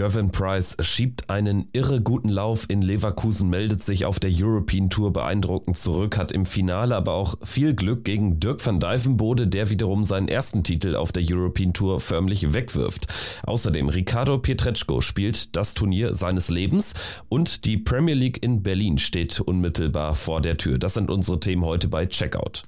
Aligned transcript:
Gervin 0.00 0.30
Price 0.30 0.78
schiebt 0.80 1.28
einen 1.28 1.68
irre 1.74 2.00
guten 2.00 2.30
Lauf 2.30 2.64
in 2.70 2.80
Leverkusen, 2.80 3.50
meldet 3.50 3.82
sich 3.82 4.06
auf 4.06 4.18
der 4.18 4.30
European 4.32 4.88
Tour 4.88 5.12
beeindruckend 5.12 5.76
zurück, 5.76 6.16
hat 6.16 6.32
im 6.32 6.46
Finale 6.46 6.96
aber 6.96 7.12
auch 7.12 7.34
viel 7.42 7.74
Glück 7.74 8.06
gegen 8.06 8.40
Dirk 8.40 8.64
van 8.64 8.80
Dijvenbode, 8.80 9.46
der 9.46 9.68
wiederum 9.68 10.06
seinen 10.06 10.28
ersten 10.28 10.64
Titel 10.64 10.96
auf 10.96 11.12
der 11.12 11.22
European 11.30 11.74
Tour 11.74 12.00
förmlich 12.00 12.54
wegwirft. 12.54 13.08
Außerdem 13.42 13.90
Ricardo 13.90 14.38
Pietreczko 14.38 15.02
spielt 15.02 15.54
das 15.54 15.74
Turnier 15.74 16.14
seines 16.14 16.48
Lebens 16.48 16.94
und 17.28 17.66
die 17.66 17.76
Premier 17.76 18.14
League 18.14 18.42
in 18.42 18.62
Berlin 18.62 18.96
steht 18.96 19.38
unmittelbar 19.38 20.14
vor 20.14 20.40
der 20.40 20.56
Tür. 20.56 20.78
Das 20.78 20.94
sind 20.94 21.10
unsere 21.10 21.40
Themen 21.40 21.66
heute 21.66 21.88
bei 21.88 22.06
Checkout. 22.06 22.62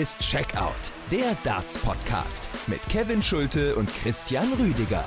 Ist 0.00 0.18
Checkout, 0.20 0.92
der 1.10 1.36
Darts 1.44 1.76
Podcast 1.76 2.48
mit 2.68 2.80
Kevin 2.88 3.22
Schulte 3.22 3.76
und 3.76 3.86
Christian 3.96 4.50
Rüdiger. 4.54 5.04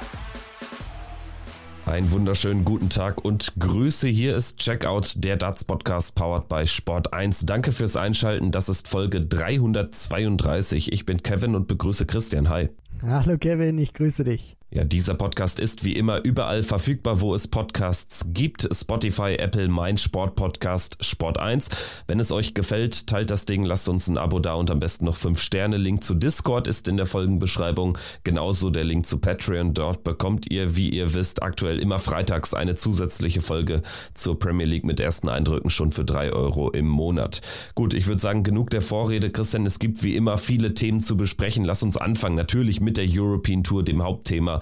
Einen 1.87 2.11
wunderschönen 2.11 2.63
guten 2.63 2.91
Tag 2.91 3.25
und 3.25 3.53
Grüße. 3.57 4.07
Hier 4.07 4.35
ist 4.35 4.59
Checkout, 4.59 5.13
der 5.15 5.37
Darts 5.37 5.63
Podcast 5.63 6.13
powered 6.13 6.47
by 6.47 6.67
Sport 6.67 7.11
1. 7.11 7.47
Danke 7.47 7.71
fürs 7.71 7.95
Einschalten. 7.95 8.51
Das 8.51 8.69
ist 8.69 8.87
Folge 8.87 9.21
332. 9.21 10.91
Ich 10.91 11.07
bin 11.07 11.23
Kevin 11.23 11.55
und 11.55 11.67
begrüße 11.67 12.05
Christian. 12.05 12.49
Hi. 12.49 12.69
Hallo 13.01 13.39
Kevin, 13.39 13.79
ich 13.79 13.93
grüße 13.93 14.23
dich. 14.23 14.57
Ja, 14.75 14.83
dieser 14.83 15.13
Podcast 15.13 15.59
ist 15.59 15.83
wie 15.83 15.93
immer 15.93 16.23
überall 16.23 16.63
verfügbar, 16.63 17.21
wo 17.21 17.35
es 17.35 17.47
Podcasts 17.47 18.25
gibt. 18.29 18.67
Spotify, 18.73 19.35
Apple, 19.35 19.67
mein 19.67 19.97
Sport 19.97 20.35
Podcast, 20.35 20.97
Sport 20.99 21.37
1. 21.37 21.69
Wenn 22.07 22.19
es 22.19 22.31
euch 22.31 22.55
gefällt, 22.55 23.05
teilt 23.05 23.29
das 23.29 23.45
Ding, 23.45 23.65
lasst 23.65 23.87
uns 23.87 24.07
ein 24.07 24.17
Abo 24.17 24.39
da 24.39 24.55
und 24.55 24.71
am 24.71 24.79
besten 24.79 25.05
noch 25.05 25.15
5 25.15 25.39
Sterne. 25.39 25.77
Link 25.77 26.03
zu 26.03 26.15
Discord 26.15 26.67
ist 26.67 26.87
in 26.87 26.97
der 26.97 27.05
Folgenbeschreibung. 27.05 27.99
Genauso 28.23 28.71
der 28.71 28.83
Link 28.83 29.05
zu 29.05 29.19
Patreon. 29.19 29.75
Dort 29.75 30.03
bekommt 30.03 30.49
ihr, 30.49 30.75
wie 30.75 30.89
ihr 30.89 31.13
wisst, 31.13 31.43
aktuell 31.43 31.77
immer 31.77 31.99
freitags 31.99 32.55
eine 32.55 32.73
zusätzliche 32.73 33.41
Folge 33.41 33.83
zur 34.15 34.39
Premier 34.39 34.65
League 34.65 34.85
mit 34.85 34.99
ersten 34.99 35.29
Eindrücken 35.29 35.69
schon 35.69 35.91
für 35.91 36.03
3 36.03 36.33
Euro 36.33 36.71
im 36.71 36.87
Monat. 36.87 37.41
Gut, 37.75 37.93
ich 37.93 38.07
würde 38.07 38.21
sagen, 38.21 38.41
genug 38.41 38.71
der 38.71 38.81
Vorrede. 38.81 39.29
Christian, 39.29 39.67
es 39.67 39.77
gibt 39.77 40.01
wie 40.01 40.15
immer 40.15 40.39
viele 40.39 40.73
Themen 40.73 40.99
zu 40.99 41.15
besprechen. 41.15 41.63
Lass 41.63 41.83
uns 41.83 41.95
anfangen. 41.95 42.35
Natürlich 42.35 42.81
mit 42.81 42.97
der 42.97 43.05
European 43.07 43.63
Tour, 43.63 43.83
dem 43.83 44.01
Hauptthema. 44.01 44.61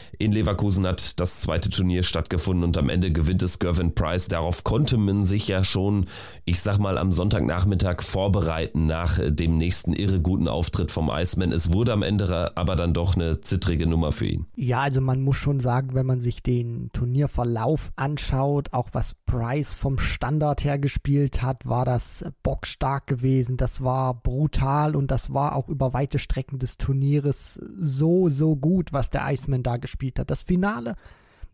In 0.21 0.33
Leverkusen 0.33 0.85
hat 0.85 1.19
das 1.19 1.39
zweite 1.39 1.71
Turnier 1.71 2.03
stattgefunden 2.03 2.63
und 2.63 2.77
am 2.77 2.89
Ende 2.89 3.11
gewinnt 3.11 3.41
es 3.41 3.57
Gervin 3.57 3.95
Price. 3.95 4.27
Darauf 4.27 4.63
konnte 4.63 4.97
man 4.97 5.25
sich 5.25 5.47
ja 5.47 5.63
schon, 5.63 6.05
ich 6.45 6.61
sag 6.61 6.77
mal, 6.77 6.99
am 6.99 7.11
Sonntagnachmittag 7.11 8.03
vorbereiten 8.03 8.85
nach 8.85 9.17
dem 9.19 9.57
nächsten 9.57 9.93
irre 9.93 10.21
guten 10.21 10.47
Auftritt 10.47 10.91
vom 10.91 11.09
Iceman. 11.11 11.51
Es 11.51 11.73
wurde 11.73 11.93
am 11.93 12.03
Ende 12.03 12.55
aber 12.55 12.75
dann 12.75 12.93
doch 12.93 13.15
eine 13.15 13.41
zittrige 13.41 13.87
Nummer 13.87 14.11
für 14.11 14.27
ihn. 14.27 14.45
Ja, 14.55 14.81
also 14.81 15.01
man 15.01 15.21
muss 15.21 15.37
schon 15.37 15.59
sagen, 15.59 15.95
wenn 15.95 16.05
man 16.05 16.21
sich 16.21 16.43
den 16.43 16.91
Turnierverlauf 16.93 17.91
anschaut, 17.95 18.73
auch 18.73 18.89
was 18.91 19.15
Price 19.25 19.73
vom 19.73 19.97
Standard 19.97 20.63
her 20.63 20.77
gespielt 20.77 21.41
hat, 21.41 21.65
war 21.65 21.83
das 21.83 22.25
bockstark 22.43 23.07
gewesen. 23.07 23.57
Das 23.57 23.83
war 23.83 24.13
brutal 24.13 24.95
und 24.95 25.09
das 25.09 25.33
war 25.33 25.55
auch 25.55 25.67
über 25.67 25.93
weite 25.93 26.19
Strecken 26.19 26.59
des 26.59 26.77
Turnieres 26.77 27.59
so, 27.79 28.29
so 28.29 28.55
gut, 28.55 28.93
was 28.93 29.09
der 29.09 29.27
Iceman 29.27 29.63
da 29.63 29.77
gespielt 29.77 30.10
gespielt 30.11 30.19
hat. 30.19 30.29
Das 30.29 30.41
Finale, 30.41 30.95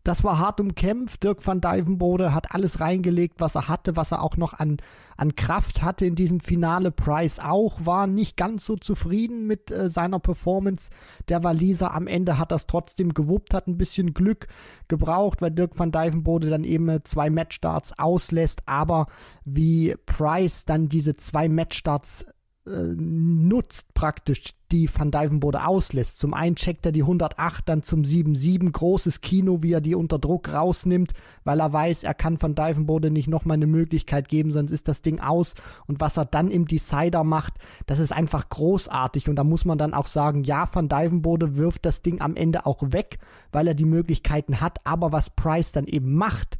das 0.04 0.24
war 0.24 0.38
hart 0.38 0.60
umkämpft. 0.60 1.22
Dirk 1.24 1.46
van 1.46 1.60
Dijvenbode 1.60 2.32
hat 2.32 2.54
alles 2.54 2.80
reingelegt, 2.80 3.40
was 3.40 3.56
er 3.56 3.68
hatte, 3.68 3.96
was 3.96 4.12
er 4.12 4.22
auch 4.22 4.36
noch 4.36 4.54
an, 4.54 4.78
an 5.16 5.34
Kraft 5.34 5.82
hatte 5.82 6.06
in 6.06 6.14
diesem 6.14 6.40
Finale. 6.40 6.90
Price 6.90 7.38
auch, 7.38 7.84
war 7.84 8.06
nicht 8.06 8.36
ganz 8.36 8.64
so 8.64 8.76
zufrieden 8.76 9.46
mit 9.46 9.70
äh, 9.70 9.88
seiner 9.88 10.18
Performance. 10.18 10.90
Der 11.28 11.42
Waliser 11.42 11.94
am 11.94 12.06
Ende 12.06 12.38
hat 12.38 12.52
das 12.52 12.66
trotzdem 12.66 13.12
gewuppt, 13.12 13.52
hat 13.52 13.66
ein 13.66 13.76
bisschen 13.76 14.14
Glück 14.14 14.46
gebraucht, 14.86 15.42
weil 15.42 15.50
Dirk 15.50 15.78
van 15.78 15.92
Dijvenbode 15.92 16.48
dann 16.48 16.64
eben 16.64 16.88
äh, 16.88 17.02
zwei 17.04 17.28
Matchstarts 17.28 17.98
auslässt. 17.98 18.62
Aber 18.66 19.06
wie 19.44 19.94
Price 20.06 20.64
dann 20.64 20.88
diese 20.88 21.16
zwei 21.16 21.48
Matchstarts 21.48 22.26
nutzt 22.68 23.94
praktisch, 23.94 24.54
die 24.70 24.88
Van 24.92 25.10
Dijvenbode 25.10 25.66
auslässt. 25.66 26.18
Zum 26.18 26.34
einen 26.34 26.56
checkt 26.56 26.84
er 26.84 26.92
die 26.92 27.02
108, 27.02 27.68
dann 27.68 27.82
zum 27.82 28.02
7-7, 28.02 28.70
großes 28.70 29.20
Kino, 29.22 29.62
wie 29.62 29.72
er 29.72 29.80
die 29.80 29.94
unter 29.94 30.18
Druck 30.18 30.52
rausnimmt, 30.52 31.12
weil 31.44 31.60
er 31.60 31.72
weiß, 31.72 32.04
er 32.04 32.14
kann 32.14 32.40
Van 32.40 32.54
Dijvenbode 32.54 33.10
nicht 33.10 33.28
nochmal 33.28 33.54
eine 33.56 33.66
Möglichkeit 33.66 34.28
geben, 34.28 34.52
sonst 34.52 34.70
ist 34.70 34.88
das 34.88 35.00
Ding 35.00 35.20
aus. 35.20 35.54
Und 35.86 36.00
was 36.00 36.18
er 36.18 36.26
dann 36.26 36.50
im 36.50 36.66
Decider 36.66 37.24
macht, 37.24 37.54
das 37.86 37.98
ist 37.98 38.12
einfach 38.12 38.48
großartig. 38.50 39.28
Und 39.28 39.36
da 39.36 39.44
muss 39.44 39.64
man 39.64 39.78
dann 39.78 39.94
auch 39.94 40.06
sagen, 40.06 40.44
ja, 40.44 40.68
Van 40.70 40.88
Dijvenbode 40.88 41.56
wirft 41.56 41.86
das 41.86 42.02
Ding 42.02 42.20
am 42.20 42.36
Ende 42.36 42.66
auch 42.66 42.82
weg, 42.92 43.18
weil 43.52 43.68
er 43.68 43.74
die 43.74 43.86
Möglichkeiten 43.86 44.60
hat. 44.60 44.78
Aber 44.84 45.12
was 45.12 45.30
Price 45.30 45.72
dann 45.72 45.86
eben 45.86 46.14
macht, 46.14 46.57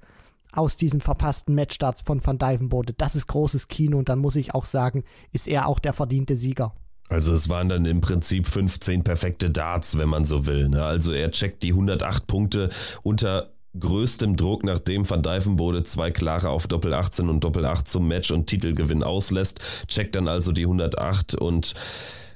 aus 0.52 0.76
diesen 0.76 1.00
verpassten 1.00 1.54
Matchstarts 1.54 2.00
von 2.02 2.24
Van 2.24 2.38
Dijvenbode. 2.38 2.94
Das 2.94 3.16
ist 3.16 3.26
großes 3.26 3.68
Kino 3.68 3.98
und 3.98 4.08
dann 4.08 4.18
muss 4.18 4.36
ich 4.36 4.54
auch 4.54 4.64
sagen, 4.64 5.04
ist 5.32 5.48
er 5.48 5.66
auch 5.66 5.78
der 5.78 5.92
verdiente 5.92 6.36
Sieger. 6.36 6.74
Also 7.08 7.32
es 7.32 7.48
waren 7.48 7.68
dann 7.68 7.86
im 7.86 8.00
Prinzip 8.00 8.46
15 8.46 9.02
perfekte 9.02 9.50
Darts, 9.50 9.98
wenn 9.98 10.08
man 10.08 10.26
so 10.26 10.46
will. 10.46 10.68
Ne? 10.68 10.84
Also 10.84 11.12
er 11.12 11.30
checkt 11.30 11.62
die 11.62 11.70
108 11.72 12.26
Punkte 12.26 12.68
unter 13.02 13.52
größtem 13.78 14.36
Druck, 14.36 14.64
nachdem 14.64 15.08
Van 15.08 15.22
Dijvenbode 15.22 15.84
zwei 15.84 16.10
klare 16.10 16.50
auf 16.50 16.66
Doppel 16.66 16.94
18 16.94 17.28
und 17.28 17.44
Doppel 17.44 17.64
8 17.64 17.86
zum 17.86 18.08
Match 18.08 18.30
und 18.30 18.46
Titelgewinn 18.46 19.02
auslässt, 19.02 19.60
checkt 19.88 20.16
dann 20.16 20.28
also 20.28 20.52
die 20.52 20.64
108 20.64 21.34
und 21.34 21.74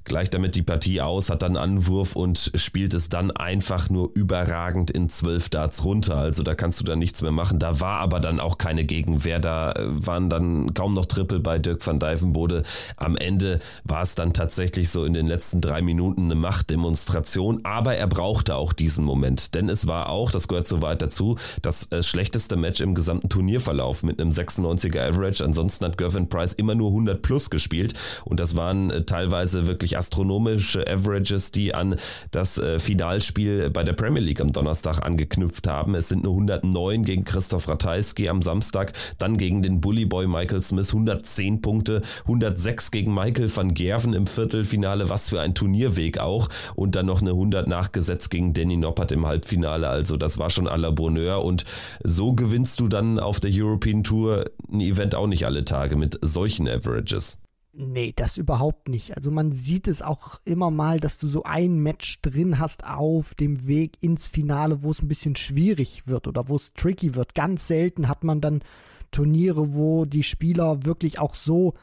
gleicht 0.05 0.35
damit 0.35 0.55
die 0.55 0.63
Partie 0.63 1.01
aus, 1.01 1.31
hat 1.31 1.43
dann 1.43 1.57
Anwurf 1.57 2.17
und 2.17 2.53
spielt 2.55 2.95
es 2.95 3.09
dann 3.09 3.31
einfach 3.31 3.91
nur 3.91 4.11
überragend 4.15 4.91
in 4.91 5.09
zwölf 5.09 5.49
Darts 5.49 5.85
runter. 5.85 6.17
Also 6.17 6.43
da 6.43 6.55
kannst 6.55 6.81
du 6.81 6.85
dann 6.85 6.99
nichts 6.99 7.23
mehr 7.23 7.33
machen. 7.33 7.59
Da 7.59 7.81
war 7.81 8.01
aber 8.01 8.21
dann 8.21 8.41
auch 8.41 8.59
keine 8.59 8.85
Gegenwehr. 8.85 9.39
Da 9.39 9.73
äh, 9.73 10.07
waren 10.07 10.29
dann 10.29 10.75
kaum 10.75 10.95
noch 10.95 11.07
Triple 11.07 11.41
bei 11.41 11.59
Dirk 11.59 11.87
van 11.87 11.99
Dijvenbode. 11.99 12.63
Am 12.97 13.17
Ende 13.17 13.61
war 13.85 14.03
es 14.03 14.15
dann 14.15 14.33
tatsächlich 14.33 14.91
so 14.91 15.05
in 15.05 15.13
den 15.13 15.27
letzten 15.27 15.61
drei 15.61 15.83
Minuten 15.83 16.25
eine 16.25 16.35
Machtdemonstration. 16.35 17.61
Aber 17.65 17.97
er 17.97 18.07
brauchte 18.07 18.57
auch 18.57 18.73
diesen 18.73 19.05
Moment. 19.05 19.55
Denn 19.55 19.69
es 19.69 19.87
war 19.87 20.09
auch, 20.09 20.31
das 20.31 20.49
gehört 20.49 20.67
so 20.67 20.83
weit 20.83 21.03
dazu, 21.03 21.37
das 21.63 21.91
äh, 21.93 22.03
schlechteste 22.03 22.57
Match 22.57 22.81
im 22.81 22.95
gesamten 22.95 23.29
Turnierverlauf 23.29 24.03
mit 24.03 24.21
einem 24.21 24.31
96er 24.31 25.09
Average. 25.09 25.45
Ansonsten 25.45 25.85
hat 25.85 25.99
Gervin 25.99 26.29
Price 26.29 26.55
immer 26.55 26.75
nur 26.75 26.89
100 26.89 27.23
plus 27.23 27.51
gespielt. 27.51 27.95
Und 28.25 28.41
das 28.41 28.57
waren 28.57 28.91
äh, 28.91 29.05
teilweise 29.05 29.67
wirklich 29.67 29.92
wirklich 29.93 29.97
astronomische 29.99 30.87
Averages, 30.87 31.51
die 31.51 31.75
an 31.75 31.97
das 32.31 32.59
äh, 32.59 32.79
Finalspiel 32.79 33.71
bei 33.71 33.85
der 33.85 33.93
Premier 33.93 34.21
League 34.23 34.41
am 34.41 34.53
Donnerstag 34.53 35.01
angeknüpft 35.05 35.69
haben. 35.69 35.95
Es 35.95 36.09
sind 36.09 36.25
nur 36.25 36.33
109 36.33 37.05
gegen 37.05 37.25
Christoph 37.25 37.69
Ratajski 37.69 38.29
am 38.29 38.43
Samstag, 38.43 38.93
dann 39.19 39.37
gegen 39.37 39.63
den 39.63 39.81
Bullyboy 39.81 40.27
Michael 40.27 40.63
Smith 40.63 40.89
110 40.89 41.63
Punkte, 41.63 42.03
106 42.23 42.91
gegen 42.91 43.15
Michael 43.15 43.55
van 43.55 43.75
Gerven 43.75 44.15
im 44.15 44.27
Viertelfinale, 44.27 45.09
was 45.09 45.29
für 45.29 45.41
ein 45.41 45.55
Turnierweg 45.55 46.19
auch 46.19 46.49
und 46.75 46.95
dann 46.97 47.07
noch 47.07 47.21
eine 47.21 47.31
100 47.31 47.67
nachgesetzt 47.69 48.31
gegen 48.31 48.55
Danny 48.55 48.77
Noppert 48.77 49.13
im 49.13 49.27
Halbfinale. 49.27 49.89
Also 49.89 50.17
das 50.17 50.39
war 50.39 50.51
schon 50.51 50.69
à 50.69 50.77
la 50.77 50.91
Bonheur 50.91 51.45
und 51.45 51.65
so 52.03 52.33
gewinnst 52.33 52.81
du 52.81 52.89
dann 52.89 53.19
auf 53.19 53.41
der 53.41 53.51
European 53.53 54.03
Tour 54.03 54.45
ein 54.71 54.81
Event 54.81 55.15
auch 55.15 55.27
nicht 55.27 55.47
alle 55.47 55.65
Tage 55.65 55.97
mit 55.97 56.19
solchen 56.23 56.69
Averages. 56.69 57.39
Nee, 57.75 58.13
das 58.15 58.37
überhaupt 58.37 58.89
nicht. 58.89 59.17
Also 59.17 59.31
man 59.31 59.51
sieht 59.51 59.89
es 59.89 60.03
auch 60.03 60.41
immer 60.45 60.71
mal, 60.71 61.01
dass 61.01 61.17
du 61.17 61.27
so 61.27 61.45
ein 61.45 61.79
Match 61.79 62.21
drin 62.21 62.59
hast 62.59 62.85
auf 62.85 63.35
dem 63.35 63.67
Weg 63.67 63.97
ins 64.03 64.27
Finale, 64.27 64.83
wo 64.83 64.91
es 64.91 65.01
ein 65.01 65.09
bisschen 65.09 65.37
schwierig 65.37 66.07
wird 66.07 66.29
oder 66.29 66.49
wo 66.49 66.57
es 66.57 66.75
tricky 66.75 67.15
wird. 67.15 67.35
Ganz 67.35 67.67
selten 67.67 68.09
hat 68.09 68.25
man 68.25 68.43
dann 68.43 68.63
Turniere, 69.11 69.75
wo 69.75 70.05
die 70.05 70.23
Spieler 70.23 70.85
wirklich 70.85 71.19
auch 71.19 71.35
so 71.35 71.75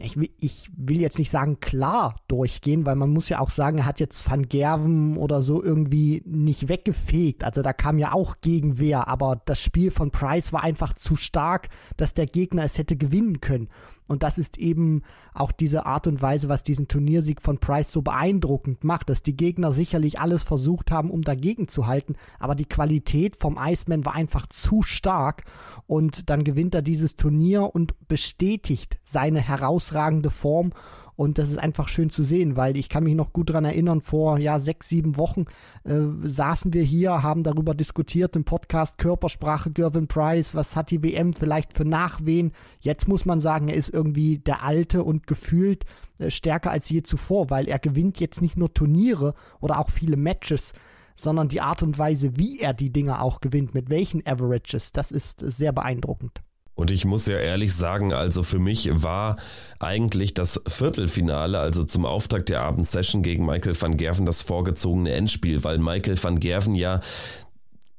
ich 0.00 0.16
will, 0.16 0.30
ich 0.38 0.70
will 0.76 1.00
jetzt 1.00 1.18
nicht 1.18 1.30
sagen 1.30 1.60
klar 1.60 2.16
durchgehen, 2.28 2.86
weil 2.86 2.96
man 2.96 3.10
muss 3.10 3.28
ja 3.28 3.40
auch 3.40 3.50
sagen, 3.50 3.78
er 3.78 3.86
hat 3.86 4.00
jetzt 4.00 4.28
Van 4.30 4.48
Gerven 4.48 5.16
oder 5.16 5.42
so 5.42 5.62
irgendwie 5.62 6.22
nicht 6.24 6.68
weggefegt. 6.68 7.44
Also 7.44 7.62
da 7.62 7.72
kam 7.72 7.98
ja 7.98 8.12
auch 8.12 8.36
Gegenwehr, 8.40 9.08
aber 9.08 9.40
das 9.44 9.62
Spiel 9.62 9.90
von 9.90 10.10
Price 10.10 10.52
war 10.52 10.62
einfach 10.62 10.92
zu 10.92 11.16
stark, 11.16 11.68
dass 11.96 12.14
der 12.14 12.26
Gegner 12.26 12.64
es 12.64 12.78
hätte 12.78 12.96
gewinnen 12.96 13.40
können. 13.40 13.68
Und 14.08 14.22
das 14.22 14.38
ist 14.38 14.58
eben 14.58 15.02
auch 15.34 15.52
diese 15.52 15.86
Art 15.86 16.06
und 16.06 16.20
Weise, 16.20 16.48
was 16.48 16.62
diesen 16.64 16.88
Turniersieg 16.88 17.40
von 17.40 17.58
Price 17.58 17.92
so 17.92 18.02
beeindruckend 18.02 18.82
macht, 18.82 19.10
dass 19.10 19.22
die 19.22 19.36
Gegner 19.36 19.70
sicherlich 19.70 20.18
alles 20.18 20.42
versucht 20.42 20.90
haben, 20.90 21.10
um 21.10 21.22
dagegen 21.22 21.68
zu 21.68 21.86
halten, 21.86 22.16
aber 22.38 22.54
die 22.54 22.64
Qualität 22.64 23.36
vom 23.36 23.58
Iceman 23.60 24.04
war 24.04 24.14
einfach 24.14 24.46
zu 24.46 24.82
stark. 24.82 25.44
Und 25.86 26.30
dann 26.30 26.42
gewinnt 26.42 26.74
er 26.74 26.82
dieses 26.82 27.16
Turnier 27.16 27.74
und 27.74 27.94
bestätigt 28.08 28.98
seine 29.04 29.40
herausragende 29.40 30.30
Form 30.30 30.72
Und 31.18 31.38
das 31.38 31.50
ist 31.50 31.58
einfach 31.58 31.88
schön 31.88 32.10
zu 32.10 32.22
sehen, 32.22 32.54
weil 32.54 32.76
ich 32.76 32.88
kann 32.88 33.02
mich 33.02 33.16
noch 33.16 33.32
gut 33.32 33.50
daran 33.50 33.64
erinnern, 33.64 34.02
vor 34.02 34.38
ja, 34.38 34.60
sechs, 34.60 34.88
sieben 34.88 35.16
Wochen 35.16 35.46
äh, 35.82 35.98
saßen 36.22 36.72
wir 36.72 36.84
hier, 36.84 37.24
haben 37.24 37.42
darüber 37.42 37.74
diskutiert 37.74 38.36
im 38.36 38.44
Podcast 38.44 38.98
Körpersprache 38.98 39.72
Gervin 39.72 40.06
Price, 40.06 40.54
was 40.54 40.76
hat 40.76 40.92
die 40.92 41.02
WM 41.02 41.32
vielleicht 41.32 41.72
für 41.72 41.84
Nachwehen. 41.84 42.52
Jetzt 42.78 43.08
muss 43.08 43.24
man 43.24 43.40
sagen, 43.40 43.66
er 43.66 43.74
ist 43.74 43.88
irgendwie 43.88 44.38
der 44.38 44.62
Alte 44.62 45.02
und 45.02 45.26
gefühlt 45.26 45.86
äh, 46.20 46.30
stärker 46.30 46.70
als 46.70 46.88
je 46.88 47.02
zuvor, 47.02 47.50
weil 47.50 47.66
er 47.66 47.80
gewinnt 47.80 48.20
jetzt 48.20 48.40
nicht 48.40 48.56
nur 48.56 48.72
Turniere 48.72 49.34
oder 49.58 49.80
auch 49.80 49.90
viele 49.90 50.16
Matches, 50.16 50.72
sondern 51.16 51.48
die 51.48 51.60
Art 51.60 51.82
und 51.82 51.98
Weise, 51.98 52.36
wie 52.36 52.60
er 52.60 52.74
die 52.74 52.92
Dinge 52.92 53.20
auch 53.20 53.40
gewinnt, 53.40 53.74
mit 53.74 53.90
welchen 53.90 54.24
Averages, 54.24 54.92
das 54.92 55.10
ist 55.10 55.42
äh, 55.42 55.50
sehr 55.50 55.72
beeindruckend. 55.72 56.42
Und 56.78 56.92
ich 56.92 57.04
muss 57.04 57.26
ja 57.26 57.36
ehrlich 57.36 57.74
sagen, 57.74 58.12
also 58.12 58.44
für 58.44 58.60
mich 58.60 58.88
war 58.92 59.34
eigentlich 59.80 60.32
das 60.32 60.62
Viertelfinale, 60.68 61.58
also 61.58 61.82
zum 61.82 62.06
Auftakt 62.06 62.50
der 62.50 62.62
Abendsession 62.62 63.24
gegen 63.24 63.44
Michael 63.44 63.74
van 63.80 63.96
Gerven, 63.96 64.26
das 64.26 64.42
vorgezogene 64.42 65.10
Endspiel, 65.10 65.64
weil 65.64 65.78
Michael 65.78 66.22
van 66.22 66.38
Gerven 66.38 66.76
ja 66.76 67.00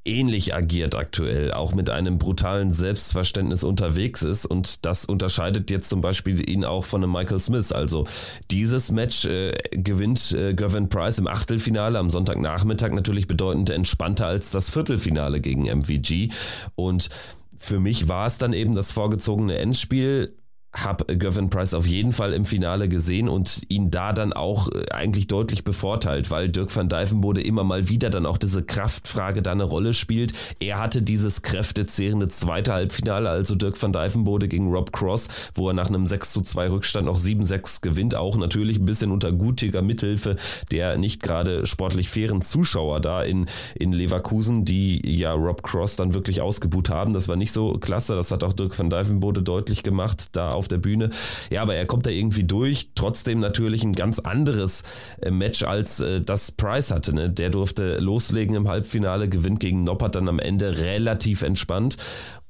ähnlich 0.06 0.56
agiert 0.56 0.96
aktuell, 0.96 1.52
auch 1.52 1.74
mit 1.74 1.90
einem 1.90 2.20
brutalen 2.20 2.72
Selbstverständnis 2.72 3.66
unterwegs 3.66 4.22
ist 4.22 4.46
und 4.46 4.86
das 4.86 5.04
unterscheidet 5.04 5.70
jetzt 5.72 5.90
zum 5.90 6.00
Beispiel 6.00 6.50
ihn 6.50 6.64
auch 6.64 6.86
von 6.86 7.04
einem 7.04 7.12
Michael 7.12 7.42
Smith. 7.42 7.74
Also 7.74 8.08
dieses 8.50 8.92
Match 8.92 9.26
äh, 9.26 9.58
gewinnt 9.72 10.31
äh, 10.31 10.54
Gervin 10.54 10.88
Price 10.88 11.20
im 11.20 11.28
Achtelfinale 11.28 12.00
am 12.00 12.10
Sonntagnachmittag 12.10 12.92
natürlich 12.92 13.28
bedeutend 13.28 13.72
entspannter 13.72 14.28
als 14.28 14.52
das 14.52 14.70
Viertelfinale 14.70 15.42
gegen 15.42 15.64
MVG 15.64 16.30
und 16.76 17.10
für 17.60 17.80
mich 17.80 18.08
war 18.08 18.26
es 18.26 18.38
dann 18.38 18.54
eben 18.54 18.74
das 18.74 18.94
vorgezogene 18.94 19.58
Endspiel 19.60 20.34
habe 20.74 21.18
Gavin 21.18 21.50
Price 21.50 21.74
auf 21.74 21.86
jeden 21.86 22.13
Fall 22.13 22.33
im 22.33 22.45
Finale 22.45 22.89
gesehen 22.89 23.30
und 23.30 23.63
ihn 23.69 23.92
da 23.92 24.13
dann 24.13 24.33
auch 24.33 24.69
äh, 24.71 24.92
eigentlich 24.92 25.27
deutlich 25.27 25.63
bevorteilt, 25.63 26.31
weil 26.31 26.50
Dirk 26.50 26.75
van 26.75 26.89
Dijvenbode 26.89 27.42
immer 27.42 27.63
mal 27.63 27.89
wieder 27.89 28.10
dann 28.10 28.25
auch 28.25 28.38
diese 28.38 28.63
Kraftfrage 28.63 29.42
da 29.42 29.51
eine 29.51 29.63
Rolle 29.63 29.94
spielt. 29.94 30.33
Er 30.60 30.80
hatte 30.80 31.01
dieses 31.01 31.42
kräftezehrende 31.42 32.30
zweite 32.30 32.74
Halbfinale, 32.74 33.30
also 33.30 33.56
Dirk 33.56 33.81
van 33.81 33.94
Dijvenbode 33.94 34.48
gegen 34.48 34.69
Rob 34.69 34.92
Cross, 34.92 35.27
wo 35.56 35.69
er 35.69 35.74
nach 35.74 35.88
einem 35.88 36.07
6 36.07 36.33
zu 36.33 36.42
2 36.42 36.69
Rückstand 36.69 37.06
noch 37.06 37.18
7-6 37.18 37.81
gewinnt, 37.81 38.16
auch 38.16 38.38
natürlich 38.38 38.77
ein 38.77 38.86
bisschen 38.86 39.12
unter 39.12 39.31
gutiger 39.31 39.81
Mithilfe 39.81 40.36
der 40.71 40.98
nicht 40.98 41.21
gerade 41.21 41.66
sportlich 41.66 42.10
fairen 42.10 42.42
Zuschauer 42.42 43.00
da 43.00 43.24
in, 43.24 43.48
in 43.75 43.92
Leverkusen, 43.92 44.66
die 44.66 45.01
ja 45.18 45.33
Rob 45.33 45.63
Cross 45.63 45.95
dann 45.95 46.13
wirklich 46.13 46.42
ausgebuht 46.42 46.89
haben. 46.89 47.13
Das 47.13 47.27
war 47.27 47.36
nicht 47.36 47.51
so 47.51 47.74
klasse, 47.74 48.16
das 48.16 48.31
hat 48.31 48.44
auch 48.44 48.54
Dirk 48.54 48.77
van 48.77 48.89
Dijvenbode 48.89 49.42
deutlich 49.42 49.83
gemacht, 49.83 50.30
da 50.33 50.51
auf 50.60 50.68
der 50.68 50.78
Bühne. 50.78 51.10
Ja, 51.50 51.64
aber 51.64 51.76
er 51.76 51.88
kommt 51.88 52.06
da 52.06 52.12
irgendwie 52.12 52.44
durch. 52.44 52.92
Trotzdem 52.94 53.40
natürlich 53.40 53.84
ein 53.84 53.94
ganz 53.94 54.20
anderes 54.20 54.84
äh, 55.22 55.32
Match 55.32 55.64
als 55.64 56.00
äh, 56.02 56.22
das 56.22 56.52
Price 56.52 56.92
hatte. 56.92 57.14
Ne? 57.14 57.30
Der 57.30 57.50
durfte 57.50 57.98
loslegen 57.98 58.56
im 58.56 58.68
Halbfinale, 58.68 59.30
gewinnt 59.30 59.60
gegen 59.60 59.84
Noppert 59.84 60.16
dann 60.16 60.30
am 60.30 60.40
Ende 60.40 60.78
relativ 60.78 61.42
entspannt. 61.42 61.98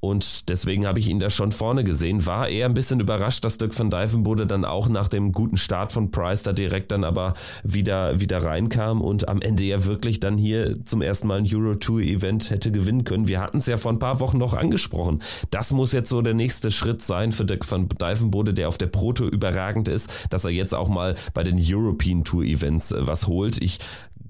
Und 0.01 0.49
deswegen 0.49 0.87
habe 0.87 0.99
ich 0.99 1.09
ihn 1.09 1.19
da 1.19 1.29
schon 1.29 1.51
vorne 1.51 1.83
gesehen. 1.83 2.25
War 2.25 2.47
eher 2.47 2.67
ein 2.67 2.73
bisschen 2.73 2.99
überrascht, 2.99 3.43
dass 3.43 3.57
Dirk 3.57 3.77
van 3.77 3.89
Dijvenbode 3.89 4.47
dann 4.47 4.63
auch 4.63 4.87
nach 4.87 5.09
dem 5.09 5.33
guten 5.33 5.57
Start 5.57 5.91
von 5.91 6.09
Price 6.09 6.43
da 6.43 6.53
direkt 6.53 6.91
dann 6.91 7.03
aber 7.03 7.33
wieder, 7.63 8.19
wieder 8.19 8.43
reinkam 8.43 9.01
und 9.01 9.27
am 9.27 9.41
Ende 9.41 9.63
ja 9.63 9.85
wirklich 9.85 10.19
dann 10.19 10.37
hier 10.37 10.85
zum 10.85 11.01
ersten 11.01 11.27
Mal 11.27 11.39
ein 11.39 11.47
Euro 11.53 11.75
Tour 11.75 11.99
Event 11.99 12.49
hätte 12.49 12.71
gewinnen 12.71 13.03
können. 13.03 13.27
Wir 13.27 13.41
hatten 13.41 13.57
es 13.57 13.65
ja 13.65 13.77
vor 13.77 13.91
ein 13.91 13.99
paar 13.99 14.19
Wochen 14.21 14.37
noch 14.37 14.53
angesprochen. 14.53 15.21
Das 15.51 15.71
muss 15.71 15.91
jetzt 15.91 16.09
so 16.09 16.21
der 16.21 16.33
nächste 16.33 16.71
Schritt 16.71 17.01
sein 17.01 17.31
für 17.31 17.45
Dirk 17.45 17.69
van 17.69 17.89
Dijvenbode, 17.89 18.53
der 18.53 18.69
auf 18.69 18.77
der 18.77 18.87
Proto 18.87 19.25
überragend 19.25 19.89
ist, 19.89 20.09
dass 20.29 20.45
er 20.45 20.51
jetzt 20.51 20.73
auch 20.73 20.87
mal 20.87 21.15
bei 21.33 21.43
den 21.43 21.59
European 21.61 22.23
Tour 22.23 22.43
Events 22.43 22.91
äh, 22.91 23.05
was 23.05 23.27
holt. 23.27 23.61
Ich 23.61 23.79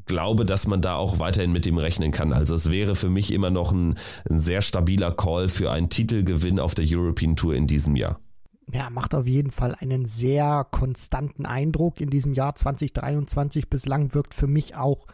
glaube, 0.10 0.44
dass 0.44 0.68
man 0.68 0.82
da 0.82 0.96
auch 0.96 1.20
weiterhin 1.20 1.54
mit 1.54 1.66
ihm 1.66 1.78
rechnen 1.78 2.12
kann. 2.12 2.34
Also 2.34 2.56
es 2.56 2.70
wäre 2.70 2.96
für 2.96 3.10
mich 3.10 3.32
immer 3.32 3.50
noch 3.50 3.72
ein, 3.72 3.96
ein 4.30 4.40
sehr 4.40 4.62
stabiler 4.62 5.12
Call 5.12 5.48
für 5.48 5.72
einen 5.72 5.90
Titelgewinn 5.90 6.60
auf 6.60 6.76
der 6.76 6.86
European 6.86 7.38
Tour 7.38 7.56
in 7.56 7.68
diesem 7.68 7.96
Jahr. 7.96 8.20
Ja, 8.72 8.90
macht 8.90 9.16
auf 9.16 9.26
jeden 9.26 9.52
Fall 9.52 9.76
einen 9.80 10.06
sehr 10.06 10.68
konstanten 10.70 11.46
Eindruck 11.46 12.02
in 12.02 12.10
diesem 12.10 12.34
Jahr 12.34 12.56
2023. 12.56 13.70
Bislang 13.70 14.14
wirkt 14.14 14.34
für 14.34 14.48
mich 14.48 14.76
auch 14.76 15.08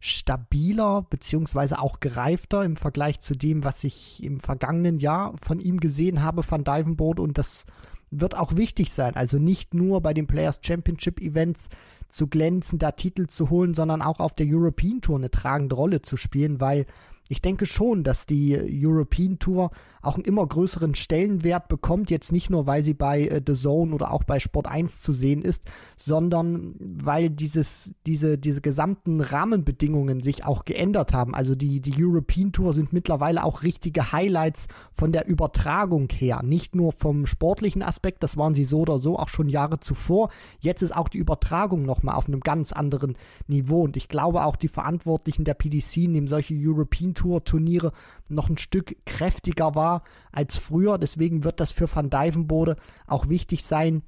stabiler 0.00 1.06
beziehungsweise 1.08 1.78
auch 1.78 2.00
gereifter 2.00 2.64
im 2.64 2.76
Vergleich 2.76 3.20
zu 3.20 3.34
dem, 3.34 3.64
was 3.64 3.84
ich 3.84 4.22
im 4.22 4.40
vergangenen 4.40 4.98
Jahr 4.98 5.34
von 5.40 5.60
ihm 5.60 5.78
gesehen 5.78 6.22
habe, 6.22 6.42
von 6.42 6.64
Divenboard. 6.64 7.20
Und 7.20 7.38
das 7.38 7.66
wird 8.12 8.36
auch 8.36 8.56
wichtig 8.56 8.92
sein. 8.92 9.16
Also 9.16 9.38
nicht 9.38 9.74
nur 9.74 10.00
bei 10.00 10.14
den 10.14 10.26
Players 10.26 10.60
Championship 10.62 11.20
Events 11.20 11.68
zu 12.08 12.28
glänzen, 12.28 12.78
da 12.78 12.92
Titel 12.92 13.26
zu 13.26 13.50
holen, 13.50 13.74
sondern 13.74 14.02
auch 14.02 14.20
auf 14.20 14.34
der 14.34 14.46
European 14.48 15.00
Tour 15.00 15.16
eine 15.16 15.30
tragende 15.30 15.74
Rolle 15.74 16.02
zu 16.02 16.16
spielen, 16.16 16.60
weil 16.60 16.86
ich 17.32 17.40
denke 17.40 17.64
schon, 17.64 18.04
dass 18.04 18.26
die 18.26 18.54
European 18.54 19.38
Tour 19.38 19.70
auch 20.02 20.16
einen 20.16 20.24
immer 20.24 20.46
größeren 20.46 20.94
Stellenwert 20.94 21.68
bekommt, 21.68 22.10
jetzt 22.10 22.30
nicht 22.30 22.50
nur, 22.50 22.66
weil 22.66 22.82
sie 22.82 22.92
bei 22.92 23.22
äh, 23.22 23.40
The 23.44 23.54
Zone 23.54 23.94
oder 23.94 24.12
auch 24.12 24.24
bei 24.24 24.38
Sport 24.38 24.66
1 24.66 25.00
zu 25.00 25.14
sehen 25.14 25.40
ist, 25.40 25.64
sondern 25.96 26.74
weil 26.78 27.30
dieses, 27.30 27.94
diese, 28.04 28.36
diese 28.36 28.60
gesamten 28.60 29.22
Rahmenbedingungen 29.22 30.20
sich 30.20 30.44
auch 30.44 30.66
geändert 30.66 31.14
haben. 31.14 31.34
Also 31.34 31.54
die, 31.54 31.80
die 31.80 31.94
European 32.04 32.52
Tour 32.52 32.74
sind 32.74 32.92
mittlerweile 32.92 33.44
auch 33.44 33.62
richtige 33.62 34.12
Highlights 34.12 34.68
von 34.92 35.10
der 35.10 35.26
Übertragung 35.26 36.10
her, 36.10 36.42
nicht 36.42 36.74
nur 36.74 36.92
vom 36.92 37.26
sportlichen 37.26 37.82
Aspekt, 37.82 38.22
das 38.22 38.36
waren 38.36 38.54
sie 38.54 38.66
so 38.66 38.80
oder 38.80 38.98
so 38.98 39.18
auch 39.18 39.28
schon 39.28 39.48
Jahre 39.48 39.80
zuvor. 39.80 40.28
Jetzt 40.60 40.82
ist 40.82 40.94
auch 40.94 41.08
die 41.08 41.18
Übertragung 41.18 41.86
nochmal 41.86 42.16
auf 42.16 42.28
einem 42.28 42.40
ganz 42.40 42.72
anderen 42.72 43.16
Niveau 43.46 43.84
und 43.84 43.96
ich 43.96 44.08
glaube 44.08 44.44
auch 44.44 44.56
die 44.56 44.68
Verantwortlichen 44.68 45.44
der 45.44 45.54
PDC 45.54 46.08
nehmen 46.08 46.28
solche 46.28 46.54
European 46.58 47.14
Tour 47.14 47.21
Turniere 47.44 47.92
noch 48.28 48.48
ein 48.48 48.58
Stück 48.58 48.96
kräftiger 49.04 49.74
wahr 49.74 50.02
als 50.32 50.56
früher. 50.56 50.98
Deswegen 50.98 51.44
wird 51.44 51.60
das 51.60 51.72
für 51.72 51.92
Van 51.92 52.10
Dijvenbode 52.10 52.76
auch 53.06 53.28
wichtig 53.28 53.64
sein, 53.64 54.02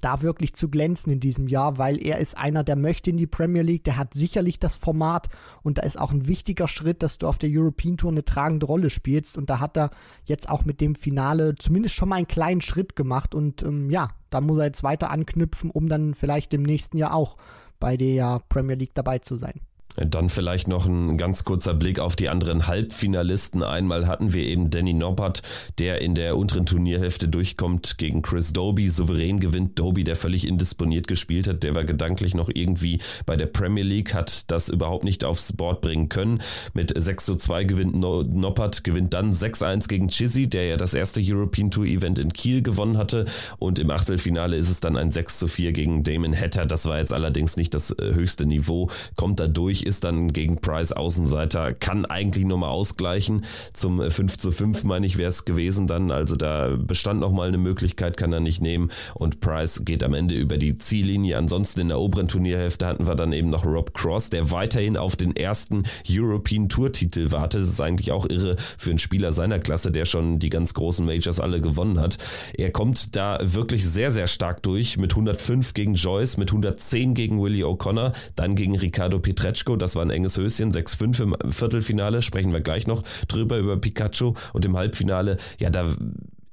da 0.00 0.22
wirklich 0.22 0.54
zu 0.54 0.68
glänzen 0.70 1.12
in 1.12 1.20
diesem 1.20 1.46
Jahr, 1.48 1.78
weil 1.78 2.04
er 2.04 2.18
ist 2.18 2.36
einer, 2.36 2.64
der 2.64 2.76
möchte 2.76 3.10
in 3.10 3.16
die 3.16 3.26
Premier 3.26 3.62
League, 3.62 3.84
der 3.84 3.96
hat 3.96 4.14
sicherlich 4.14 4.58
das 4.58 4.76
Format 4.76 5.28
und 5.62 5.78
da 5.78 5.82
ist 5.82 5.98
auch 5.98 6.10
ein 6.10 6.26
wichtiger 6.26 6.68
Schritt, 6.68 7.02
dass 7.02 7.18
du 7.18 7.26
auf 7.26 7.38
der 7.38 7.50
European 7.52 7.96
Tour 7.96 8.10
eine 8.10 8.24
tragende 8.24 8.66
Rolle 8.66 8.90
spielst 8.90 9.36
und 9.38 9.50
da 9.50 9.60
hat 9.60 9.76
er 9.76 9.90
jetzt 10.24 10.48
auch 10.48 10.64
mit 10.64 10.80
dem 10.80 10.94
Finale 10.94 11.54
zumindest 11.56 11.94
schon 11.94 12.08
mal 12.08 12.16
einen 12.16 12.28
kleinen 12.28 12.60
Schritt 12.60 12.96
gemacht 12.96 13.34
und 13.34 13.62
ähm, 13.62 13.90
ja, 13.90 14.10
da 14.30 14.40
muss 14.40 14.58
er 14.58 14.64
jetzt 14.64 14.82
weiter 14.82 15.10
anknüpfen, 15.10 15.70
um 15.70 15.88
dann 15.88 16.14
vielleicht 16.14 16.54
im 16.54 16.62
nächsten 16.62 16.96
Jahr 16.96 17.14
auch 17.14 17.36
bei 17.78 17.96
der 17.96 18.40
Premier 18.48 18.76
League 18.76 18.94
dabei 18.94 19.18
zu 19.18 19.36
sein. 19.36 19.60
Dann 19.96 20.28
vielleicht 20.28 20.66
noch 20.66 20.86
ein 20.86 21.16
ganz 21.16 21.44
kurzer 21.44 21.72
Blick 21.72 22.00
auf 22.00 22.16
die 22.16 22.28
anderen 22.28 22.66
Halbfinalisten. 22.66 23.62
Einmal 23.62 24.08
hatten 24.08 24.34
wir 24.34 24.44
eben 24.44 24.70
Danny 24.70 24.92
Noppert, 24.92 25.42
der 25.78 26.00
in 26.00 26.16
der 26.16 26.36
unteren 26.36 26.66
Turnierhälfte 26.66 27.28
durchkommt 27.28 27.96
gegen 27.96 28.22
Chris 28.22 28.52
Doby. 28.52 28.88
Souverän 28.88 29.38
gewinnt 29.38 29.78
Doby, 29.78 30.02
der 30.02 30.16
völlig 30.16 30.48
indisponiert 30.48 31.06
gespielt 31.06 31.46
hat. 31.46 31.62
Der 31.62 31.76
war 31.76 31.84
gedanklich 31.84 32.34
noch 32.34 32.50
irgendwie 32.52 33.00
bei 33.24 33.36
der 33.36 33.46
Premier 33.46 33.84
League, 33.84 34.14
hat 34.14 34.50
das 34.50 34.68
überhaupt 34.68 35.04
nicht 35.04 35.24
aufs 35.24 35.52
Board 35.52 35.80
bringen 35.80 36.08
können. 36.08 36.40
Mit 36.72 36.92
6 36.94 37.24
zu 37.24 37.36
2 37.36 37.64
gewinnt 37.64 37.94
Noppert, 37.94 38.82
gewinnt 38.82 39.14
dann 39.14 39.32
6-1 39.32 39.88
gegen 39.88 40.08
Chizzy, 40.08 40.48
der 40.48 40.66
ja 40.66 40.76
das 40.76 40.94
erste 40.94 41.20
European 41.22 41.70
Tour 41.70 41.86
Event 41.86 42.18
in 42.18 42.32
Kiel 42.32 42.62
gewonnen 42.62 42.98
hatte. 42.98 43.26
Und 43.58 43.78
im 43.78 43.90
Achtelfinale 43.90 44.56
ist 44.56 44.70
es 44.70 44.80
dann 44.80 44.96
ein 44.96 45.12
6 45.12 45.38
zu 45.38 45.46
4 45.46 45.72
gegen 45.72 46.02
Damon 46.02 46.34
Hatter. 46.34 46.66
Das 46.66 46.86
war 46.86 46.98
jetzt 46.98 47.12
allerdings 47.12 47.56
nicht 47.56 47.74
das 47.74 47.92
äh, 47.92 48.14
höchste 48.14 48.44
Niveau. 48.44 48.90
Kommt 49.14 49.38
da 49.38 49.46
durch 49.46 49.83
ist 49.84 50.04
dann 50.04 50.32
gegen 50.32 50.60
Price 50.60 50.92
Außenseiter, 50.92 51.74
kann 51.74 52.04
eigentlich 52.04 52.44
nur 52.44 52.58
mal 52.58 52.68
ausgleichen. 52.68 53.44
Zum 53.72 54.10
5 54.10 54.38
zu 54.38 54.52
5, 54.52 54.84
meine 54.84 55.06
ich, 55.06 55.16
wäre 55.16 55.28
es 55.28 55.44
gewesen 55.44 55.86
dann. 55.86 56.10
Also 56.10 56.36
da 56.36 56.76
bestand 56.76 57.20
noch 57.20 57.32
mal 57.32 57.48
eine 57.48 57.58
Möglichkeit, 57.58 58.16
kann 58.16 58.32
er 58.32 58.40
nicht 58.40 58.60
nehmen. 58.60 58.90
Und 59.14 59.40
Price 59.40 59.84
geht 59.84 60.04
am 60.04 60.14
Ende 60.14 60.34
über 60.34 60.58
die 60.58 60.78
Ziellinie. 60.78 61.38
Ansonsten 61.38 61.80
in 61.80 61.88
der 61.88 61.98
oberen 62.00 62.28
Turnierhälfte 62.28 62.86
hatten 62.86 63.06
wir 63.06 63.14
dann 63.14 63.32
eben 63.32 63.50
noch 63.50 63.64
Rob 63.64 63.94
Cross, 63.94 64.30
der 64.30 64.50
weiterhin 64.50 64.96
auf 64.96 65.16
den 65.16 65.36
ersten 65.36 65.84
European 66.08 66.68
Tour 66.68 66.92
Titel 66.92 67.30
wartet. 67.30 67.62
Das 67.62 67.68
ist 67.68 67.80
eigentlich 67.80 68.12
auch 68.12 68.26
irre 68.28 68.56
für 68.78 68.90
einen 68.90 68.98
Spieler 68.98 69.32
seiner 69.32 69.58
Klasse, 69.58 69.92
der 69.92 70.04
schon 70.04 70.38
die 70.38 70.50
ganz 70.50 70.74
großen 70.74 71.04
Majors 71.04 71.40
alle 71.40 71.60
gewonnen 71.60 72.00
hat. 72.00 72.18
Er 72.54 72.70
kommt 72.70 73.16
da 73.16 73.38
wirklich 73.42 73.84
sehr, 73.84 74.10
sehr 74.10 74.26
stark 74.26 74.62
durch 74.62 74.96
mit 74.96 75.12
105 75.12 75.74
gegen 75.74 75.94
Joyce, 75.94 76.36
mit 76.36 76.50
110 76.50 77.14
gegen 77.14 77.42
Willie 77.42 77.64
O'Connor, 77.64 78.12
dann 78.36 78.54
gegen 78.54 78.76
Ricardo 78.76 79.18
Pietreczko 79.18 79.73
das 79.76 79.96
war 79.96 80.02
ein 80.02 80.10
enges 80.10 80.36
Höschen, 80.36 80.72
6-5 80.72 81.22
im 81.22 81.52
Viertelfinale, 81.52 82.22
sprechen 82.22 82.52
wir 82.52 82.60
gleich 82.60 82.86
noch 82.86 83.02
drüber 83.28 83.58
über 83.58 83.76
Pikachu 83.76 84.34
und 84.52 84.64
im 84.64 84.76
Halbfinale, 84.76 85.36
ja, 85.58 85.70
da 85.70 85.86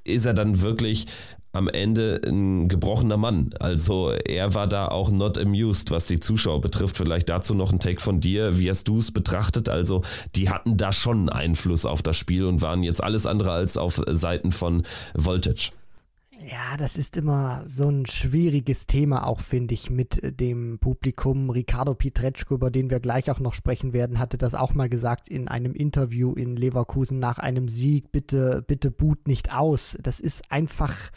ist 0.04 0.26
er 0.26 0.34
dann 0.34 0.62
wirklich 0.62 1.08
am 1.54 1.68
Ende 1.68 2.22
ein 2.26 2.70
gebrochener 2.70 3.18
Mann. 3.18 3.50
Also 3.60 4.12
er 4.12 4.54
war 4.54 4.68
da 4.68 4.88
auch 4.88 5.12
not 5.12 5.38
amused, 5.38 5.92
was 5.92 6.08
die 6.08 6.20
Zuschauer 6.20 6.62
betrifft. 6.62 6.98
Vielleicht 6.98 7.30
dazu 7.30 7.54
noch 7.54 7.74
ein 7.74 7.80
Take 7.80 8.02
von 8.02 8.22
dir. 8.22 8.58
Wie 8.58 8.70
hast 8.70 8.88
du 8.88 9.00
es 9.00 9.12
betrachtet? 9.12 9.68
Also 9.68 10.02
die 10.36 10.50
hatten 10.50 10.78
da 10.78 10.94
schon 10.94 11.30
Einfluss 11.30 11.86
auf 11.86 12.02
das 12.02 12.16
Spiel 12.16 12.46
und 12.46 12.62
waren 12.62 12.84
jetzt 12.84 13.04
alles 13.04 13.26
andere 13.26 13.52
als 13.52 13.78
auf 13.78 14.02
Seiten 14.08 14.52
von 14.52 14.84
Voltage. 15.14 15.72
Ja, 16.50 16.76
das 16.76 16.98
ist 16.98 17.18
immer 17.18 17.62
so 17.66 17.88
ein 17.88 18.08
schwieriges 18.08 18.88
Thema 18.88 19.28
auch, 19.28 19.42
finde 19.42 19.76
ich, 19.76 19.92
mit 19.92 20.24
äh, 20.24 20.32
dem 20.32 20.80
Publikum. 20.80 21.50
Ricardo 21.52 21.94
Pietreczko, 21.94 22.56
über 22.56 22.72
den 22.72 22.90
wir 22.90 23.00
gleich 23.00 23.30
auch 23.30 23.40
noch 23.40 23.54
sprechen 23.54 23.94
werden, 23.94 24.18
hatte 24.18 24.38
das 24.38 24.56
auch 24.56 24.74
mal 24.74 24.90
gesagt 24.90 25.28
in 25.28 25.48
einem 25.48 25.74
Interview 25.74 26.34
in 26.34 26.56
Leverkusen 26.56 27.20
nach 27.20 27.38
einem 27.38 27.70
Sieg. 27.70 28.12
Bitte, 28.12 28.64
bitte 28.66 28.90
boot 28.90 29.28
nicht 29.28 29.54
aus. 29.54 29.98
Das 30.02 30.20
ist 30.20 30.52
einfach 30.52 31.12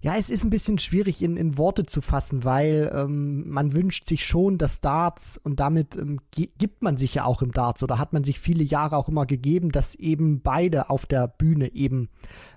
ja, 0.00 0.14
es 0.16 0.30
ist 0.30 0.44
ein 0.44 0.50
bisschen 0.50 0.78
schwierig 0.78 1.22
in, 1.22 1.36
in 1.36 1.58
Worte 1.58 1.84
zu 1.84 2.00
fassen, 2.00 2.44
weil 2.44 2.90
ähm, 2.94 3.48
man 3.48 3.72
wünscht 3.72 4.06
sich 4.06 4.24
schon 4.24 4.58
das 4.58 4.80
Darts 4.80 5.40
und 5.42 5.60
damit 5.60 5.96
ähm, 5.96 6.20
gibt 6.30 6.82
man 6.82 6.96
sich 6.96 7.14
ja 7.14 7.24
auch 7.24 7.42
im 7.42 7.52
Darts 7.52 7.82
oder 7.82 7.98
hat 7.98 8.12
man 8.12 8.22
sich 8.22 8.38
viele 8.38 8.62
Jahre 8.62 8.96
auch 8.96 9.08
immer 9.08 9.26
gegeben, 9.26 9.72
dass 9.72 9.94
eben 9.94 10.40
beide 10.40 10.90
auf 10.90 11.06
der 11.06 11.26
Bühne 11.26 11.72
eben 11.74 12.08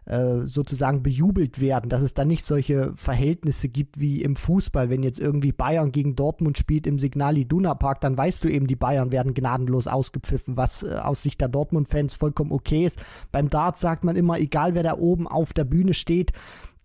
äh, 0.05 0.47
sozusagen 0.47 1.03
bejubelt 1.03 1.61
werden, 1.61 1.89
dass 1.89 2.01
es 2.01 2.13
da 2.13 2.25
nicht 2.25 2.43
solche 2.43 2.91
Verhältnisse 2.95 3.69
gibt 3.69 3.99
wie 3.99 4.21
im 4.21 4.35
Fußball, 4.35 4.89
wenn 4.89 5.03
jetzt 5.03 5.19
irgendwie 5.19 5.51
Bayern 5.51 5.91
gegen 5.91 6.15
Dortmund 6.15 6.57
spielt 6.57 6.85
im 6.85 6.99
Signal 6.99 7.37
Iduna 7.37 7.75
Park, 7.75 8.01
dann 8.01 8.17
weißt 8.17 8.43
du 8.43 8.49
eben, 8.49 8.67
die 8.67 8.75
Bayern 8.75 9.11
werden 9.11 9.33
gnadenlos 9.33 9.87
ausgepfiffen, 9.87 10.57
was 10.57 10.83
äh, 10.83 10.95
aus 10.95 11.23
Sicht 11.23 11.41
der 11.41 11.49
Dortmund-Fans 11.49 12.13
vollkommen 12.13 12.51
okay 12.51 12.85
ist. 12.85 12.99
Beim 13.31 13.49
Darts 13.49 13.81
sagt 13.81 14.03
man 14.03 14.15
immer, 14.15 14.39
egal 14.39 14.75
wer 14.75 14.83
da 14.83 14.97
oben 14.97 15.27
auf 15.27 15.53
der 15.53 15.65
Bühne 15.65 15.93
steht, 15.93 16.33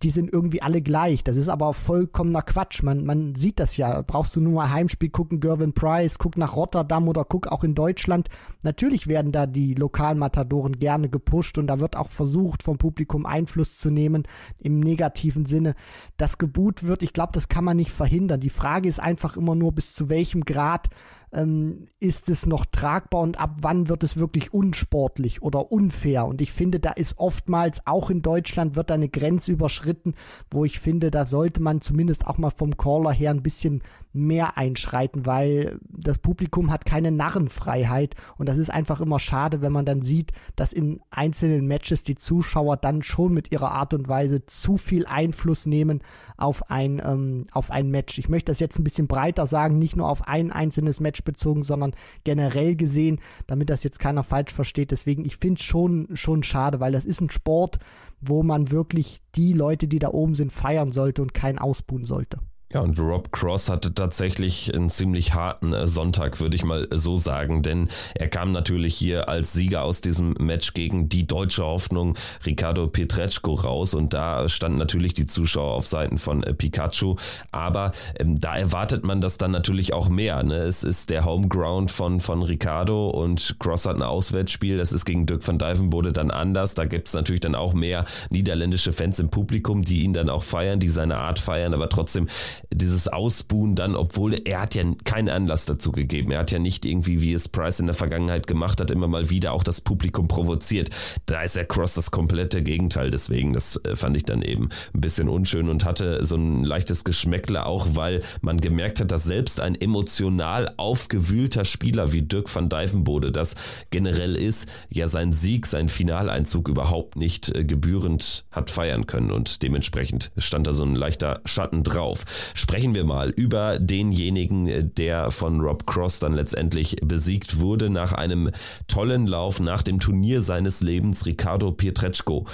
die 0.03 0.11
sind 0.11 0.31
irgendwie 0.31 0.61
alle 0.61 0.81
gleich. 0.81 1.23
Das 1.23 1.35
ist 1.37 1.49
aber 1.49 1.73
vollkommener 1.73 2.43
Quatsch. 2.43 2.83
Man, 2.83 3.03
man 3.03 3.33
sieht 3.33 3.59
das 3.59 3.77
ja. 3.77 4.03
Brauchst 4.03 4.35
du 4.35 4.41
nur 4.41 4.53
mal 4.53 4.69
Heimspiel 4.69 5.09
gucken, 5.09 5.39
Gervin 5.39 5.73
Price, 5.73 6.19
guck 6.19 6.37
nach 6.37 6.55
Rotterdam 6.55 7.07
oder 7.07 7.25
guck 7.25 7.47
auch 7.47 7.63
in 7.63 7.73
Deutschland. 7.73 8.29
Natürlich 8.61 9.07
werden 9.07 9.31
da 9.31 9.47
die 9.47 9.73
Lokalmatadoren 9.73 10.77
gerne 10.77 11.09
gepusht 11.09 11.57
und 11.57 11.65
da 11.67 11.79
wird 11.79 11.95
auch 11.95 12.09
versucht, 12.09 12.61
vom 12.61 12.77
Publikum 12.77 13.25
Einfluss 13.25 13.77
zu 13.77 13.89
nehmen 13.89 14.27
im 14.59 14.79
negativen 14.79 15.45
Sinne. 15.45 15.73
Das 16.17 16.37
Gebot 16.37 16.83
wird, 16.83 17.01
ich 17.01 17.13
glaube, 17.13 17.31
das 17.33 17.49
kann 17.49 17.63
man 17.63 17.77
nicht 17.77 17.91
verhindern. 17.91 18.39
Die 18.39 18.51
Frage 18.51 18.87
ist 18.87 18.99
einfach 18.99 19.35
immer 19.35 19.55
nur, 19.55 19.71
bis 19.71 19.95
zu 19.95 20.09
welchem 20.09 20.45
Grad 20.45 20.89
ähm, 21.33 21.85
ist 21.99 22.29
es 22.29 22.45
noch 22.45 22.65
tragbar 22.65 23.21
und 23.21 23.39
ab 23.39 23.57
wann 23.61 23.89
wird 23.89 24.03
es 24.03 24.17
wirklich 24.17 24.53
unsportlich 24.53 25.41
oder 25.41 25.71
unfair? 25.71 26.25
Und 26.25 26.41
ich 26.41 26.51
finde, 26.51 26.79
da 26.79 26.91
ist 26.91 27.17
oftmals 27.17 27.85
auch 27.85 28.09
in 28.09 28.21
Deutschland 28.21 28.75
wird 28.75 28.91
eine 28.91 29.09
Grenze 29.09 29.51
überschritten, 29.51 30.15
wo 30.49 30.65
ich 30.65 30.79
finde, 30.79 31.11
da 31.11 31.25
sollte 31.25 31.61
man 31.61 31.81
zumindest 31.81 32.27
auch 32.27 32.37
mal 32.37 32.49
vom 32.49 32.77
Caller 32.77 33.11
her 33.11 33.31
ein 33.31 33.43
bisschen 33.43 33.81
mehr 34.13 34.57
einschreiten, 34.57 35.25
weil 35.25 35.79
das 35.89 36.17
Publikum 36.17 36.71
hat 36.71 36.85
keine 36.85 37.11
Narrenfreiheit 37.11 38.15
und 38.37 38.49
das 38.49 38.57
ist 38.57 38.69
einfach 38.69 39.01
immer 39.01 39.19
schade, 39.19 39.61
wenn 39.61 39.71
man 39.71 39.85
dann 39.85 40.01
sieht, 40.01 40.31
dass 40.55 40.73
in 40.73 41.01
einzelnen 41.11 41.67
Matches 41.67 42.03
die 42.03 42.15
Zuschauer 42.15 42.77
dann 42.77 43.03
schon 43.03 43.33
mit 43.33 43.51
ihrer 43.51 43.71
Art 43.71 43.93
und 43.93 44.07
Weise 44.07 44.45
zu 44.45 44.77
viel 44.77 45.05
Einfluss 45.05 45.65
nehmen 45.65 46.01
auf 46.37 46.69
ein, 46.71 47.01
ähm, 47.03 47.45
auf 47.51 47.69
ein 47.69 47.89
Match. 47.89 48.17
Ich 48.17 48.29
möchte 48.29 48.51
das 48.51 48.59
jetzt 48.59 48.79
ein 48.79 48.83
bisschen 48.83 49.07
breiter 49.07 49.45
sagen, 49.45 49.77
nicht 49.77 49.95
nur 49.95 50.09
auf 50.09 50.27
ein 50.27 50.51
einzelnes 50.51 50.99
Match 50.99 51.16
bezogen, 51.23 51.63
sondern 51.63 51.93
generell 52.23 52.75
gesehen, 52.75 53.19
damit 53.47 53.69
das 53.69 53.83
jetzt 53.83 53.99
keiner 53.99 54.23
falsch 54.23 54.53
versteht. 54.53 54.91
Deswegen, 54.91 55.25
ich 55.25 55.37
finde 55.37 55.59
es 55.59 55.65
schon, 55.65 56.09
schon 56.13 56.43
schade, 56.43 56.79
weil 56.79 56.91
das 56.91 57.05
ist 57.05 57.21
ein 57.21 57.29
Sport, 57.29 57.79
wo 58.21 58.43
man 58.43 58.71
wirklich 58.71 59.21
die 59.35 59.53
Leute, 59.53 59.87
die 59.87 59.99
da 59.99 60.09
oben 60.09 60.35
sind, 60.35 60.51
feiern 60.51 60.91
sollte 60.91 61.21
und 61.21 61.33
keinen 61.33 61.59
ausbuhen 61.59 62.05
sollte. 62.05 62.39
Ja, 62.73 62.81
und 62.81 62.99
Rob 62.99 63.31
Cross 63.31 63.69
hatte 63.69 63.93
tatsächlich 63.93 64.75
einen 64.75 64.89
ziemlich 64.89 65.33
harten 65.33 65.71
äh, 65.71 65.87
Sonntag, 65.87 66.41
würde 66.41 66.57
ich 66.57 66.65
mal 66.65 66.85
so 66.91 67.15
sagen, 67.15 67.63
denn 67.63 67.87
er 68.13 68.27
kam 68.27 68.51
natürlich 68.51 68.93
hier 68.93 69.29
als 69.29 69.53
Sieger 69.53 69.83
aus 69.83 70.01
diesem 70.01 70.35
Match 70.37 70.73
gegen 70.73 71.07
die 71.07 71.25
deutsche 71.25 71.63
Hoffnung 71.63 72.17
Ricardo 72.45 72.87
Pietreczko 72.87 73.53
raus. 73.53 73.93
Und 73.93 74.13
da 74.13 74.49
standen 74.49 74.79
natürlich 74.79 75.13
die 75.13 75.27
Zuschauer 75.27 75.75
auf 75.75 75.87
Seiten 75.87 76.17
von 76.17 76.43
äh, 76.43 76.53
Pikachu, 76.53 77.15
aber 77.53 77.91
ähm, 78.19 78.37
da 78.37 78.57
erwartet 78.57 79.05
man 79.05 79.21
das 79.21 79.37
dann 79.37 79.51
natürlich 79.51 79.93
auch 79.93 80.09
mehr. 80.09 80.43
Ne? 80.43 80.57
Es 80.57 80.83
ist 80.83 81.09
der 81.09 81.23
Homeground 81.23 81.89
von, 81.89 82.19
von 82.19 82.43
Ricardo 82.43 83.09
und 83.11 83.55
Cross 83.59 83.85
hat 83.85 83.95
ein 83.95 84.03
Auswärtsspiel, 84.03 84.77
das 84.77 84.91
ist 84.91 85.05
gegen 85.05 85.25
Dirk 85.25 85.47
van 85.47 85.57
Dijvenbode 85.57 86.11
dann 86.11 86.31
anders, 86.31 86.75
da 86.75 86.83
gibt 86.83 87.07
es 87.07 87.13
natürlich 87.13 87.41
dann 87.41 87.55
auch 87.55 87.73
mehr 87.73 88.03
niederländische 88.29 88.91
Fans 88.91 89.19
im 89.19 89.29
Publikum, 89.29 89.83
die 89.83 90.03
ihn 90.03 90.11
dann 90.11 90.29
auch 90.29 90.43
feiern, 90.43 90.81
die 90.81 90.89
seine 90.89 91.15
Art 91.15 91.39
feiern, 91.39 91.73
aber 91.73 91.87
trotzdem 91.87 92.27
dieses 92.73 93.07
Ausbuhen 93.07 93.75
dann, 93.75 93.95
obwohl 93.95 94.33
er 94.33 94.61
hat 94.61 94.75
ja 94.75 94.83
keinen 95.03 95.29
Anlass 95.29 95.65
dazu 95.65 95.91
gegeben. 95.91 96.31
Er 96.31 96.39
hat 96.39 96.51
ja 96.51 96.59
nicht 96.59 96.85
irgendwie, 96.85 97.21
wie 97.21 97.33
es 97.33 97.47
Price 97.47 97.79
in 97.79 97.85
der 97.85 97.95
Vergangenheit 97.95 98.47
gemacht 98.47 98.81
hat, 98.81 98.91
immer 98.91 99.07
mal 99.07 99.29
wieder 99.29 99.53
auch 99.53 99.63
das 99.63 99.81
Publikum 99.81 100.27
provoziert. 100.27 100.89
Da 101.25 101.41
ist 101.41 101.55
er 101.55 101.65
Cross 101.65 101.93
das 101.93 102.11
komplette 102.11 102.61
Gegenteil. 102.61 103.09
Deswegen, 103.09 103.53
das 103.53 103.77
äh, 103.83 103.95
fand 103.95 104.17
ich 104.17 104.23
dann 104.23 104.41
eben 104.41 104.69
ein 104.93 105.01
bisschen 105.01 105.29
unschön 105.29 105.69
und 105.69 105.85
hatte 105.85 106.23
so 106.23 106.35
ein 106.35 106.63
leichtes 106.63 107.03
Geschmäckle 107.03 107.65
auch, 107.65 107.87
weil 107.91 108.21
man 108.41 108.59
gemerkt 108.59 108.99
hat, 108.99 109.11
dass 109.11 109.23
selbst 109.23 109.61
ein 109.61 109.75
emotional 109.75 110.73
aufgewühlter 110.77 111.65
Spieler 111.65 112.11
wie 112.11 112.21
Dirk 112.21 112.53
van 112.53 112.69
Dijvenbode 112.69 113.31
das 113.31 113.55
generell 113.91 114.35
ist, 114.35 114.67
ja 114.89 115.07
seinen 115.07 115.33
Sieg, 115.33 115.65
seinen 115.65 115.89
Finaleinzug 115.89 116.67
überhaupt 116.67 117.15
nicht 117.15 117.55
äh, 117.55 117.63
gebührend 117.63 118.45
hat 118.51 118.69
feiern 118.69 119.05
können 119.07 119.31
und 119.31 119.63
dementsprechend 119.63 120.31
stand 120.37 120.67
da 120.67 120.73
so 120.73 120.83
ein 120.83 120.95
leichter 120.95 121.41
Schatten 121.45 121.83
drauf 121.83 122.25
sprechen 122.57 122.93
wir 122.95 123.03
mal 123.03 123.29
über 123.29 123.79
denjenigen, 123.79 124.93
der 124.95 125.31
von 125.31 125.61
Rob 125.61 125.85
Cross 125.85 126.19
dann 126.19 126.33
letztendlich 126.33 126.97
besiegt 127.03 127.59
wurde 127.59 127.89
nach 127.89 128.13
einem 128.13 128.51
tollen 128.87 129.27
Lauf 129.27 129.59
nach 129.59 129.83
dem 129.83 129.99
Turnier 129.99 130.41
seines 130.41 130.81
Lebens, 130.81 131.25
Ricardo 131.25 131.71
Pietreczko 131.71 132.45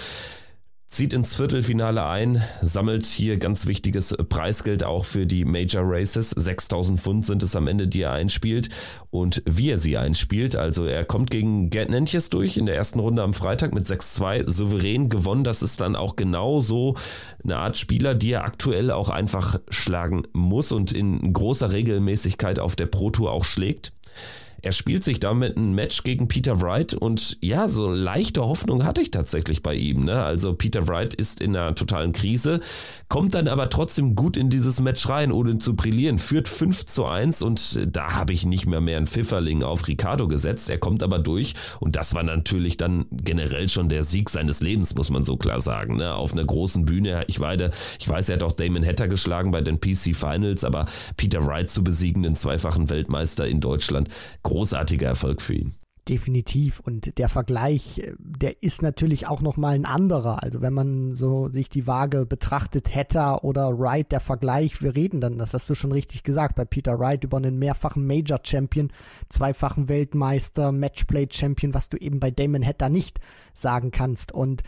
zieht 0.94 1.14
ins 1.14 1.36
Viertelfinale 1.36 2.06
ein, 2.06 2.44
sammelt 2.62 3.04
hier 3.04 3.38
ganz 3.38 3.66
wichtiges 3.66 4.16
Preisgeld 4.30 4.84
auch 4.84 5.06
für 5.06 5.26
die 5.26 5.44
Major 5.44 5.82
Races. 5.84 6.30
6000 6.30 7.00
Pfund 7.00 7.26
sind 7.26 7.42
es 7.42 7.56
am 7.56 7.66
Ende, 7.66 7.88
die 7.88 8.04
er 8.04 8.12
einspielt 8.12 8.70
und 9.10 9.42
wie 9.48 9.72
er 9.72 9.80
sie 9.80 9.98
einspielt. 9.98 10.56
Also 10.56 10.86
er 10.86 11.04
kommt 11.04 11.32
gegen 11.32 11.72
Gerd 11.72 11.90
Nentjes 11.90 12.30
durch 12.30 12.58
in 12.58 12.68
der 12.68 12.76
ersten 12.76 13.00
Runde 13.00 13.24
am 13.24 13.34
Freitag 13.34 13.74
mit 13.74 13.88
6-2 13.88 14.48
souverän 14.48 15.10
gewonnen. 15.10 15.44
Das 15.44 15.64
ist 15.64 15.82
dann 15.82 15.96
auch 15.96 16.16
genau 16.16 16.60
so 16.60 16.94
eine 17.44 17.58
Art 17.58 17.76
Spieler, 17.76 18.14
die 18.14 18.34
er 18.34 18.44
aktuell 18.44 18.92
auch 18.92 19.10
einfach 19.10 19.60
schlagen 19.70 20.28
muss 20.32 20.72
und 20.72 20.94
in 20.94 21.34
großer 21.34 21.72
Regelmäßigkeit 21.72 22.60
auf 22.60 22.76
der 22.76 22.86
Pro 22.86 23.10
Tour 23.10 23.32
auch 23.32 23.46
schlägt. 23.46 23.94
Er 24.64 24.72
spielt 24.72 25.04
sich 25.04 25.20
damit 25.20 25.58
ein 25.58 25.74
Match 25.74 26.04
gegen 26.04 26.30
Peter 26.30 26.62
Wright 26.62 26.94
und 26.94 27.38
ja, 27.42 27.68
so 27.68 27.92
leichte 27.92 28.46
Hoffnung 28.46 28.86
hatte 28.86 29.02
ich 29.02 29.12
tatsächlich 29.12 29.62
bei 29.62 29.76
ihm. 29.76 30.06
Ne? 30.06 30.24
Also 30.24 30.54
Peter 30.54 30.88
Wright 30.88 31.14
ist 31.14 31.42
in 31.42 31.54
einer 31.54 31.76
totalen 31.76 32.14
Krise, 32.14 32.62
kommt 33.10 33.36
dann 33.36 33.50
aber 33.50 33.70
trotzdem 33.70 34.16
gut 34.16 34.38
in 34.38 34.50
dieses 34.50 34.80
Match 34.80 35.10
rein, 35.10 35.34
ohne 35.34 35.58
zu 35.58 35.76
brillieren, 35.76 36.18
führt 36.18 36.48
5 36.48 36.86
zu 36.86 37.06
1 37.06 37.42
und 37.42 37.82
da 37.94 38.16
habe 38.16 38.32
ich 38.32 38.46
nicht 38.46 38.66
mehr 38.66 38.80
mehr 38.80 38.96
einen 38.96 39.08
Pfifferling 39.08 39.64
auf 39.64 39.86
Ricardo 39.90 40.30
gesetzt. 40.30 40.70
Er 40.70 40.78
kommt 40.78 41.04
aber 41.04 41.20
durch 41.20 41.56
und 41.82 41.98
das 41.98 42.14
war 42.16 42.24
natürlich 42.24 42.78
dann 42.78 43.06
generell 43.12 43.68
schon 43.68 43.90
der 43.90 44.06
Sieg 44.06 44.30
seines 44.30 44.62
Lebens, 44.62 44.96
muss 44.96 45.10
man 45.10 45.26
so 45.26 45.36
klar 45.36 45.60
sagen. 45.60 45.98
Ne? 45.98 46.16
Auf 46.16 46.32
einer 46.32 46.46
großen 46.46 46.86
Bühne. 46.86 47.26
Ich, 47.28 47.42
weide, 47.42 47.72
ich 48.00 48.08
weiß, 48.08 48.30
er 48.30 48.36
hat 48.36 48.44
auch 48.44 48.54
Damon 48.54 48.86
Hatter 48.86 49.10
geschlagen 49.10 49.52
bei 49.52 49.60
den 49.60 49.82
PC 49.82 50.16
Finals, 50.16 50.64
aber 50.64 50.86
Peter 51.18 51.46
Wright 51.46 51.70
zu 51.70 51.84
besiegen, 51.84 52.24
den 52.24 52.38
zweifachen 52.38 52.90
Weltmeister 52.90 53.46
in 53.46 53.60
Deutschland, 53.60 54.08
großartiger 54.54 55.08
Erfolg 55.08 55.42
für 55.42 55.56
ihn. 55.56 55.74
Definitiv. 56.08 56.80
Und 56.82 57.18
der 57.18 57.28
Vergleich, 57.28 57.98
äh, 58.00 58.14
der 58.20 58.62
ist 58.62 58.82
natürlich 58.82 59.28
auch 59.28 59.42
nochmal 59.42 59.74
ein 59.74 59.86
anderer. 59.86 60.44
Also 60.44 60.62
wenn 60.62 60.74
man 60.74 61.16
so 61.16 61.50
sich 61.50 61.70
die 61.70 61.88
Waage 61.88 62.26
betrachtet, 62.26 62.94
Hatter 62.94 63.44
oder 63.44 63.80
Wright, 63.80 64.12
der 64.12 64.20
Vergleich, 64.20 64.82
wir 64.84 64.96
reden 64.96 65.22
dann, 65.22 65.40
das 65.40 65.54
hast 65.54 65.70
du 65.70 65.76
schon 65.76 65.92
richtig 65.92 66.24
gesagt, 66.24 66.56
bei 66.56 66.66
Peter 66.66 67.00
Wright 67.00 67.24
über 67.24 67.38
einen 67.38 67.58
mehrfachen 67.58 68.06
Major 68.06 68.40
Champion, 68.44 68.92
zweifachen 69.30 69.90
Weltmeister, 69.90 70.72
Matchplay 70.72 71.28
Champion, 71.32 71.74
was 71.74 71.90
du 71.90 71.98
eben 71.98 72.20
bei 72.20 72.30
Damon 72.30 72.66
Hatter 72.66 72.90
nicht 72.90 73.20
sagen 73.54 73.90
kannst. 73.90 74.34
Und 74.34 74.62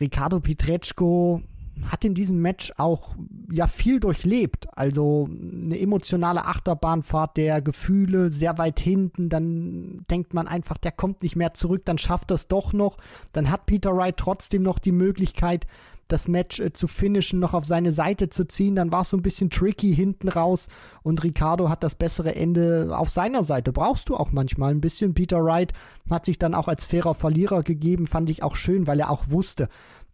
Ricardo 0.00 0.40
Pietreczko, 0.40 1.42
hat 1.86 2.04
in 2.04 2.14
diesem 2.14 2.40
Match 2.40 2.72
auch 2.76 3.14
ja 3.50 3.66
viel 3.66 4.00
durchlebt. 4.00 4.68
Also 4.76 5.28
eine 5.30 5.78
emotionale 5.78 6.44
Achterbahnfahrt 6.44 7.36
der 7.36 7.62
Gefühle 7.62 8.30
sehr 8.30 8.58
weit 8.58 8.80
hinten. 8.80 9.28
Dann 9.28 10.04
denkt 10.10 10.34
man 10.34 10.48
einfach, 10.48 10.78
der 10.78 10.92
kommt 10.92 11.22
nicht 11.22 11.36
mehr 11.36 11.54
zurück, 11.54 11.82
dann 11.84 11.98
schafft 11.98 12.30
es 12.30 12.48
doch 12.48 12.72
noch. 12.72 12.96
Dann 13.32 13.50
hat 13.50 13.66
Peter 13.66 13.96
Wright 13.96 14.16
trotzdem 14.16 14.62
noch 14.62 14.78
die 14.78 14.92
Möglichkeit, 14.92 15.66
das 16.08 16.26
Match 16.26 16.58
äh, 16.58 16.72
zu 16.72 16.88
finishen, 16.88 17.38
noch 17.38 17.54
auf 17.54 17.66
seine 17.66 17.92
Seite 17.92 18.28
zu 18.30 18.46
ziehen. 18.46 18.74
Dann 18.74 18.90
war 18.90 19.02
es 19.02 19.10
so 19.10 19.16
ein 19.16 19.22
bisschen 19.22 19.50
tricky 19.50 19.94
hinten 19.94 20.28
raus 20.28 20.68
und 21.02 21.22
Ricardo 21.22 21.68
hat 21.68 21.84
das 21.84 21.94
bessere 21.94 22.34
Ende 22.34 22.96
auf 22.96 23.10
seiner 23.10 23.42
Seite. 23.42 23.72
Brauchst 23.72 24.08
du 24.08 24.16
auch 24.16 24.32
manchmal 24.32 24.72
ein 24.72 24.80
bisschen. 24.80 25.14
Peter 25.14 25.44
Wright 25.44 25.72
hat 26.10 26.24
sich 26.24 26.38
dann 26.38 26.54
auch 26.54 26.68
als 26.68 26.84
fairer 26.84 27.14
Verlierer 27.14 27.62
gegeben, 27.62 28.06
fand 28.06 28.30
ich 28.30 28.42
auch 28.42 28.56
schön, 28.56 28.86
weil 28.86 29.00
er 29.00 29.10
auch 29.10 29.24
wusste, 29.28 29.68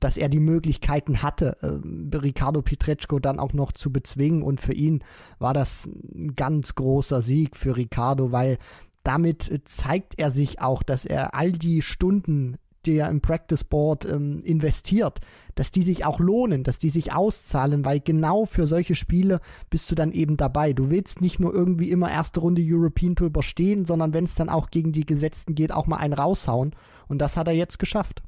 dass 0.04 0.18
er 0.18 0.28
die 0.28 0.38
Möglichkeiten 0.38 1.22
hatte, 1.22 1.56
äh, 1.62 2.16
Ricardo 2.18 2.60
Pietreczko 2.60 3.20
dann 3.20 3.38
auch 3.38 3.54
noch 3.54 3.72
zu 3.72 3.90
bezwingen. 3.90 4.42
Und 4.42 4.60
für 4.60 4.74
ihn 4.74 5.02
war 5.38 5.54
das 5.54 5.86
ein 5.86 6.34
ganz 6.36 6.74
großer 6.74 7.22
Sieg 7.22 7.56
für 7.56 7.74
Ricardo, 7.74 8.30
weil 8.30 8.58
damit 9.02 9.62
zeigt 9.64 10.18
er 10.18 10.30
sich 10.30 10.60
auch, 10.60 10.82
dass 10.82 11.06
er 11.06 11.34
all 11.34 11.52
die 11.52 11.80
Stunden 11.80 12.58
der 12.84 13.08
im 13.08 13.22
Practice 13.22 13.64
Board 13.64 14.04
ähm, 14.04 14.42
investiert, 14.44 15.20
dass 15.54 15.70
die 15.70 15.82
sich 15.82 16.04
auch 16.04 16.20
lohnen, 16.20 16.64
dass 16.64 16.78
die 16.78 16.90
sich 16.90 17.14
auszahlen, 17.14 17.86
weil 17.86 17.98
genau 17.98 18.44
für 18.44 18.66
solche 18.66 18.94
Spiele 18.94 19.40
bist 19.70 19.90
du 19.90 19.94
dann 19.94 20.12
eben 20.12 20.36
dabei. 20.36 20.74
Du 20.74 20.90
willst 20.90 21.22
nicht 21.22 21.40
nur 21.40 21.54
irgendwie 21.54 21.88
immer 21.88 22.10
erste 22.10 22.40
Runde 22.40 22.60
European 22.62 23.16
Tour 23.16 23.28
überstehen, 23.28 23.86
sondern 23.86 24.12
wenn 24.12 24.24
es 24.24 24.34
dann 24.34 24.50
auch 24.50 24.68
gegen 24.68 24.92
die 24.92 25.06
Gesetzten 25.06 25.54
geht, 25.54 25.72
auch 25.72 25.86
mal 25.86 25.96
einen 25.96 26.12
raushauen. 26.12 26.76
Und 27.08 27.22
das 27.22 27.38
hat 27.38 27.48
er 27.48 27.54
jetzt 27.54 27.78
geschafft. 27.78 28.22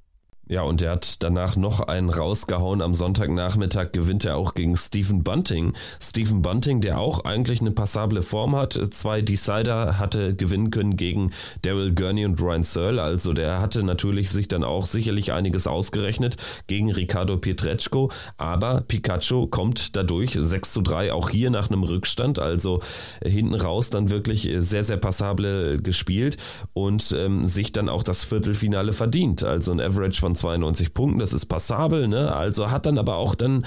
Ja, 0.48 0.62
und 0.62 0.80
er 0.80 0.92
hat 0.92 1.24
danach 1.24 1.56
noch 1.56 1.80
einen 1.80 2.08
rausgehauen. 2.08 2.80
Am 2.80 2.94
Sonntagnachmittag 2.94 3.90
gewinnt 3.90 4.24
er 4.24 4.36
auch 4.36 4.54
gegen 4.54 4.76
Stephen 4.76 5.24
Bunting. 5.24 5.72
Stephen 6.00 6.40
Bunting, 6.40 6.80
der 6.80 7.00
auch 7.00 7.24
eigentlich 7.24 7.60
eine 7.60 7.72
passable 7.72 8.22
Form 8.22 8.54
hat. 8.54 8.78
Zwei 8.94 9.22
Decider 9.22 9.98
hatte 9.98 10.36
gewinnen 10.36 10.70
können 10.70 10.96
gegen 10.96 11.32
Daryl 11.62 11.92
Gurney 11.92 12.24
und 12.24 12.40
Ryan 12.40 12.62
Searle. 12.62 13.02
Also 13.02 13.32
der 13.32 13.60
hatte 13.60 13.82
natürlich 13.82 14.30
sich 14.30 14.46
dann 14.46 14.62
auch 14.62 14.86
sicherlich 14.86 15.32
einiges 15.32 15.66
ausgerechnet 15.66 16.36
gegen 16.68 16.92
Ricardo 16.92 17.38
Pietreczko. 17.38 18.12
Aber 18.36 18.82
Pikachu 18.82 19.48
kommt 19.48 19.96
dadurch 19.96 20.30
6 20.38 20.72
zu 20.72 20.82
3 20.82 21.12
auch 21.12 21.28
hier 21.28 21.50
nach 21.50 21.70
einem 21.70 21.82
Rückstand. 21.82 22.38
Also 22.38 22.80
hinten 23.20 23.56
raus 23.56 23.90
dann 23.90 24.10
wirklich 24.10 24.48
sehr, 24.58 24.84
sehr 24.84 24.96
passable 24.96 25.82
gespielt 25.82 26.36
und 26.72 27.12
ähm, 27.18 27.42
sich 27.42 27.72
dann 27.72 27.88
auch 27.88 28.04
das 28.04 28.22
Viertelfinale 28.22 28.92
verdient. 28.92 29.42
Also 29.42 29.72
ein 29.72 29.80
Average 29.80 30.20
von 30.20 30.35
92 30.36 30.94
Punkten, 30.94 31.18
das 31.18 31.32
ist 31.32 31.46
passabel, 31.46 32.08
ne? 32.08 32.34
Also 32.34 32.70
hat 32.70 32.86
dann 32.86 32.98
aber 32.98 33.16
auch 33.16 33.34
dann 33.34 33.64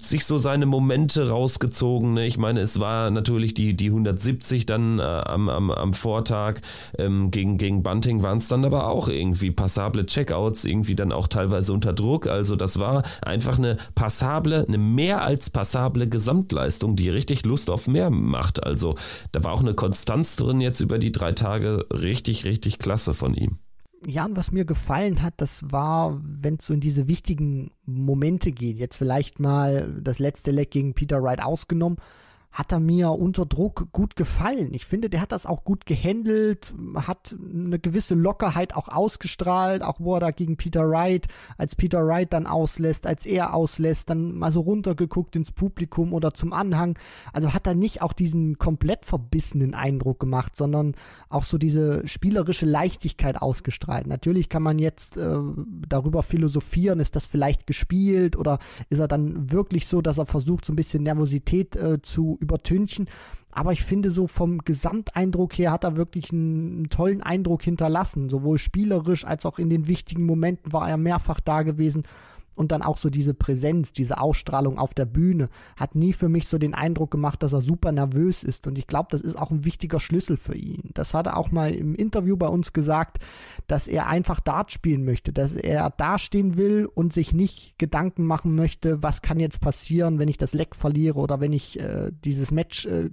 sich 0.00 0.24
so 0.24 0.38
seine 0.38 0.66
Momente 0.66 1.28
rausgezogen. 1.28 2.14
Ne? 2.14 2.26
Ich 2.26 2.38
meine, 2.38 2.60
es 2.60 2.80
war 2.80 3.10
natürlich 3.10 3.54
die, 3.54 3.74
die 3.74 3.86
170 3.86 4.66
dann 4.66 4.98
äh, 4.98 5.02
am, 5.02 5.48
am, 5.48 5.70
am 5.70 5.92
Vortag 5.92 6.60
ähm, 6.98 7.30
gegen, 7.30 7.58
gegen 7.58 7.82
Bunting 7.82 8.22
waren 8.22 8.38
es 8.38 8.48
dann 8.48 8.64
aber 8.64 8.88
auch 8.88 9.08
irgendwie 9.08 9.50
passable 9.50 10.06
Checkouts, 10.06 10.64
irgendwie 10.64 10.94
dann 10.94 11.12
auch 11.12 11.28
teilweise 11.28 11.72
unter 11.72 11.92
Druck. 11.92 12.26
Also 12.26 12.56
das 12.56 12.78
war 12.78 13.02
einfach 13.22 13.58
eine 13.58 13.76
passable, 13.94 14.64
eine 14.66 14.78
mehr 14.78 15.22
als 15.22 15.50
passable 15.50 16.08
Gesamtleistung, 16.08 16.96
die 16.96 17.08
richtig 17.08 17.44
Lust 17.44 17.70
auf 17.70 17.88
mehr 17.88 18.10
macht. 18.10 18.62
Also 18.64 18.94
da 19.32 19.44
war 19.44 19.52
auch 19.52 19.60
eine 19.60 19.74
Konstanz 19.74 20.36
drin 20.36 20.60
jetzt 20.60 20.80
über 20.80 20.98
die 20.98 21.12
drei 21.12 21.32
Tage 21.32 21.86
richtig, 21.90 22.44
richtig 22.44 22.78
klasse 22.78 23.14
von 23.14 23.34
ihm. 23.34 23.58
Ja, 24.06 24.24
und 24.24 24.36
was 24.36 24.52
mir 24.52 24.64
gefallen 24.64 25.22
hat, 25.22 25.34
das 25.38 25.72
war, 25.72 26.18
wenn 26.22 26.54
es 26.54 26.66
so 26.66 26.74
in 26.74 26.80
diese 26.80 27.08
wichtigen 27.08 27.72
Momente 27.84 28.52
geht, 28.52 28.78
jetzt 28.78 28.96
vielleicht 28.96 29.40
mal 29.40 29.92
das 30.00 30.18
letzte 30.18 30.50
Leck 30.50 30.70
gegen 30.70 30.94
Peter 30.94 31.22
Wright 31.22 31.42
ausgenommen, 31.42 31.98
hat 32.50 32.72
er 32.72 32.80
mir 32.80 33.10
unter 33.10 33.46
Druck 33.46 33.88
gut 33.92 34.16
gefallen. 34.16 34.72
Ich 34.72 34.84
finde, 34.84 35.08
der 35.08 35.20
hat 35.20 35.32
das 35.32 35.46
auch 35.46 35.64
gut 35.64 35.86
gehandelt, 35.86 36.74
hat 36.96 37.36
eine 37.40 37.78
gewisse 37.78 38.14
Lockerheit 38.14 38.74
auch 38.74 38.88
ausgestrahlt, 38.88 39.82
auch 39.82 40.00
wo 40.00 40.14
er 40.14 40.20
da 40.20 40.30
gegen 40.30 40.56
Peter 40.56 40.88
Wright, 40.88 41.26
als 41.56 41.76
Peter 41.76 42.04
Wright 42.06 42.32
dann 42.32 42.46
auslässt, 42.46 43.06
als 43.06 43.26
er 43.26 43.54
auslässt, 43.54 44.10
dann 44.10 44.32
mal 44.36 44.50
so 44.50 44.60
runtergeguckt 44.60 45.36
ins 45.36 45.52
Publikum 45.52 46.12
oder 46.12 46.32
zum 46.32 46.52
Anhang. 46.52 46.98
Also 47.32 47.52
hat 47.54 47.66
er 47.66 47.74
nicht 47.74 48.02
auch 48.02 48.12
diesen 48.12 48.58
komplett 48.58 49.04
verbissenen 49.04 49.74
Eindruck 49.74 50.18
gemacht, 50.18 50.56
sondern 50.56 50.94
auch 51.28 51.44
so 51.44 51.58
diese 51.58 52.06
spielerische 52.08 52.66
Leichtigkeit 52.66 53.40
ausgestrahlt. 53.40 54.06
Natürlich 54.06 54.48
kann 54.48 54.62
man 54.62 54.78
jetzt 54.78 55.16
äh, 55.16 55.36
darüber 55.86 56.22
philosophieren, 56.22 57.00
ist 57.00 57.14
das 57.14 57.26
vielleicht 57.26 57.66
gespielt 57.66 58.36
oder 58.36 58.58
ist 58.88 58.98
er 58.98 59.08
dann 59.08 59.52
wirklich 59.52 59.86
so, 59.86 60.00
dass 60.00 60.18
er 60.18 60.26
versucht, 60.26 60.64
so 60.64 60.72
ein 60.72 60.76
bisschen 60.76 61.02
Nervosität 61.02 61.76
äh, 61.76 62.00
zu 62.02 62.37
übertünchen. 62.38 63.08
Aber 63.50 63.72
ich 63.72 63.82
finde, 63.82 64.10
so 64.10 64.26
vom 64.26 64.58
Gesamteindruck 64.58 65.54
her 65.58 65.72
hat 65.72 65.84
er 65.84 65.96
wirklich 65.96 66.32
einen, 66.32 66.76
einen, 66.76 66.90
tollen 66.90 67.22
Eindruck 67.22 67.62
hinterlassen. 67.62 68.28
Sowohl 68.28 68.58
spielerisch 68.58 69.24
als 69.24 69.46
auch 69.46 69.58
in 69.58 69.70
den 69.70 69.88
wichtigen 69.88 70.26
Momenten 70.26 70.72
war 70.72 70.88
er 70.88 70.96
mehrfach 70.96 71.40
da 71.40 71.62
gewesen. 71.62 72.04
Und 72.58 72.72
dann 72.72 72.82
auch 72.82 72.96
so 72.96 73.08
diese 73.08 73.34
Präsenz, 73.34 73.92
diese 73.92 74.18
Ausstrahlung 74.18 74.78
auf 74.78 74.92
der 74.92 75.06
Bühne 75.06 75.48
hat 75.76 75.94
nie 75.94 76.12
für 76.12 76.28
mich 76.28 76.48
so 76.48 76.58
den 76.58 76.74
Eindruck 76.74 77.10
gemacht, 77.10 77.42
dass 77.42 77.52
er 77.52 77.60
super 77.60 77.92
nervös 77.92 78.42
ist. 78.42 78.66
Und 78.66 78.78
ich 78.78 78.86
glaube, 78.86 79.08
das 79.10 79.20
ist 79.20 79.38
auch 79.38 79.50
ein 79.50 79.64
wichtiger 79.64 80.00
Schlüssel 80.00 80.36
für 80.36 80.56
ihn. 80.56 80.90
Das 80.94 81.14
hat 81.14 81.26
er 81.26 81.36
auch 81.36 81.52
mal 81.52 81.72
im 81.72 81.94
Interview 81.94 82.36
bei 82.36 82.48
uns 82.48 82.72
gesagt, 82.72 83.18
dass 83.68 83.86
er 83.86 84.08
einfach 84.08 84.40
Dart 84.40 84.72
spielen 84.72 85.04
möchte, 85.04 85.32
dass 85.32 85.54
er 85.54 85.90
dastehen 85.90 86.56
will 86.56 86.88
und 86.92 87.12
sich 87.12 87.32
nicht 87.32 87.78
Gedanken 87.78 88.24
machen 88.24 88.54
möchte, 88.54 89.02
was 89.02 89.22
kann 89.22 89.38
jetzt 89.38 89.60
passieren, 89.60 90.18
wenn 90.18 90.28
ich 90.28 90.36
das 90.36 90.52
Leck 90.52 90.74
verliere 90.74 91.18
oder 91.20 91.40
wenn 91.40 91.52
ich 91.52 91.78
äh, 91.78 92.10
dieses 92.24 92.50
Match 92.50 92.86
äh, 92.86 93.10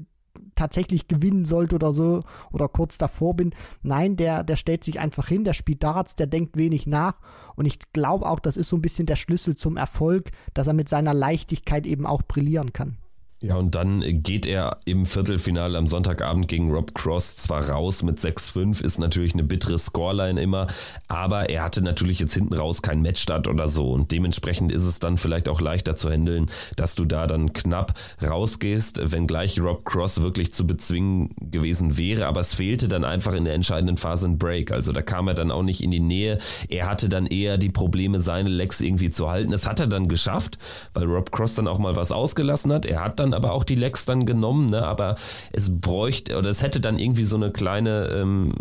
tatsächlich 0.56 1.08
gewinnen 1.08 1.46
sollte 1.46 1.76
oder 1.76 1.94
so 1.94 2.24
oder 2.52 2.68
kurz 2.68 2.98
davor 2.98 3.36
bin. 3.36 3.54
Nein, 3.84 4.16
der, 4.16 4.44
der 4.44 4.56
stellt 4.56 4.84
sich 4.84 5.00
einfach 5.00 5.28
hin, 5.28 5.44
der 5.44 5.54
spielt 5.54 5.84
Darts, 5.84 6.16
der 6.16 6.28
denkt 6.28 6.58
wenig 6.58 6.88
nach 6.88 7.16
und 7.56 7.66
ich 7.66 7.80
glaube 7.94 8.28
auch, 8.28 8.40
das 8.40 8.58
ist 8.58 8.70
so 8.70 8.78
ein 8.78 8.82
bisschen 8.82 9.06
der 9.06 9.16
Schlüssel 9.16 9.56
zum 9.56 9.78
Erfolg, 9.78 10.32
dass 10.54 10.68
er 10.68 10.74
mit 10.74 10.90
seiner 10.90 11.14
Leichtigkeit 11.14 11.86
eben 11.86 12.06
auch 12.06 12.24
brillieren 12.24 12.74
kann. 12.74 12.98
Ja, 13.46 13.58
und 13.58 13.76
dann 13.76 14.24
geht 14.24 14.48
er 14.48 14.80
im 14.86 15.06
Viertelfinale 15.06 15.78
am 15.78 15.86
Sonntagabend 15.86 16.48
gegen 16.48 16.72
Rob 16.72 16.96
Cross 16.96 17.36
zwar 17.36 17.70
raus 17.70 18.02
mit 18.02 18.18
6-5, 18.18 18.84
ist 18.84 18.98
natürlich 18.98 19.34
eine 19.34 19.44
bittere 19.44 19.78
Scoreline 19.78 20.42
immer, 20.42 20.66
aber 21.10 21.52
er 21.52 21.64
hatte 21.64 21.84
natürlich 21.84 22.18
jetzt 22.18 22.34
hinten 22.34 22.56
raus 22.56 22.82
keinen 22.82 23.04
Matchstart 23.04 23.48
oder 23.48 23.68
so. 23.68 23.92
Und 23.92 24.12
dementsprechend 24.12 24.72
ist 24.72 24.86
es 24.86 24.98
dann 24.98 25.20
vielleicht 25.20 25.48
auch 25.48 25.62
leichter 25.62 25.96
zu 25.96 26.10
handeln, 26.10 26.48
dass 26.76 26.96
du 26.96 27.06
da 27.06 27.28
dann 27.28 27.54
knapp 27.54 27.94
rausgehst, 28.24 29.12
wenngleich 29.12 29.62
Rob 29.62 29.86
Cross 29.86 30.24
wirklich 30.24 30.52
zu 30.52 30.66
bezwingen 30.66 31.30
gewesen 31.40 32.00
wäre, 32.00 32.26
aber 32.26 32.40
es 32.40 32.56
fehlte 32.56 32.88
dann 32.88 33.06
einfach 33.06 33.36
in 33.36 33.46
der 33.46 33.54
entscheidenden 33.54 33.98
Phase 33.98 34.28
ein 34.28 34.40
Break, 34.40 34.72
also 34.72 34.92
da 34.92 35.04
kam 35.04 35.28
er 35.28 35.36
dann 35.36 35.52
auch 35.52 35.62
nicht 35.62 35.84
in 35.84 35.92
die 35.92 36.00
Nähe, 36.00 36.40
er 36.68 36.90
hatte 36.90 37.10
dann 37.10 37.28
eher 37.28 37.60
die 37.60 37.70
Probleme, 37.70 38.20
seine 38.20 38.50
Legs 38.50 38.82
irgendwie 38.82 39.12
zu 39.12 39.30
halten, 39.30 39.52
das 39.52 39.68
hat 39.68 39.80
er 39.80 39.88
dann 39.88 40.08
geschafft, 40.08 40.58
weil 40.96 41.06
Rob 41.06 41.32
Cross 41.32 41.54
dann 41.54 41.68
auch 41.68 41.78
mal 41.78 41.96
was 41.96 42.12
ausgelassen 42.12 42.74
hat, 42.74 42.88
er 42.88 43.04
hat 43.04 43.20
dann 43.20 43.35
aber 43.36 43.52
auch 43.52 43.64
die 43.64 43.76
Lecks 43.76 44.06
dann 44.06 44.26
genommen, 44.26 44.70
ne? 44.70 44.86
aber 44.86 45.16
es 45.52 45.80
bräuchte 45.80 46.38
oder 46.38 46.50
es 46.50 46.64
hätte 46.64 46.80
dann 46.80 46.98
irgendwie 47.00 47.24
so 47.24 47.36
eine 47.36 47.52
kleine 47.52 48.10
ähm, 48.14 48.54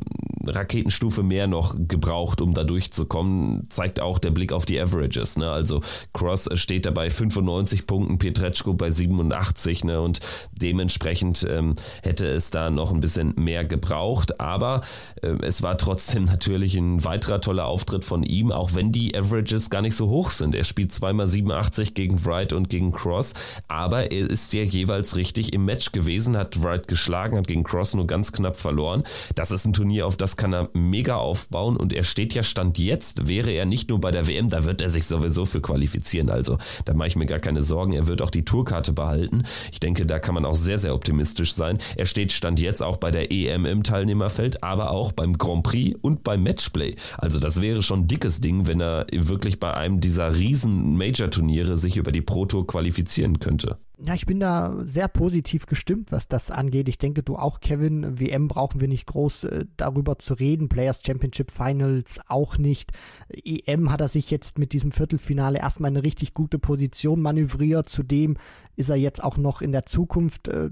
Raketenstufe 0.48 1.22
mehr 1.22 1.46
noch 1.46 1.76
gebraucht, 1.76 2.40
um 2.40 2.54
da 2.54 2.64
durchzukommen, 2.64 3.66
zeigt 3.70 4.00
auch 4.00 4.18
der 4.18 4.30
Blick 4.30 4.52
auf 4.52 4.66
die 4.66 4.80
Averages. 4.80 5.36
Ne? 5.36 5.50
Also 5.50 5.80
Cross 6.12 6.48
steht 6.54 6.86
da 6.86 6.90
bei 6.90 7.10
95 7.10 7.86
Punkten, 7.86 8.18
Pietreczko 8.18 8.74
bei 8.74 8.90
87 8.90 9.84
ne? 9.84 10.00
und 10.00 10.20
dementsprechend 10.52 11.46
ähm, 11.48 11.74
hätte 12.02 12.26
es 12.26 12.50
da 12.50 12.70
noch 12.70 12.92
ein 12.92 13.00
bisschen 13.00 13.34
mehr 13.36 13.64
gebraucht, 13.64 14.40
aber 14.40 14.82
äh, 15.22 15.34
es 15.42 15.62
war 15.62 15.78
trotzdem 15.78 16.24
natürlich 16.34 16.74
ein 16.76 17.04
weiterer 17.04 17.40
toller 17.40 17.66
Auftritt 17.66 18.04
von 18.04 18.22
ihm, 18.22 18.52
auch 18.52 18.74
wenn 18.74 18.92
die 18.92 19.16
Averages 19.16 19.70
gar 19.70 19.82
nicht 19.82 19.96
so 19.96 20.08
hoch 20.08 20.30
sind. 20.30 20.54
Er 20.54 20.64
spielt 20.64 20.92
zweimal 20.92 21.28
87 21.28 21.94
gegen 21.94 22.24
Wright 22.24 22.52
und 22.52 22.68
gegen 22.68 22.92
Cross, 22.92 23.34
aber 23.68 24.10
er 24.10 24.30
ist 24.30 24.52
ja 24.52 24.62
jeweils 24.62 25.16
richtig 25.16 25.52
im 25.52 25.64
Match 25.64 25.92
gewesen, 25.92 26.36
hat 26.36 26.62
Wright 26.62 26.88
geschlagen, 26.88 27.36
hat 27.36 27.46
gegen 27.46 27.64
Cross 27.64 27.94
nur 27.94 28.06
ganz 28.06 28.32
knapp 28.32 28.56
verloren. 28.56 29.04
Das 29.34 29.50
ist 29.50 29.64
ein 29.64 29.72
Turnier, 29.72 30.06
auf 30.06 30.16
das 30.16 30.33
kann 30.36 30.52
er 30.52 30.70
mega 30.72 31.16
aufbauen 31.16 31.76
und 31.76 31.92
er 31.92 32.04
steht 32.04 32.34
ja 32.34 32.42
Stand 32.42 32.78
jetzt, 32.78 33.28
wäre 33.28 33.50
er 33.50 33.66
nicht 33.66 33.88
nur 33.88 34.00
bei 34.00 34.10
der 34.10 34.26
WM, 34.26 34.48
da 34.48 34.64
wird 34.64 34.80
er 34.80 34.90
sich 34.90 35.06
sowieso 35.06 35.46
für 35.46 35.60
qualifizieren. 35.60 36.30
Also 36.30 36.58
da 36.84 36.94
mache 36.94 37.08
ich 37.08 37.16
mir 37.16 37.26
gar 37.26 37.40
keine 37.40 37.62
Sorgen. 37.62 37.92
Er 37.92 38.06
wird 38.06 38.22
auch 38.22 38.30
die 38.30 38.44
Tourkarte 38.44 38.92
behalten. 38.92 39.42
Ich 39.72 39.80
denke, 39.80 40.06
da 40.06 40.18
kann 40.18 40.34
man 40.34 40.44
auch 40.44 40.56
sehr, 40.56 40.78
sehr 40.78 40.94
optimistisch 40.94 41.54
sein. 41.54 41.78
Er 41.96 42.06
steht 42.06 42.32
Stand 42.32 42.60
jetzt 42.60 42.82
auch 42.82 42.96
bei 42.96 43.10
der 43.10 43.30
EM 43.30 43.66
im 43.66 43.82
Teilnehmerfeld, 43.82 44.62
aber 44.62 44.90
auch 44.90 45.12
beim 45.12 45.38
Grand 45.38 45.62
Prix 45.62 45.98
und 46.02 46.24
beim 46.24 46.42
Matchplay. 46.42 46.94
Also 47.18 47.40
das 47.40 47.60
wäre 47.60 47.82
schon 47.82 48.00
ein 48.00 48.08
dickes 48.08 48.40
Ding, 48.40 48.66
wenn 48.66 48.80
er 48.80 49.06
wirklich 49.12 49.60
bei 49.60 49.74
einem 49.74 50.00
dieser 50.00 50.36
riesen 50.36 50.96
Major-Turniere 50.96 51.76
sich 51.76 51.96
über 51.96 52.12
die 52.12 52.22
Pro 52.22 52.46
Tour 52.46 52.66
qualifizieren 52.66 53.38
könnte. 53.38 53.78
Ja, 53.96 54.14
ich 54.14 54.26
bin 54.26 54.40
da 54.40 54.74
sehr 54.82 55.06
positiv 55.06 55.66
gestimmt, 55.66 56.10
was 56.10 56.26
das 56.26 56.50
angeht. 56.50 56.88
Ich 56.88 56.98
denke, 56.98 57.22
du 57.22 57.36
auch, 57.36 57.60
Kevin. 57.60 58.18
WM 58.18 58.48
brauchen 58.48 58.80
wir 58.80 58.88
nicht 58.88 59.06
groß 59.06 59.44
äh, 59.44 59.66
darüber 59.76 60.18
zu 60.18 60.34
reden. 60.34 60.68
Players 60.68 61.00
Championship 61.06 61.52
Finals 61.52 62.20
auch 62.26 62.58
nicht. 62.58 62.90
EM 63.28 63.92
hat 63.92 64.00
er 64.00 64.08
sich 64.08 64.32
jetzt 64.32 64.58
mit 64.58 64.72
diesem 64.72 64.90
Viertelfinale 64.90 65.60
erstmal 65.60 65.92
eine 65.92 66.02
richtig 66.02 66.34
gute 66.34 66.58
Position 66.58 67.22
manövriert. 67.22 67.88
Zudem 67.88 68.36
ist 68.76 68.88
er 68.88 68.96
jetzt 68.96 69.22
auch 69.22 69.36
noch 69.36 69.62
in 69.62 69.72
der 69.72 69.86
Zukunft 69.86 70.48
äh, 70.48 70.70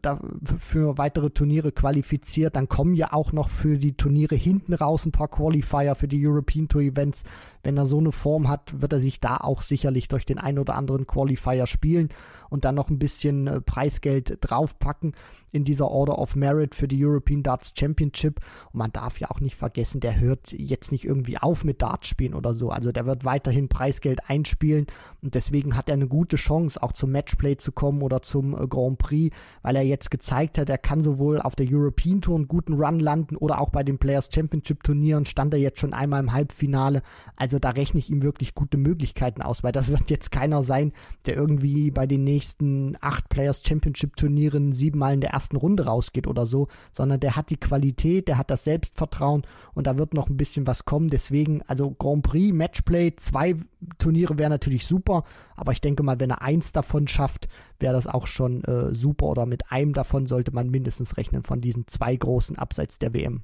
für 0.58 0.98
weitere 0.98 1.30
Turniere 1.30 1.72
qualifiziert. 1.72 2.56
Dann 2.56 2.68
kommen 2.68 2.94
ja 2.94 3.12
auch 3.12 3.32
noch 3.32 3.48
für 3.48 3.78
die 3.78 3.96
Turniere 3.96 4.34
hinten 4.34 4.74
raus 4.74 5.06
ein 5.06 5.12
paar 5.12 5.28
Qualifier 5.28 5.94
für 5.94 6.08
die 6.08 6.26
European 6.26 6.68
Tour 6.68 6.82
Events. 6.82 7.22
Wenn 7.62 7.76
er 7.76 7.86
so 7.86 7.98
eine 7.98 8.12
Form 8.12 8.48
hat, 8.48 8.80
wird 8.80 8.92
er 8.92 9.00
sich 9.00 9.20
da 9.20 9.36
auch 9.36 9.62
sicherlich 9.62 10.08
durch 10.08 10.26
den 10.26 10.38
ein 10.38 10.58
oder 10.58 10.74
anderen 10.74 11.06
Qualifier 11.06 11.66
spielen 11.66 12.08
und 12.50 12.64
dann 12.64 12.74
noch 12.74 12.90
ein 12.90 12.98
bisschen 12.98 13.46
äh, 13.46 13.60
Preisgeld 13.60 14.38
draufpacken 14.40 15.14
in 15.52 15.64
dieser 15.64 15.88
Order 15.88 16.18
of 16.18 16.34
Merit 16.34 16.74
für 16.74 16.88
die 16.88 17.04
European 17.04 17.42
Darts 17.42 17.72
Championship. 17.76 18.40
Und 18.72 18.78
man 18.78 18.92
darf 18.92 19.20
ja 19.20 19.30
auch 19.30 19.40
nicht 19.40 19.54
vergessen, 19.54 20.00
der 20.00 20.18
hört 20.18 20.50
jetzt 20.52 20.90
nicht 20.92 21.04
irgendwie 21.04 21.38
auf 21.38 21.64
mit 21.64 21.82
Darts 21.82 22.08
spielen 22.08 22.34
oder 22.34 22.54
so. 22.54 22.70
Also 22.70 22.90
der 22.90 23.06
wird 23.06 23.24
weiterhin 23.24 23.68
Preisgeld 23.68 24.28
einspielen 24.28 24.86
und 25.20 25.34
deswegen 25.34 25.76
hat 25.76 25.88
er 25.88 25.94
eine 25.94 26.08
gute 26.08 26.36
Chance, 26.36 26.82
auch 26.82 26.92
zum 26.92 27.12
Matchplay 27.12 27.56
zu 27.56 27.70
kommen 27.70 27.91
kommen 27.92 28.02
oder 28.02 28.22
zum 28.22 28.54
äh, 28.54 28.66
Grand 28.66 28.98
Prix, 28.98 29.36
weil 29.62 29.76
er 29.76 29.82
jetzt 29.82 30.10
gezeigt 30.10 30.56
hat, 30.56 30.70
er 30.70 30.78
kann 30.78 31.02
sowohl 31.02 31.40
auf 31.40 31.54
der 31.54 31.66
European 31.70 32.22
Tour 32.22 32.36
einen 32.36 32.48
guten 32.48 32.74
Run 32.74 32.98
landen 32.98 33.36
oder 33.36 33.60
auch 33.60 33.68
bei 33.68 33.82
den 33.82 33.98
Players 33.98 34.30
Championship 34.32 34.82
Turnieren 34.82 35.26
stand 35.26 35.52
er 35.52 35.60
jetzt 35.60 35.80
schon 35.80 35.92
einmal 35.92 36.20
im 36.20 36.32
Halbfinale. 36.32 37.02
Also 37.36 37.58
da 37.58 37.70
rechne 37.70 38.00
ich 38.00 38.10
ihm 38.10 38.22
wirklich 38.22 38.54
gute 38.54 38.78
Möglichkeiten 38.78 39.42
aus, 39.42 39.62
weil 39.62 39.72
das 39.72 39.88
wird 39.92 40.10
jetzt 40.10 40.32
keiner 40.32 40.62
sein, 40.62 40.92
der 41.26 41.36
irgendwie 41.36 41.90
bei 41.90 42.06
den 42.06 42.24
nächsten 42.24 42.96
acht 43.00 43.28
Players 43.28 43.62
Championship 43.64 44.16
Turnieren 44.16 44.72
siebenmal 44.72 45.14
in 45.14 45.20
der 45.20 45.30
ersten 45.30 45.56
Runde 45.56 45.84
rausgeht 45.84 46.26
oder 46.26 46.46
so, 46.46 46.68
sondern 46.92 47.20
der 47.20 47.36
hat 47.36 47.50
die 47.50 47.56
Qualität, 47.56 48.28
der 48.28 48.38
hat 48.38 48.50
das 48.50 48.64
Selbstvertrauen 48.64 49.42
und 49.74 49.86
da 49.86 49.98
wird 49.98 50.14
noch 50.14 50.30
ein 50.30 50.36
bisschen 50.38 50.66
was 50.66 50.86
kommen. 50.86 51.08
Deswegen, 51.08 51.62
also 51.66 51.90
Grand 51.90 52.22
Prix, 52.22 52.54
Matchplay, 52.54 53.14
zwei 53.16 53.56
Turniere 53.98 54.38
wäre 54.38 54.50
natürlich 54.50 54.86
super, 54.86 55.24
aber 55.56 55.72
ich 55.72 55.80
denke 55.80 56.02
mal, 56.02 56.20
wenn 56.20 56.30
er 56.30 56.42
eins 56.42 56.72
davon 56.72 57.08
schafft, 57.08 57.48
wäre 57.82 57.92
das 57.92 58.06
auch 58.06 58.26
schon 58.26 58.64
äh, 58.64 58.94
super 58.94 59.26
oder 59.26 59.46
mit 59.46 59.70
einem 59.70 59.92
davon 59.92 60.26
sollte 60.26 60.52
man 60.52 60.70
mindestens 60.70 61.16
rechnen 61.16 61.42
von 61.42 61.60
diesen 61.60 61.86
zwei 61.86 62.16
großen 62.16 62.56
abseits 62.56 62.98
der 62.98 63.12
WM. 63.12 63.42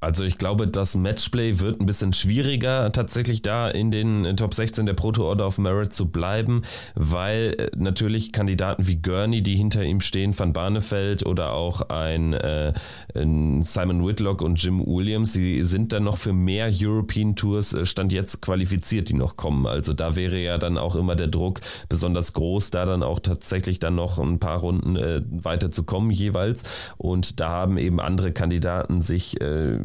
Also 0.00 0.24
ich 0.24 0.38
glaube, 0.38 0.68
das 0.68 0.96
Matchplay 0.96 1.58
wird 1.58 1.80
ein 1.80 1.86
bisschen 1.86 2.12
schwieriger, 2.12 2.92
tatsächlich 2.92 3.42
da 3.42 3.68
in 3.68 3.90
den 3.90 4.36
Top 4.36 4.54
16 4.54 4.86
der 4.86 4.94
Proto 4.94 5.24
Order 5.28 5.46
of 5.48 5.58
Merit 5.58 5.92
zu 5.92 6.06
bleiben, 6.08 6.62
weil 6.94 7.54
äh, 7.58 7.70
natürlich 7.76 8.32
Kandidaten 8.32 8.86
wie 8.86 8.96
Gurney, 8.96 9.42
die 9.42 9.56
hinter 9.56 9.82
ihm 9.84 10.00
stehen, 10.00 10.38
Van 10.38 10.52
Barneveld 10.52 11.26
oder 11.26 11.52
auch 11.52 11.88
ein, 11.88 12.32
äh, 12.32 12.72
ein 13.16 13.62
Simon 13.62 14.06
Whitlock 14.06 14.40
und 14.40 14.62
Jim 14.62 14.86
Williams, 14.86 15.32
sie 15.32 15.64
sind 15.64 15.92
dann 15.92 16.04
noch 16.04 16.16
für 16.16 16.32
mehr 16.32 16.70
European 16.72 17.34
Tours 17.34 17.72
äh, 17.72 17.84
Stand 17.84 18.12
jetzt 18.12 18.40
qualifiziert, 18.40 19.08
die 19.08 19.14
noch 19.14 19.36
kommen. 19.36 19.66
Also 19.66 19.94
da 19.94 20.14
wäre 20.14 20.38
ja 20.38 20.58
dann 20.58 20.78
auch 20.78 20.94
immer 20.94 21.16
der 21.16 21.28
Druck 21.28 21.60
besonders 21.88 22.34
groß, 22.34 22.70
da 22.70 22.84
dann 22.84 23.02
auch 23.02 23.18
tatsächlich 23.18 23.80
dann 23.80 23.96
noch 23.96 24.20
ein 24.20 24.38
paar 24.38 24.60
Runden 24.60 24.96
äh, 24.96 25.20
weiter 25.28 25.70
jeweils. 26.10 26.62
Und 26.98 27.40
da 27.40 27.48
haben 27.48 27.78
eben 27.78 28.00
andere 28.00 28.32
Kandidaten 28.32 29.00
sich 29.00 29.40
äh, 29.40 29.78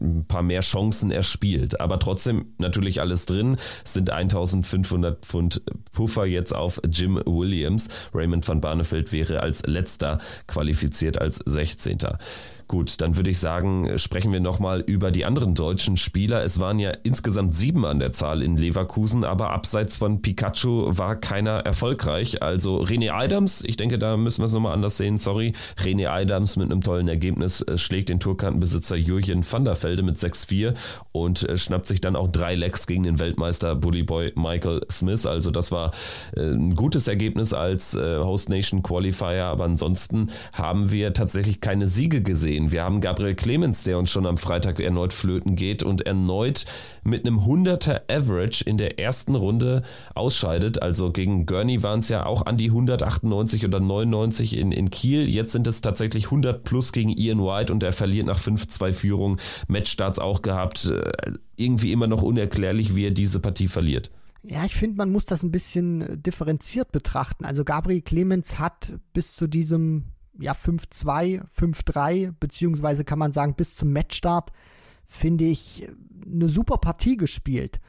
ein 0.00 0.24
paar 0.26 0.42
mehr 0.42 0.60
Chancen 0.60 1.10
erspielt. 1.10 1.80
Aber 1.80 1.98
trotzdem 1.98 2.46
natürlich 2.58 3.00
alles 3.00 3.26
drin. 3.26 3.56
Es 3.84 3.94
sind 3.94 4.10
1500 4.10 5.24
Pfund 5.24 5.62
Puffer 5.92 6.26
jetzt 6.26 6.54
auf 6.54 6.80
Jim 6.90 7.20
Williams. 7.24 7.88
Raymond 8.12 8.46
van 8.46 8.60
Barneveld 8.60 9.12
wäre 9.12 9.40
als 9.40 9.66
letzter 9.66 10.18
qualifiziert 10.46 11.20
als 11.20 11.40
16. 11.44 11.98
Gut, 12.74 13.00
dann 13.00 13.16
würde 13.16 13.30
ich 13.30 13.38
sagen, 13.38 13.96
sprechen 14.00 14.32
wir 14.32 14.40
nochmal 14.40 14.80
über 14.80 15.12
die 15.12 15.24
anderen 15.24 15.54
deutschen 15.54 15.96
Spieler. 15.96 16.42
Es 16.42 16.58
waren 16.58 16.80
ja 16.80 16.90
insgesamt 17.04 17.54
sieben 17.54 17.86
an 17.86 18.00
der 18.00 18.10
Zahl 18.10 18.42
in 18.42 18.56
Leverkusen, 18.56 19.22
aber 19.22 19.50
abseits 19.50 19.96
von 19.96 20.22
Pikachu 20.22 20.86
war 20.98 21.14
keiner 21.14 21.60
erfolgreich. 21.60 22.42
Also 22.42 22.82
René 22.82 23.12
Adams, 23.12 23.62
ich 23.64 23.76
denke, 23.76 23.96
da 23.96 24.16
müssen 24.16 24.40
wir 24.40 24.46
es 24.46 24.54
nochmal 24.54 24.72
anders 24.72 24.96
sehen, 24.96 25.18
sorry. 25.18 25.52
René 25.84 26.08
Adams 26.08 26.56
mit 26.56 26.72
einem 26.72 26.80
tollen 26.80 27.06
Ergebnis 27.06 27.60
äh, 27.60 27.78
schlägt 27.78 28.08
den 28.08 28.18
Tourkartenbesitzer 28.18 28.96
Jürgen 28.96 29.44
van 29.48 29.64
der 29.64 29.80
Velde 29.80 30.02
mit 30.02 30.16
6-4 30.16 30.74
und 31.12 31.48
äh, 31.48 31.56
schnappt 31.56 31.86
sich 31.86 32.00
dann 32.00 32.16
auch 32.16 32.26
drei 32.26 32.56
Lecks 32.56 32.88
gegen 32.88 33.04
den 33.04 33.20
Weltmeister 33.20 33.76
Bullyboy 33.76 34.32
Michael 34.34 34.80
Smith. 34.90 35.26
Also 35.26 35.52
das 35.52 35.70
war 35.70 35.92
äh, 36.36 36.40
ein 36.40 36.74
gutes 36.74 37.06
Ergebnis 37.06 37.54
als 37.54 37.94
Host 37.94 38.48
Nation 38.48 38.82
Qualifier, 38.82 39.44
aber 39.44 39.62
ansonsten 39.62 40.30
haben 40.54 40.90
wir 40.90 41.12
tatsächlich 41.12 41.60
keine 41.60 41.86
Siege 41.86 42.20
gesehen 42.20 42.63
sehen. 42.64 42.72
Wir 42.72 42.84
haben 42.84 43.00
Gabriel 43.00 43.34
Clemens, 43.34 43.84
der 43.84 43.98
uns 43.98 44.10
schon 44.10 44.26
am 44.26 44.38
Freitag 44.38 44.80
erneut 44.80 45.12
flöten 45.12 45.56
geht 45.56 45.82
und 45.82 46.02
erneut 46.06 46.64
mit 47.02 47.26
einem 47.26 47.40
100er 47.40 48.02
Average 48.10 48.64
in 48.64 48.78
der 48.78 48.98
ersten 48.98 49.34
Runde 49.34 49.82
ausscheidet. 50.14 50.82
Also 50.82 51.12
gegen 51.12 51.46
Gurney 51.46 51.82
waren 51.82 52.00
es 52.00 52.08
ja 52.08 52.26
auch 52.26 52.46
an 52.46 52.56
die 52.56 52.70
198 52.70 53.64
oder 53.64 53.80
99 53.80 54.56
in, 54.56 54.72
in 54.72 54.90
Kiel. 54.90 55.28
Jetzt 55.28 55.52
sind 55.52 55.66
es 55.66 55.80
tatsächlich 55.80 56.26
100 56.26 56.64
plus 56.64 56.92
gegen 56.92 57.10
Ian 57.10 57.40
White 57.40 57.72
und 57.72 57.82
er 57.82 57.92
verliert 57.92 58.26
nach 58.26 58.38
5-2 58.38 58.92
Führung. 58.92 59.38
Matchstarts 59.68 60.18
auch 60.18 60.42
gehabt. 60.42 60.86
Äh, 60.86 61.32
irgendwie 61.56 61.92
immer 61.92 62.08
noch 62.08 62.22
unerklärlich, 62.22 62.96
wie 62.96 63.06
er 63.06 63.12
diese 63.12 63.38
Partie 63.38 63.68
verliert. 63.68 64.10
Ja, 64.42 64.64
ich 64.64 64.74
finde, 64.74 64.96
man 64.96 65.10
muss 65.10 65.24
das 65.24 65.42
ein 65.42 65.52
bisschen 65.52 66.22
differenziert 66.22 66.92
betrachten. 66.92 67.44
Also 67.44 67.64
Gabriel 67.64 68.02
Clemens 68.02 68.58
hat 68.58 68.92
bis 69.14 69.34
zu 69.34 69.46
diesem 69.46 70.04
ja, 70.38 70.52
5-2, 70.52 71.42
5-3, 71.46 72.32
beziehungsweise 72.38 73.04
kann 73.04 73.18
man 73.18 73.32
sagen, 73.32 73.54
bis 73.54 73.74
zum 73.76 73.92
Matchstart, 73.92 74.52
finde 75.06 75.44
ich, 75.44 75.88
eine 76.24 76.48
super 76.48 76.78
Partie 76.78 77.16
gespielt. 77.16 77.80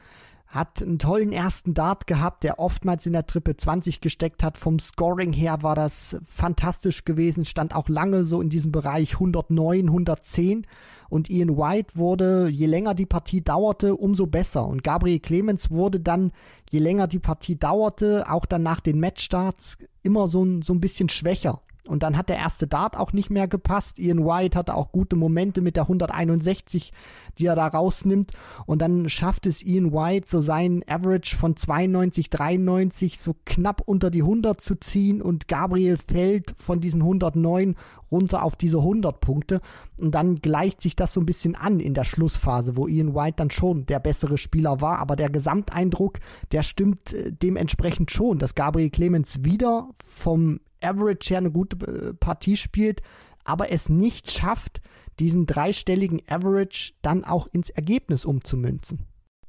Hat 0.46 0.80
einen 0.80 1.00
tollen 1.00 1.32
ersten 1.32 1.74
Dart 1.74 2.06
gehabt, 2.06 2.44
der 2.44 2.60
oftmals 2.60 3.04
in 3.04 3.14
der 3.14 3.26
Triple 3.26 3.56
20 3.56 4.00
gesteckt 4.00 4.44
hat. 4.44 4.58
Vom 4.58 4.78
Scoring 4.78 5.32
her 5.32 5.62
war 5.62 5.74
das 5.74 6.18
fantastisch 6.24 7.04
gewesen, 7.04 7.44
stand 7.44 7.74
auch 7.74 7.88
lange 7.88 8.24
so 8.24 8.40
in 8.40 8.48
diesem 8.48 8.70
Bereich 8.70 9.14
109, 9.14 9.86
110. 9.86 10.64
Und 11.08 11.28
Ian 11.30 11.56
White 11.56 11.96
wurde, 11.96 12.48
je 12.48 12.66
länger 12.66 12.94
die 12.94 13.06
Partie 13.06 13.42
dauerte, 13.42 13.96
umso 13.96 14.28
besser. 14.28 14.66
Und 14.66 14.84
Gabriel 14.84 15.18
Clemens 15.18 15.72
wurde 15.72 15.98
dann, 15.98 16.30
je 16.70 16.78
länger 16.78 17.08
die 17.08 17.18
Partie 17.18 17.56
dauerte, 17.56 18.30
auch 18.30 18.46
dann 18.46 18.62
nach 18.62 18.80
den 18.80 19.00
Matchstarts, 19.00 19.78
immer 20.04 20.28
so, 20.28 20.46
so 20.62 20.72
ein 20.72 20.80
bisschen 20.80 21.08
schwächer. 21.08 21.60
Und 21.86 22.02
dann 22.02 22.16
hat 22.16 22.28
der 22.28 22.36
erste 22.36 22.66
Dart 22.66 22.96
auch 22.96 23.12
nicht 23.12 23.30
mehr 23.30 23.48
gepasst. 23.48 23.98
Ian 23.98 24.24
White 24.24 24.58
hatte 24.58 24.74
auch 24.74 24.92
gute 24.92 25.16
Momente 25.16 25.60
mit 25.60 25.76
der 25.76 25.84
161, 25.84 26.92
die 27.38 27.46
er 27.46 27.56
da 27.56 27.66
rausnimmt. 27.66 28.32
Und 28.66 28.82
dann 28.82 29.08
schafft 29.08 29.46
es 29.46 29.62
Ian 29.62 29.92
White, 29.92 30.28
so 30.28 30.40
seinen 30.40 30.82
Average 30.88 31.36
von 31.36 31.56
92, 31.56 32.30
93 32.30 33.18
so 33.18 33.34
knapp 33.44 33.82
unter 33.84 34.10
die 34.10 34.22
100 34.22 34.60
zu 34.60 34.74
ziehen. 34.76 35.22
Und 35.22 35.48
Gabriel 35.48 35.96
fällt 35.96 36.54
von 36.56 36.80
diesen 36.80 37.02
109 37.02 37.76
runter 38.10 38.42
auf 38.42 38.56
diese 38.56 38.78
100 38.78 39.20
Punkte. 39.20 39.60
Und 39.98 40.14
dann 40.14 40.36
gleicht 40.36 40.80
sich 40.80 40.96
das 40.96 41.12
so 41.12 41.20
ein 41.20 41.26
bisschen 41.26 41.54
an 41.54 41.80
in 41.80 41.94
der 41.94 42.04
Schlussphase, 42.04 42.76
wo 42.76 42.86
Ian 42.86 43.14
White 43.14 43.36
dann 43.36 43.50
schon 43.50 43.86
der 43.86 44.00
bessere 44.00 44.38
Spieler 44.38 44.80
war. 44.80 44.98
Aber 44.98 45.16
der 45.16 45.30
Gesamteindruck, 45.30 46.18
der 46.52 46.62
stimmt 46.62 47.12
äh, 47.12 47.32
dementsprechend 47.32 48.10
schon, 48.10 48.38
dass 48.38 48.54
Gabriel 48.54 48.90
Clemens 48.90 49.44
wieder 49.44 49.88
vom 50.02 50.60
Average 50.86 51.30
her 51.30 51.38
eine 51.38 51.50
gute 51.50 51.76
äh, 51.86 52.14
Partie 52.14 52.56
spielt, 52.56 53.02
aber 53.44 53.70
es 53.72 53.88
nicht 53.88 54.30
schafft, 54.30 54.80
diesen 55.18 55.46
dreistelligen 55.46 56.20
Average 56.28 56.92
dann 57.02 57.24
auch 57.24 57.46
ins 57.46 57.70
Ergebnis 57.70 58.24
umzumünzen. 58.24 59.06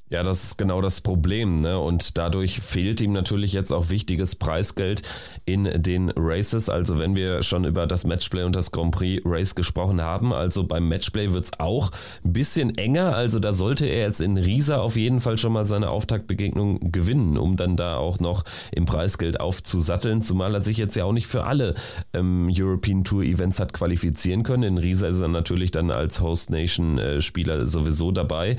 Ja, 0.10 0.24
das 0.24 0.44
ist 0.44 0.58
genau 0.58 0.80
das 0.80 1.02
Problem. 1.02 1.60
Ne? 1.60 1.78
Und 1.78 2.18
dadurch 2.18 2.62
fehlt 2.62 3.02
ihm 3.02 3.12
natürlich 3.12 3.52
jetzt 3.52 3.74
auch 3.74 3.90
wichtiges 3.90 4.36
Preisgeld 4.36 5.02
in 5.44 5.66
den 5.66 6.14
Races. 6.16 6.70
Also 6.70 6.98
wenn 6.98 7.18
wir 7.18 7.44
schon 7.44 7.66
über 7.66 7.88
das 7.88 8.06
Matchplay 8.06 8.44
und 8.44 8.56
das 8.56 8.72
Grand 8.72 8.96
Prix 8.96 9.22
Race 9.26 9.54
gesprochen 9.54 10.02
haben, 10.02 10.32
also 10.32 10.64
beim 10.64 10.88
Matchplay 10.88 11.34
wird 11.34 11.46
es 11.46 11.60
auch 11.60 11.92
ein 12.24 12.32
bisschen 12.32 12.78
enger. 12.78 13.16
Also 13.16 13.40
da 13.40 13.52
sollte 13.52 13.86
er 13.86 14.04
jetzt 14.04 14.22
in 14.22 14.38
Riesa 14.38 14.78
auf 14.78 14.96
jeden 14.96 15.20
Fall 15.20 15.38
schon 15.38 15.52
mal 15.52 15.66
seine 15.66 15.90
Auftaktbegegnung 15.90 16.94
gewinnen, 16.94 17.38
um 17.38 17.58
dann 17.58 17.76
da 17.76 17.98
auch 17.98 18.22
noch 18.22 18.46
im 18.72 18.86
Preisgeld 18.86 19.42
aufzusatteln. 19.42 20.22
Zumal 20.22 20.56
er 20.56 20.62
sich 20.62 20.78
jetzt 20.78 20.96
ja 20.96 21.04
auch 21.04 21.12
nicht 21.12 21.28
für 21.28 21.44
alle 21.44 21.74
ähm, 22.14 22.50
European 22.50 23.04
Tour 23.04 23.24
Events 23.24 23.60
hat 23.60 23.74
qualifizieren 23.74 24.44
können. 24.44 24.64
In 24.64 24.78
Riesa 24.78 25.08
ist 25.08 25.20
er 25.20 25.28
natürlich 25.28 25.72
dann 25.72 25.92
als 25.92 26.22
Host 26.22 26.50
Nation 26.50 26.98
äh, 26.98 27.20
Spieler 27.20 27.68
sowieso 27.68 28.14
dabei. 28.14 28.56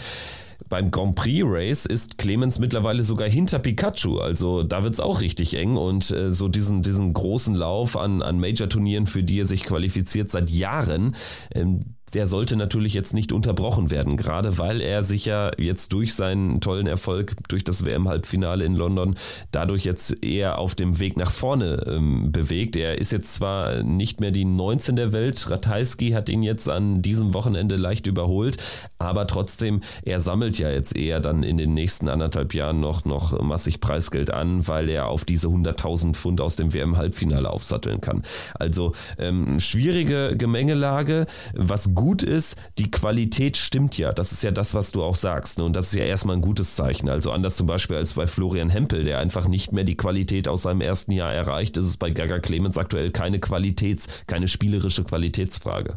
Beim 0.69 0.91
Grand 0.91 1.15
Prix 1.15 1.45
Race 1.47 1.87
ist 1.87 2.19
Clemens 2.19 2.59
mittlerweile 2.59 3.05
sogar 3.05 3.29
hinter 3.29 3.59
Pikachu. 3.59 4.19
Also 4.19 4.63
da 4.65 4.83
wird 4.83 4.95
es 4.95 5.01
auch 5.01 5.21
richtig 5.21 5.55
eng 5.55 5.77
und 5.77 6.11
äh, 6.11 6.31
so 6.31 6.49
diesen, 6.49 6.83
diesen 6.83 7.13
großen 7.13 7.55
Lauf 7.55 7.97
an, 7.97 8.23
an 8.23 8.41
Major-Turnieren, 8.41 9.07
für 9.07 9.23
die 9.23 9.41
er 9.41 9.47
sich 9.47 9.65
qualifiziert 9.65 10.31
seit 10.31 10.51
Jahren, 10.51 11.15
ähm, 11.55 11.95
der 12.15 12.27
sollte 12.27 12.57
natürlich 12.57 12.95
jetzt 12.95 13.15
nicht 13.15 13.33
unterbrochen 13.33 13.91
werden, 13.91 14.17
gerade 14.17 14.59
weil 14.59 14.81
er 14.81 15.03
sich 15.03 15.25
ja 15.25 15.51
jetzt 15.59 15.93
durch 15.93 16.15
seinen 16.15 16.61
tollen 16.61 16.87
Erfolg, 16.87 17.35
durch 17.49 17.65
das 17.65 17.85
WM-Halbfinale 17.85 18.65
in 18.65 18.75
London, 18.75 19.17
dadurch 19.53 19.85
jetzt 19.85 20.23
eher 20.25 20.59
auf 20.59 20.75
dem 20.75 20.99
Weg 21.01 21.17
nach 21.17 21.31
vorne 21.31 21.85
ähm, 21.87 22.33
bewegt. 22.33 22.77
Er 22.77 22.99
ist 22.99 23.13
jetzt 23.13 23.35
zwar 23.35 23.83
nicht 23.83 24.21
mehr 24.21 24.31
die 24.31 24.45
19 24.45 24.97
der 24.97 25.13
Welt, 25.13 25.51
Ratajski 25.51 26.11
hat 26.11 26.29
ihn 26.29 26.43
jetzt 26.43 26.69
an 26.69 27.03
diesem 27.03 27.35
Wochenende 27.35 27.77
leicht 27.77 28.07
überholt, 28.07 28.57
aber 28.99 29.27
trotzdem, 29.27 29.81
er 30.03 30.21
sammelt 30.21 30.59
ja 30.59 30.71
jetzt 30.71 30.97
eher 30.97 31.21
dann 31.21 31.43
in 31.43 31.57
den 31.57 31.75
nächsten 31.75 32.09
anderthalb 32.09 32.55
Jahren 32.55 32.81
noch, 32.81 33.05
noch 33.05 33.41
massig 33.41 33.81
Preisgeld 33.81 34.31
an, 34.33 34.67
weil 34.67 34.89
er 34.89 35.07
auf 35.09 35.25
diese 35.25 35.49
100.000 35.49 36.15
Pfund 36.15 36.41
aus 36.41 36.57
dem 36.57 36.73
WM-Halbfinale 36.73 37.49
aufsatteln 37.49 38.01
kann. 38.01 38.23
Also 38.55 38.93
ähm, 39.19 39.61
schwierige 39.61 40.37
Gemengelage, 40.37 41.27
was 41.55 41.95
gut 41.99 42.23
ist, 42.23 42.57
die 42.79 42.93
Qualität 42.93 43.57
stimmt 43.57 43.99
ja. 43.99 44.13
Das 44.13 44.31
ist 44.31 44.45
ja 44.45 44.53
das, 44.53 44.73
was 44.75 44.93
du 44.93 45.03
auch 45.03 45.17
sagst. 45.17 45.59
Ne? 45.59 45.65
Und 45.65 45.75
das 45.75 45.89
ist 45.89 45.95
ja 45.95 46.05
erstmal 46.05 46.37
ein 46.37 46.43
gutes 46.43 46.77
Zeichen. 46.77 47.09
Also 47.09 47.33
anders 47.33 47.57
zum 47.57 47.67
Beispiel 47.67 47.97
als 47.97 48.15
bei 48.15 48.29
Florian 48.29 48.71
Hempel, 48.71 49.03
der 49.03 49.19
einfach 49.19 49.49
nicht 49.49 49.73
mehr 49.73 49.83
die 49.83 49.97
Qualität 49.97 50.47
aus 50.47 50.63
seinem 50.63 50.81
ersten 50.81 51.11
Jahr 51.11 51.35
erreicht, 51.35 51.77
ist 51.77 51.87
es 51.87 51.97
bei 51.97 52.11
Gaga 52.11 52.39
Clemens 52.39 52.79
aktuell 52.79 53.11
keine 53.11 53.39
Qualitäts-, 53.41 54.07
keine 54.29 54.47
spielerische 54.47 55.03
Qualitätsfrage. 55.03 55.97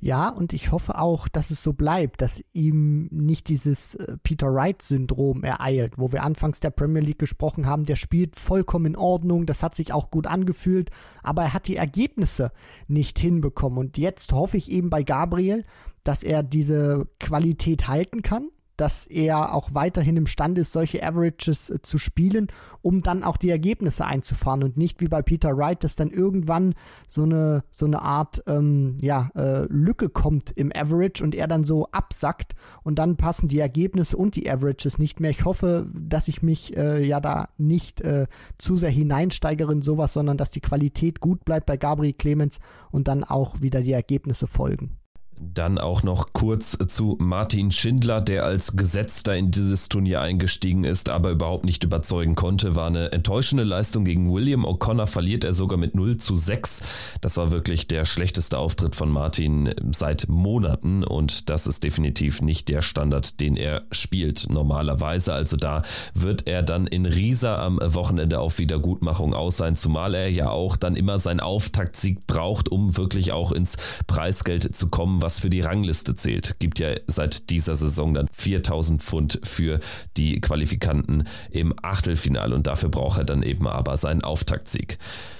Ja, 0.00 0.28
und 0.28 0.52
ich 0.52 0.70
hoffe 0.70 0.98
auch, 0.98 1.26
dass 1.26 1.50
es 1.50 1.62
so 1.62 1.72
bleibt, 1.72 2.22
dass 2.22 2.40
ihm 2.52 3.08
nicht 3.10 3.48
dieses 3.48 3.96
äh, 3.96 4.16
Peter 4.22 4.54
Wright-Syndrom 4.54 5.42
ereilt, 5.42 5.98
wo 5.98 6.12
wir 6.12 6.22
anfangs 6.22 6.60
der 6.60 6.70
Premier 6.70 7.02
League 7.02 7.18
gesprochen 7.18 7.66
haben. 7.66 7.84
Der 7.84 7.96
spielt 7.96 8.36
vollkommen 8.36 8.86
in 8.86 8.96
Ordnung, 8.96 9.44
das 9.44 9.64
hat 9.64 9.74
sich 9.74 9.92
auch 9.92 10.10
gut 10.10 10.28
angefühlt, 10.28 10.90
aber 11.24 11.42
er 11.42 11.54
hat 11.54 11.66
die 11.66 11.76
Ergebnisse 11.76 12.52
nicht 12.86 13.18
hinbekommen. 13.18 13.78
Und 13.78 13.98
jetzt 13.98 14.32
hoffe 14.32 14.56
ich 14.56 14.70
eben 14.70 14.88
bei 14.88 15.02
Gabriel, 15.02 15.64
dass 16.04 16.22
er 16.22 16.44
diese 16.44 17.08
Qualität 17.18 17.88
halten 17.88 18.22
kann, 18.22 18.50
dass 18.78 19.06
er 19.06 19.54
auch 19.54 19.74
weiterhin 19.74 20.16
imstande 20.16 20.62
ist, 20.62 20.72
solche 20.72 21.02
Averages 21.02 21.68
äh, 21.68 21.82
zu 21.82 21.98
spielen, 21.98 22.48
um 22.80 23.02
dann 23.02 23.24
auch 23.24 23.36
die 23.36 23.50
Ergebnisse 23.50 24.06
einzufahren 24.06 24.62
und 24.62 24.76
nicht 24.76 25.00
wie 25.00 25.08
bei 25.08 25.20
Peter 25.20 25.56
Wright, 25.56 25.82
dass 25.84 25.96
dann 25.96 26.10
irgendwann 26.10 26.74
so 27.08 27.24
eine, 27.24 27.64
so 27.70 27.86
eine 27.86 28.00
Art 28.00 28.42
ähm, 28.46 28.96
ja, 29.00 29.30
äh, 29.34 29.64
Lücke 29.68 30.08
kommt 30.08 30.52
im 30.52 30.72
Average 30.74 31.22
und 31.22 31.34
er 31.34 31.48
dann 31.48 31.64
so 31.64 31.88
absackt 31.90 32.54
und 32.84 32.98
dann 32.98 33.16
passen 33.16 33.48
die 33.48 33.58
Ergebnisse 33.58 34.16
und 34.16 34.36
die 34.36 34.48
Averages 34.48 34.98
nicht 34.98 35.20
mehr. 35.20 35.30
Ich 35.30 35.44
hoffe, 35.44 35.90
dass 35.92 36.28
ich 36.28 36.42
mich 36.42 36.76
äh, 36.76 37.04
ja 37.04 37.20
da 37.20 37.48
nicht 37.58 38.00
äh, 38.00 38.26
zu 38.58 38.76
sehr 38.76 38.90
hineinsteigere 38.90 39.72
in 39.72 39.82
sowas, 39.82 40.12
sondern 40.12 40.36
dass 40.36 40.52
die 40.52 40.60
Qualität 40.60 41.20
gut 41.20 41.44
bleibt 41.44 41.66
bei 41.66 41.76
Gabriel 41.76 42.12
Clemens 42.12 42.60
und 42.92 43.08
dann 43.08 43.24
auch 43.24 43.60
wieder 43.60 43.82
die 43.82 43.92
Ergebnisse 43.92 44.46
folgen. 44.46 44.98
Dann 45.40 45.78
auch 45.78 46.02
noch 46.02 46.32
kurz 46.32 46.76
zu 46.88 47.16
Martin 47.20 47.70
Schindler, 47.70 48.20
der 48.20 48.44
als 48.44 48.76
Gesetzter 48.76 49.36
in 49.36 49.50
dieses 49.50 49.88
Turnier 49.88 50.20
eingestiegen 50.20 50.84
ist, 50.84 51.08
aber 51.08 51.30
überhaupt 51.30 51.64
nicht 51.64 51.84
überzeugen 51.84 52.34
konnte. 52.34 52.74
War 52.74 52.88
eine 52.88 53.12
enttäuschende 53.12 53.64
Leistung 53.64 54.04
gegen 54.04 54.32
William 54.32 54.64
O'Connor, 54.64 55.06
verliert 55.06 55.44
er 55.44 55.52
sogar 55.52 55.78
mit 55.78 55.94
0 55.94 56.18
zu 56.18 56.34
6. 56.34 56.82
Das 57.20 57.36
war 57.36 57.50
wirklich 57.50 57.86
der 57.86 58.04
schlechteste 58.04 58.58
Auftritt 58.58 58.96
von 58.96 59.10
Martin 59.10 59.74
seit 59.92 60.28
Monaten 60.28 61.04
und 61.04 61.50
das 61.50 61.66
ist 61.66 61.84
definitiv 61.84 62.42
nicht 62.42 62.68
der 62.68 62.82
Standard, 62.82 63.40
den 63.40 63.56
er 63.56 63.82
spielt 63.92 64.48
normalerweise. 64.50 65.32
Also 65.32 65.56
da 65.56 65.82
wird 66.14 66.48
er 66.48 66.62
dann 66.62 66.86
in 66.86 67.06
Riesa 67.06 67.64
am 67.64 67.78
Wochenende 67.82 68.40
auf 68.40 68.58
Wiedergutmachung 68.58 69.34
aus 69.34 69.56
sein, 69.56 69.76
zumal 69.76 70.14
er 70.14 70.30
ja 70.30 70.50
auch 70.50 70.76
dann 70.76 70.96
immer 70.96 71.18
seinen 71.18 71.40
Auftaktsieg 71.40 72.26
braucht, 72.26 72.68
um 72.70 72.96
wirklich 72.96 73.32
auch 73.32 73.52
ins 73.52 73.76
Preisgeld 74.06 74.74
zu 74.74 74.88
kommen, 74.88 75.22
was 75.28 75.40
für 75.40 75.50
die 75.50 75.60
Rangliste 75.60 76.14
zählt. 76.14 76.58
Gibt 76.58 76.78
ja 76.78 76.94
seit 77.06 77.50
dieser 77.50 77.76
Saison 77.76 78.14
dann 78.14 78.28
4000 78.32 79.02
Pfund 79.02 79.40
für 79.44 79.78
die 80.16 80.40
Qualifikanten 80.40 81.24
im 81.50 81.74
Achtelfinale 81.82 82.54
und 82.54 82.66
dafür 82.66 82.88
braucht 82.88 83.18
er 83.18 83.24
dann 83.26 83.42
eben 83.42 83.68
aber 83.68 83.98
seinen 83.98 84.24
Auftaktsieg. 84.24 84.96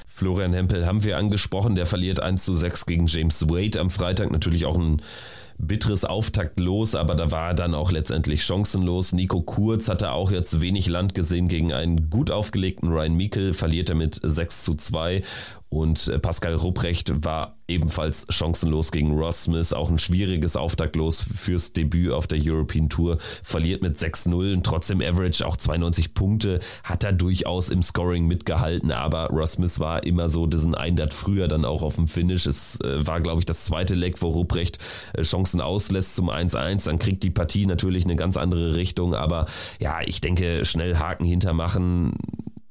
Florian 0.07 0.53
Hempel 0.53 0.85
haben 0.85 1.05
wir 1.05 1.16
angesprochen, 1.16 1.74
der 1.74 1.87
verliert 1.87 2.20
1 2.20 2.44
zu 2.44 2.53
6 2.53 2.85
gegen 2.85 3.07
James 3.07 3.48
Wade 3.48 3.81
am 3.81 3.88
Freitag. 3.88 4.31
Natürlich 4.31 4.66
auch 4.66 4.77
ein 4.77 5.01
bitteres 5.57 6.05
Auftakt 6.05 6.61
los, 6.61 6.94
aber 6.94 7.14
da 7.14 7.33
war 7.33 7.48
er 7.48 7.55
dann 7.55 7.74
auch 7.74 7.90
letztendlich 7.90 8.44
chancenlos. 8.44 9.14
Nico 9.14 9.40
Kurz 9.40 9.88
hatte 9.88 10.12
auch 10.12 10.31
jetzt 10.31 10.61
wenig 10.61 10.87
Land 10.88 11.14
gesehen 11.14 11.48
gegen 11.48 11.72
einen 11.72 12.11
gut 12.11 12.31
aufgelegten 12.31 12.90
Ryan 12.90 13.16
Meikle, 13.16 13.55
verliert 13.55 13.88
er 13.88 13.96
mit 13.96 14.20
6 14.22 14.64
zu 14.64 14.74
2 14.74 15.22
und 15.70 16.09
äh, 16.09 16.18
Pascal 16.18 16.54
Rupprecht 16.54 17.24
war 17.24 17.57
ebenfalls 17.68 18.26
chancenlos 18.31 18.90
gegen 18.90 19.12
Ross 19.12 19.44
Smith. 19.44 19.74
Auch 19.74 19.90
ein 19.90 19.98
schwieriges 19.98 20.57
Auftaktlos 20.57 21.22
fürs 21.22 21.74
Debüt 21.74 22.12
auf 22.12 22.26
der 22.26 22.38
European 22.42 22.88
Tour. 22.88 23.18
Verliert 23.42 23.83
mit 23.83 23.98
6-0 23.98 24.54
und 24.54 24.64
trotzdem 24.64 25.02
Average 25.02 25.46
auch 25.46 25.59
92 25.59 26.14
Punkte. 26.14 26.61
Hat 26.85 27.04
er 27.04 27.12
durchaus 27.12 27.68
im 27.68 27.83
Scoring 27.83 28.26
mitgehalten, 28.26 28.90
aber 28.90 29.26
Ross 29.26 29.52
Smith 29.52 29.78
war 29.78 30.04
immer 30.04 30.31
so 30.31 30.46
diesen 30.46 30.74
Eindert 30.74 31.12
früher 31.12 31.48
dann 31.48 31.66
auch 31.66 31.83
auf 31.83 31.96
dem 31.96 32.09
Finish. 32.09 32.46
Es 32.46 32.81
äh, 32.81 33.07
war, 33.07 33.20
glaube 33.20 33.40
ich, 33.40 33.46
das 33.46 33.64
zweite 33.64 33.94
Leck, 33.94 34.22
wo 34.22 34.28
Rupprecht 34.28 34.78
äh, 35.12 35.22
Chancen 35.22 35.61
auslässt 35.61 36.16
zum 36.16 36.31
1-1. 36.31 36.87
Dann 36.87 36.98
kriegt 36.98 37.22
die 37.22 37.31
Partie 37.31 37.66
natürlich 37.66 38.04
eine 38.04 38.16
ganz 38.16 38.38
andere 38.38 38.74
Richtung. 38.74 39.14
Aber 39.14 39.44
ja, 39.78 39.98
ich 40.07 40.22
denke, 40.22 40.64
schnell 40.64 40.96
Haken 40.96 41.24
hintermachen 41.24 42.14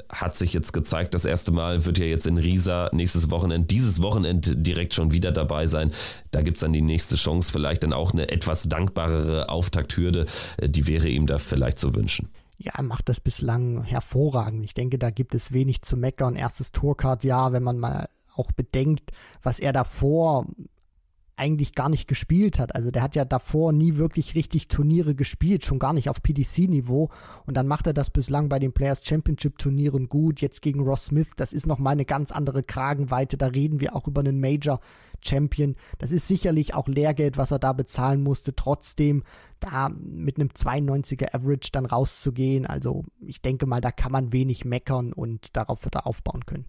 hat 0.10 0.38
sich 0.38 0.54
jetzt 0.54 0.74
gezeigt, 0.74 1.14
das 1.14 1.26
erste 1.26 1.52
Mal 1.52 1.86
wird 1.86 1.98
ja 1.98 2.06
jetzt 2.06 2.28
in 2.28 2.38
Riesa 2.38 2.90
nächstes 2.94 3.30
Wochenende, 3.30 3.68
dieses 3.68 4.02
Wochenende 4.02 4.56
direkt 4.56 4.94
schon 4.94 5.12
wieder 5.12 5.32
dabei 5.32 5.68
sein. 5.68 5.92
Da 6.32 6.42
gibt 6.42 6.58
es 6.58 6.62
dann 6.62 6.74
die 6.74 6.82
nächste 6.82 7.16
Chance, 7.16 7.52
vielleicht 7.52 7.84
dann 7.84 7.94
auch 7.94 8.14
eine 8.14 8.30
etwas 8.30 8.70
dankbarere 8.70 9.50
Auftakthürde, 9.50 10.26
äh, 10.58 10.70
die 10.70 10.88
wäre 10.88 11.08
ihm 11.08 11.26
da 11.26 11.38
vielleicht 11.38 11.80
zu 11.80 11.96
wünschen. 11.96 12.30
Ja, 12.58 12.74
er 12.76 12.84
macht 12.84 13.08
das 13.08 13.20
bislang 13.20 13.84
hervorragend. 13.84 14.64
Ich 14.64 14.74
denke, 14.74 14.98
da 14.98 15.12
gibt 15.12 15.36
es 15.36 15.52
wenig 15.52 15.84
zu 15.84 15.96
meckern. 15.96 16.36
Erstes 16.36 16.72
Tourcard, 16.72 17.24
ja, 17.24 17.52
wenn 17.52 17.62
man 17.62 17.78
mal 17.78 18.10
auch 18.36 18.52
bedenkt, 18.52 19.12
was 19.44 19.60
er 19.60 19.74
davor 19.74 20.46
eigentlich 21.38 21.74
gar 21.74 21.90
nicht 21.90 22.08
gespielt 22.08 22.60
hat. 22.60 22.76
Also 22.76 22.92
der 22.92 23.02
hat 23.04 23.16
ja 23.16 23.24
davor 23.24 23.72
nie 23.72 23.98
wirklich 23.98 24.36
richtig 24.36 24.68
Turniere 24.68 25.16
gespielt, 25.16 25.64
schon 25.64 25.80
gar 25.80 25.94
nicht 25.94 26.10
auf 26.10 26.22
PDC-Niveau. 26.22 27.10
Und 27.46 27.56
dann 27.56 27.68
macht 27.68 27.88
er 27.88 27.94
das 27.94 28.10
bislang 28.10 28.50
bei 28.50 28.60
den 28.60 28.74
Players 28.74 29.06
Championship-Turnieren 29.06 30.10
gut. 30.10 30.42
Jetzt 30.42 30.62
gegen 30.62 30.82
Ross 30.82 31.06
Smith, 31.06 31.30
das 31.36 31.54
ist 31.54 31.68
nochmal 31.68 31.94
eine 31.94 32.06
ganz 32.06 32.32
andere 32.32 32.64
Kragenweite. 32.64 33.38
Da 33.38 33.48
reden 33.48 33.80
wir 33.80 33.96
auch 33.96 34.08
über 34.08 34.22
einen 34.22 34.40
Major 34.40 34.80
Champion. 35.24 35.76
Das 36.00 36.12
ist 36.12 36.28
sicherlich 36.28 36.74
auch 36.74 36.88
Lehrgeld, 36.88 37.38
was 37.38 37.52
er 37.52 37.60
da 37.60 37.74
bezahlen 37.74 38.24
musste. 38.24 38.56
Trotzdem 38.56 39.24
da 39.60 39.90
mit 39.90 40.38
einem 40.38 40.50
92er 40.50 41.34
Average 41.34 41.70
dann 41.72 41.86
rauszugehen. 41.86 42.66
Also 42.66 43.06
ich 43.20 43.42
denke 43.42 43.66
mal, 43.66 43.82
da 43.82 43.92
kann 43.92 44.12
man 44.12 44.34
wenig 44.34 44.66
meckern 44.66 45.14
und 45.14 45.56
darauf 45.56 45.84
wird 45.86 45.96
er 45.96 46.08
aufbauen 46.08 46.46
können. 46.46 46.66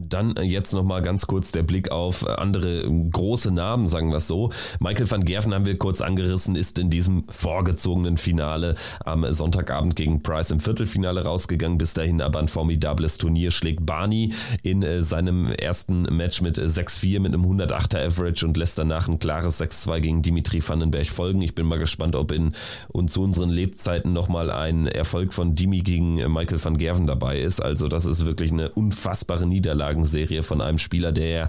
Dann 0.00 0.36
äh, 0.36 0.42
jetzt 0.42 0.72
nochmal 0.74 1.02
ganz 1.02 1.26
kurz 1.26 1.50
der 1.50 1.64
Blick 1.64 1.90
auf 1.90 2.22
äh, 2.22 2.30
andere 2.30 2.82
ähm, 2.82 3.10
große 3.10 3.50
Namen, 3.50 3.88
sagen 3.88 4.10
wir 4.10 4.18
es 4.18 4.28
so. 4.28 4.50
Michael 4.78 5.10
van 5.10 5.24
Gerven 5.24 5.52
haben 5.52 5.66
wir 5.66 5.76
kurz 5.76 6.00
angerissen, 6.00 6.54
ist 6.54 6.78
in 6.78 6.88
diesem 6.88 7.24
vorgezogenen 7.28 8.16
Finale 8.16 8.76
am 9.04 9.30
Sonntagabend 9.32 9.96
gegen 9.96 10.22
Price 10.22 10.52
im 10.52 10.60
Viertelfinale 10.60 11.24
rausgegangen. 11.24 11.78
Bis 11.78 11.94
dahin 11.94 12.22
aber 12.22 12.38
ein 12.38 12.46
formidables 12.46 13.18
Turnier 13.18 13.50
schlägt 13.50 13.84
Barney 13.84 14.32
in 14.62 14.84
äh, 14.84 15.02
seinem 15.02 15.50
ersten 15.50 16.02
Match 16.02 16.42
mit 16.42 16.58
6-4 16.58 17.18
mit 17.18 17.34
einem 17.34 17.44
108er 17.44 18.06
Average 18.06 18.46
und 18.46 18.56
lässt 18.56 18.78
danach 18.78 19.08
ein 19.08 19.18
klares 19.18 19.60
6-2 19.60 20.00
gegen 20.00 20.22
Dimitri 20.22 20.62
Vandenberg 20.66 21.06
folgen. 21.06 21.42
Ich 21.42 21.56
bin 21.56 21.66
mal 21.66 21.78
gespannt, 21.78 22.14
ob 22.14 22.30
in 22.30 22.52
und 22.88 23.10
zu 23.10 23.22
unseren 23.22 23.50
Lebzeiten 23.50 24.12
nochmal 24.12 24.52
ein 24.52 24.86
Erfolg 24.86 25.34
von 25.34 25.56
Dimi 25.56 25.80
gegen 25.80 26.14
Michael 26.32 26.64
van 26.64 26.78
Gerven 26.78 27.08
dabei 27.08 27.40
ist. 27.40 27.60
Also 27.60 27.88
das 27.88 28.06
ist 28.06 28.26
wirklich 28.26 28.52
eine 28.52 28.70
unfassbare 28.70 29.46
Niederlage 29.46 29.87
Niederlagenserie 29.88 30.42
von 30.42 30.60
einem 30.60 30.78
Spieler, 30.78 31.12
der 31.12 31.48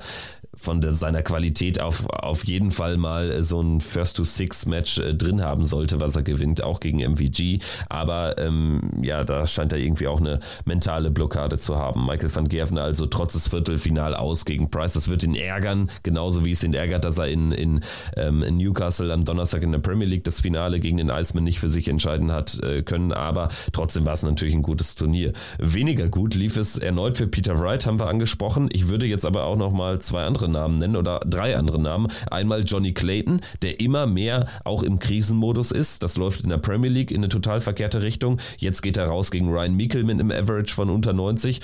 von 0.59 0.81
der, 0.81 0.91
seiner 0.91 1.23
Qualität 1.23 1.79
auf, 1.79 2.07
auf 2.09 2.45
jeden 2.45 2.71
Fall 2.71 2.97
mal 2.97 3.41
so 3.43 3.61
ein 3.61 3.79
First-to-Six-Match 3.79 4.99
äh, 4.99 5.15
drin 5.15 5.41
haben 5.41 5.63
sollte, 5.63 6.01
was 6.01 6.15
er 6.15 6.23
gewinnt, 6.23 6.63
auch 6.63 6.79
gegen 6.81 6.99
MVG. 6.99 7.59
Aber 7.87 8.37
ähm, 8.37 8.81
ja, 9.01 9.23
da 9.23 9.45
scheint 9.45 9.71
er 9.71 9.79
irgendwie 9.79 10.07
auch 10.07 10.19
eine 10.19 10.39
mentale 10.65 11.11
Blockade 11.11 11.57
zu 11.59 11.77
haben. 11.77 12.05
Michael 12.05 12.35
van 12.35 12.47
Gerven 12.47 12.77
also 12.77 13.05
trotz 13.05 13.33
des 13.33 13.47
Viertelfinal 13.47 14.15
aus 14.15 14.43
gegen 14.43 14.69
Price. 14.69 14.93
Das 14.93 15.09
wird 15.09 15.23
ihn 15.23 15.35
ärgern, 15.35 15.89
genauso 16.03 16.43
wie 16.43 16.51
es 16.51 16.63
ihn 16.63 16.73
ärgert, 16.73 17.05
dass 17.05 17.17
er 17.17 17.29
in, 17.29 17.51
in, 17.51 17.79
ähm, 18.17 18.43
in 18.43 18.57
Newcastle 18.57 19.13
am 19.13 19.23
Donnerstag 19.23 19.63
in 19.63 19.71
der 19.71 19.79
Premier 19.79 20.07
League 20.07 20.25
das 20.25 20.41
Finale 20.41 20.79
gegen 20.79 20.97
den 20.97 21.09
Iceman 21.09 21.45
nicht 21.45 21.59
für 21.59 21.69
sich 21.69 21.87
entscheiden 21.87 22.33
hat 22.33 22.59
äh, 22.63 22.81
können. 22.81 23.13
Aber 23.13 23.47
trotzdem 23.71 24.05
war 24.05 24.13
es 24.13 24.23
natürlich 24.23 24.53
ein 24.53 24.61
gutes 24.61 24.95
Turnier. 24.95 25.31
Weniger 25.57 26.09
gut 26.09 26.35
lief 26.35 26.57
es 26.57 26.77
erneut 26.77 27.17
für 27.17 27.27
Peter 27.27 27.59
Wright, 27.59 27.85
haben 27.85 27.99
wir 27.99 28.07
angesprochen. 28.07 28.67
Ich 28.73 28.89
würde 28.89 29.05
jetzt 29.05 29.25
aber 29.25 29.45
auch 29.45 29.55
noch 29.55 29.71
mal 29.71 29.99
zwei 29.99 30.23
andere 30.23 30.48
Namen 30.49 30.79
nennen 30.79 30.95
oder 30.95 31.19
drei 31.25 31.57
andere 31.57 31.79
Namen. 31.79 32.07
Einmal 32.29 32.63
Johnny 32.63 32.93
Clayton, 32.93 33.41
der 33.61 33.79
immer 33.79 34.07
mehr 34.07 34.47
auch 34.63 34.83
im 34.83 34.99
Krisenmodus 34.99 35.71
ist. 35.71 36.03
Das 36.03 36.17
läuft 36.17 36.41
in 36.41 36.49
der 36.49 36.57
Premier 36.57 36.89
League 36.89 37.11
in 37.11 37.17
eine 37.17 37.29
total 37.29 37.61
verkehrte 37.61 38.01
Richtung. 38.01 38.39
Jetzt 38.57 38.81
geht 38.81 38.97
er 38.97 39.07
raus 39.07 39.31
gegen 39.31 39.49
Ryan 39.49 39.75
Meikle 39.75 40.03
mit 40.03 40.19
einem 40.19 40.31
Average 40.31 40.73
von 40.73 40.89
unter 40.89 41.13
90. 41.13 41.61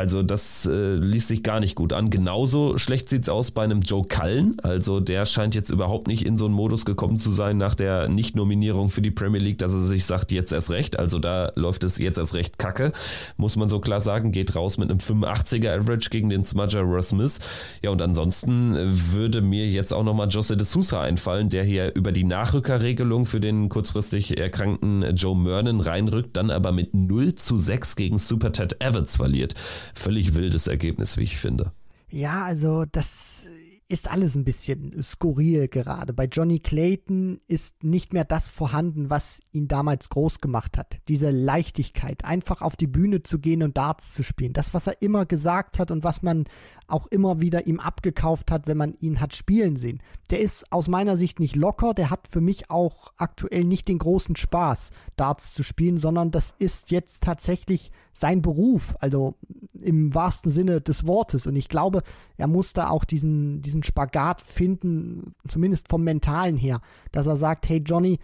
Also 0.00 0.22
das 0.22 0.64
äh, 0.64 0.94
ließ 0.94 1.28
sich 1.28 1.42
gar 1.42 1.60
nicht 1.60 1.74
gut 1.74 1.92
an. 1.92 2.08
Genauso 2.08 2.78
schlecht 2.78 3.10
sieht 3.10 3.24
es 3.24 3.28
aus 3.28 3.50
bei 3.50 3.64
einem 3.64 3.82
Joe 3.82 4.02
Cullen. 4.02 4.58
Also 4.60 4.98
der 4.98 5.26
scheint 5.26 5.54
jetzt 5.54 5.68
überhaupt 5.68 6.06
nicht 6.06 6.24
in 6.24 6.38
so 6.38 6.46
einen 6.46 6.54
Modus 6.54 6.86
gekommen 6.86 7.18
zu 7.18 7.30
sein 7.30 7.58
nach 7.58 7.74
der 7.74 8.08
Nicht-Nominierung 8.08 8.88
für 8.88 9.02
die 9.02 9.10
Premier 9.10 9.42
League, 9.42 9.58
dass 9.58 9.74
er 9.74 9.80
sich 9.80 10.06
sagt, 10.06 10.32
jetzt 10.32 10.54
erst 10.54 10.70
recht. 10.70 10.98
Also 10.98 11.18
da 11.18 11.52
läuft 11.54 11.84
es 11.84 11.98
jetzt 11.98 12.16
erst 12.16 12.32
recht 12.32 12.58
kacke, 12.58 12.92
muss 13.36 13.56
man 13.56 13.68
so 13.68 13.78
klar 13.78 14.00
sagen. 14.00 14.32
Geht 14.32 14.56
raus 14.56 14.78
mit 14.78 14.88
einem 14.88 15.00
85er 15.00 15.80
Average 15.80 16.08
gegen 16.08 16.30
den 16.30 16.46
Smudger 16.46 16.80
Ross 16.80 17.10
Smith. 17.10 17.38
Ja 17.82 17.90
und 17.90 18.00
ansonsten 18.00 18.78
würde 19.12 19.42
mir 19.42 19.68
jetzt 19.68 19.92
auch 19.92 20.02
nochmal 20.02 20.28
Jose 20.28 20.56
de 20.56 20.64
Sousa 20.66 21.02
einfallen, 21.02 21.50
der 21.50 21.62
hier 21.62 21.94
über 21.94 22.10
die 22.10 22.24
Nachrückerregelung 22.24 23.26
für 23.26 23.40
den 23.40 23.68
kurzfristig 23.68 24.38
erkrankten 24.38 25.14
Joe 25.14 25.36
Mernon 25.36 25.80
reinrückt, 25.80 26.38
dann 26.38 26.50
aber 26.50 26.72
mit 26.72 26.94
0 26.94 27.34
zu 27.34 27.58
6 27.58 27.96
gegen 27.96 28.16
Super 28.16 28.52
Ted 28.52 28.80
Evans 28.80 29.18
verliert 29.18 29.54
völlig 29.94 30.34
wildes 30.34 30.66
Ergebnis, 30.66 31.16
wie 31.16 31.24
ich 31.24 31.36
finde. 31.36 31.72
Ja, 32.08 32.44
also 32.44 32.84
das 32.90 33.44
ist 33.90 34.08
alles 34.08 34.36
ein 34.36 34.44
bisschen 34.44 35.02
skurril 35.02 35.66
gerade. 35.66 36.12
Bei 36.12 36.26
Johnny 36.26 36.60
Clayton 36.60 37.40
ist 37.48 37.82
nicht 37.82 38.12
mehr 38.12 38.24
das 38.24 38.48
vorhanden, 38.48 39.10
was 39.10 39.40
ihn 39.50 39.66
damals 39.66 40.08
groß 40.10 40.40
gemacht 40.40 40.78
hat. 40.78 40.98
Diese 41.08 41.30
Leichtigkeit, 41.30 42.24
einfach 42.24 42.62
auf 42.62 42.76
die 42.76 42.86
Bühne 42.86 43.24
zu 43.24 43.40
gehen 43.40 43.64
und 43.64 43.76
Darts 43.76 44.14
zu 44.14 44.22
spielen. 44.22 44.52
Das, 44.52 44.74
was 44.74 44.86
er 44.86 45.02
immer 45.02 45.26
gesagt 45.26 45.80
hat 45.80 45.90
und 45.90 46.04
was 46.04 46.22
man 46.22 46.44
auch 46.90 47.06
immer 47.06 47.40
wieder 47.40 47.66
ihm 47.66 47.80
abgekauft 47.80 48.50
hat, 48.50 48.66
wenn 48.66 48.76
man 48.76 48.94
ihn 49.00 49.20
hat 49.20 49.34
spielen 49.34 49.76
sehen. 49.76 50.00
Der 50.30 50.40
ist 50.40 50.70
aus 50.72 50.88
meiner 50.88 51.16
Sicht 51.16 51.40
nicht 51.40 51.56
locker, 51.56 51.94
der 51.94 52.10
hat 52.10 52.28
für 52.28 52.40
mich 52.40 52.70
auch 52.70 53.12
aktuell 53.16 53.64
nicht 53.64 53.88
den 53.88 53.98
großen 53.98 54.36
Spaß, 54.36 54.90
Darts 55.16 55.52
zu 55.52 55.62
spielen, 55.62 55.98
sondern 55.98 56.30
das 56.30 56.54
ist 56.58 56.90
jetzt 56.90 57.22
tatsächlich 57.22 57.90
sein 58.12 58.42
Beruf, 58.42 58.96
also 59.00 59.34
im 59.80 60.14
wahrsten 60.14 60.50
Sinne 60.50 60.80
des 60.80 61.06
Wortes. 61.06 61.46
Und 61.46 61.56
ich 61.56 61.68
glaube, 61.68 62.02
er 62.36 62.46
muss 62.46 62.72
da 62.72 62.88
auch 62.88 63.04
diesen, 63.04 63.62
diesen 63.62 63.82
Spagat 63.82 64.40
finden, 64.40 65.34
zumindest 65.48 65.88
vom 65.88 66.04
Mentalen 66.04 66.56
her, 66.56 66.80
dass 67.12 67.26
er 67.26 67.36
sagt, 67.36 67.68
hey 67.68 67.82
Johnny, 67.84 68.18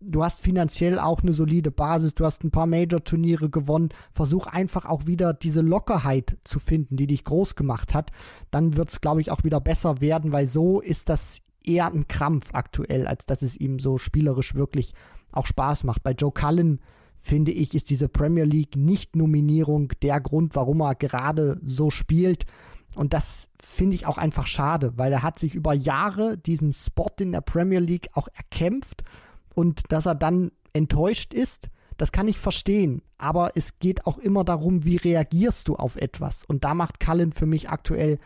du 0.00 0.24
hast 0.24 0.40
finanziell 0.40 0.98
auch 0.98 1.22
eine 1.22 1.32
solide 1.32 1.70
Basis, 1.70 2.14
du 2.14 2.24
hast 2.24 2.42
ein 2.44 2.50
paar 2.50 2.66
Major-Turniere 2.66 3.50
gewonnen, 3.50 3.90
versuch 4.12 4.46
einfach 4.46 4.86
auch 4.86 5.06
wieder 5.06 5.34
diese 5.34 5.60
Lockerheit 5.60 6.38
zu 6.44 6.58
finden, 6.58 6.96
die 6.96 7.06
dich 7.06 7.24
groß 7.24 7.54
gemacht 7.54 7.94
hat. 7.94 8.10
Dann 8.50 8.76
wird 8.76 8.90
es, 8.90 9.00
glaube 9.00 9.20
ich, 9.20 9.30
auch 9.30 9.44
wieder 9.44 9.60
besser 9.60 10.00
werden, 10.00 10.32
weil 10.32 10.46
so 10.46 10.80
ist 10.80 11.08
das 11.08 11.40
eher 11.62 11.86
ein 11.86 12.08
Krampf 12.08 12.50
aktuell, 12.52 13.06
als 13.06 13.26
dass 13.26 13.42
es 13.42 13.56
ihm 13.56 13.78
so 13.78 13.98
spielerisch 13.98 14.54
wirklich 14.54 14.94
auch 15.32 15.46
Spaß 15.46 15.84
macht. 15.84 16.02
Bei 16.02 16.12
Joe 16.12 16.32
Cullen 16.32 16.80
finde 17.16 17.52
ich, 17.52 17.74
ist 17.74 17.90
diese 17.90 18.08
Premier 18.08 18.44
League 18.44 18.76
Nicht-Nominierung 18.76 19.92
der 20.02 20.20
Grund, 20.20 20.56
warum 20.56 20.80
er 20.80 20.94
gerade 20.94 21.60
so 21.64 21.90
spielt. 21.90 22.46
Und 22.96 23.12
das 23.12 23.48
finde 23.62 23.94
ich 23.94 24.06
auch 24.06 24.18
einfach 24.18 24.46
schade, 24.46 24.94
weil 24.96 25.12
er 25.12 25.22
hat 25.22 25.38
sich 25.38 25.54
über 25.54 25.74
Jahre 25.74 26.38
diesen 26.38 26.72
Spot 26.72 27.12
in 27.20 27.32
der 27.32 27.42
Premier 27.42 27.78
League 27.78 28.08
auch 28.14 28.28
erkämpft 28.34 29.04
und 29.54 29.92
dass 29.92 30.06
er 30.06 30.14
dann 30.14 30.50
enttäuscht 30.72 31.34
ist, 31.34 31.70
das 31.96 32.12
kann 32.12 32.28
ich 32.28 32.38
verstehen. 32.38 33.02
Aber 33.18 33.52
es 33.56 33.78
geht 33.78 34.06
auch 34.06 34.18
immer 34.18 34.44
darum, 34.44 34.84
wie 34.84 34.96
reagierst 34.96 35.68
du 35.68 35.76
auf 35.76 35.96
etwas. 35.96 36.44
Und 36.44 36.64
da 36.64 36.72
macht 36.74 36.98
Cullen 36.98 37.32
für 37.32 37.46
mich 37.46 37.68
aktuell 37.68 38.18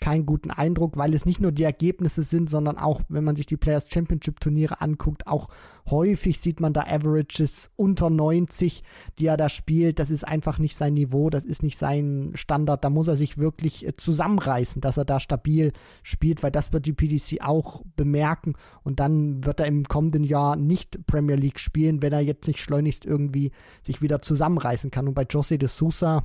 keinen 0.00 0.24
guten 0.24 0.50
Eindruck, 0.50 0.96
weil 0.96 1.14
es 1.14 1.26
nicht 1.26 1.40
nur 1.40 1.52
die 1.52 1.62
Ergebnisse 1.62 2.22
sind, 2.22 2.48
sondern 2.48 2.78
auch, 2.78 3.02
wenn 3.08 3.22
man 3.22 3.36
sich 3.36 3.46
die 3.46 3.58
Players 3.58 3.88
Championship 3.92 4.40
Turniere 4.40 4.80
anguckt, 4.80 5.26
auch 5.26 5.48
häufig 5.90 6.40
sieht 6.40 6.60
man 6.60 6.72
da 6.72 6.82
Averages 6.82 7.70
unter 7.76 8.08
90, 8.08 8.82
die 9.18 9.26
er 9.26 9.36
da 9.36 9.48
spielt. 9.48 9.98
Das 9.98 10.10
ist 10.10 10.26
einfach 10.26 10.58
nicht 10.58 10.76
sein 10.76 10.94
Niveau, 10.94 11.28
das 11.28 11.44
ist 11.44 11.62
nicht 11.62 11.76
sein 11.76 12.32
Standard. 12.34 12.82
Da 12.82 12.90
muss 12.90 13.08
er 13.08 13.16
sich 13.16 13.38
wirklich 13.38 13.86
äh, 13.86 13.96
zusammenreißen, 13.96 14.80
dass 14.80 14.96
er 14.96 15.04
da 15.04 15.20
stabil 15.20 15.72
spielt, 16.02 16.42
weil 16.42 16.50
das 16.50 16.72
wird 16.72 16.86
die 16.86 16.92
PDC 16.92 17.42
auch 17.42 17.82
bemerken 17.96 18.54
und 18.82 19.00
dann 19.00 19.44
wird 19.44 19.60
er 19.60 19.66
im 19.66 19.84
kommenden 19.84 20.24
Jahr 20.24 20.56
nicht 20.56 21.06
Premier 21.06 21.36
League 21.36 21.58
spielen, 21.58 22.02
wenn 22.02 22.12
er 22.12 22.20
jetzt 22.20 22.46
nicht 22.46 22.60
schleunigst 22.60 23.04
irgendwie 23.04 23.52
sich 23.82 24.00
wieder 24.00 24.22
zusammenreißen 24.22 24.90
kann. 24.90 25.08
Und 25.08 25.14
bei 25.14 25.26
Jose 25.28 25.58
de 25.58 25.68
Sousa, 25.68 26.24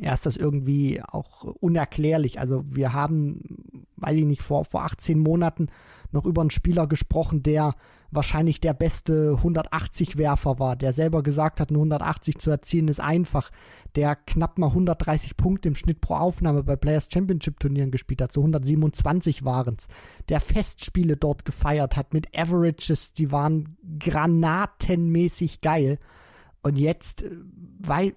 ja, 0.00 0.12
ist 0.12 0.26
das 0.26 0.36
irgendwie 0.36 1.00
auch 1.02 1.44
unerklärlich. 1.60 2.40
Also 2.40 2.64
wir 2.68 2.92
haben, 2.92 3.40
weiß 3.96 4.16
ich 4.16 4.24
nicht, 4.24 4.42
vor, 4.42 4.64
vor 4.64 4.84
18 4.84 5.18
Monaten 5.18 5.68
noch 6.10 6.24
über 6.24 6.40
einen 6.40 6.50
Spieler 6.50 6.86
gesprochen, 6.86 7.42
der 7.42 7.74
wahrscheinlich 8.10 8.60
der 8.60 8.74
beste 8.74 9.36
180-Werfer 9.42 10.58
war, 10.58 10.76
der 10.76 10.92
selber 10.92 11.22
gesagt 11.22 11.60
hat, 11.60 11.70
eine 11.70 11.78
180 11.78 12.38
zu 12.38 12.50
erzielen 12.50 12.88
ist 12.88 13.00
einfach, 13.00 13.50
der 13.96 14.16
knapp 14.16 14.58
mal 14.58 14.68
130 14.68 15.36
Punkte 15.36 15.68
im 15.68 15.74
Schnitt 15.74 16.00
pro 16.00 16.14
Aufnahme 16.14 16.62
bei 16.62 16.76
Players 16.76 17.08
Championship 17.12 17.58
Turnieren 17.60 17.90
gespielt 17.90 18.22
hat, 18.22 18.32
so 18.32 18.40
127 18.40 19.44
waren 19.44 19.76
es, 19.78 19.88
der 20.28 20.40
Festspiele 20.40 21.16
dort 21.16 21.44
gefeiert 21.44 21.96
hat 21.96 22.14
mit 22.14 22.36
Averages, 22.38 23.12
die 23.12 23.32
waren 23.32 23.76
granatenmäßig 23.98 25.60
geil 25.60 25.98
und 26.64 26.76
jetzt, 26.78 27.22
äh, 27.22 27.30
weil, 27.78 28.16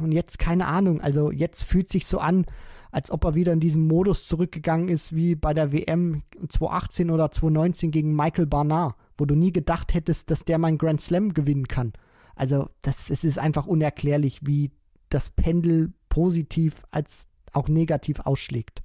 und 0.00 0.12
jetzt 0.12 0.38
keine 0.38 0.66
Ahnung, 0.66 1.00
also 1.00 1.30
jetzt 1.30 1.64
fühlt 1.64 1.88
sich 1.88 2.06
so 2.06 2.18
an, 2.18 2.46
als 2.90 3.10
ob 3.10 3.24
er 3.24 3.34
wieder 3.34 3.52
in 3.52 3.60
diesen 3.60 3.86
Modus 3.86 4.26
zurückgegangen 4.26 4.88
ist 4.88 5.14
wie 5.14 5.34
bei 5.34 5.52
der 5.52 5.72
WM 5.72 6.22
2018 6.48 7.10
oder 7.10 7.30
2019 7.30 7.90
gegen 7.90 8.16
Michael 8.16 8.46
Barnard, 8.46 8.94
wo 9.18 9.26
du 9.26 9.34
nie 9.34 9.52
gedacht 9.52 9.92
hättest, 9.92 10.30
dass 10.30 10.44
der 10.44 10.58
mein 10.58 10.78
Grand 10.78 11.00
Slam 11.00 11.34
gewinnen 11.34 11.68
kann. 11.68 11.92
Also 12.34 12.70
das, 12.82 13.10
es 13.10 13.24
ist 13.24 13.38
einfach 13.38 13.66
unerklärlich, 13.66 14.40
wie 14.46 14.70
das 15.10 15.28
Pendel 15.28 15.92
positiv 16.08 16.84
als 16.90 17.26
auch 17.52 17.68
negativ 17.68 18.20
ausschlägt. 18.20 18.82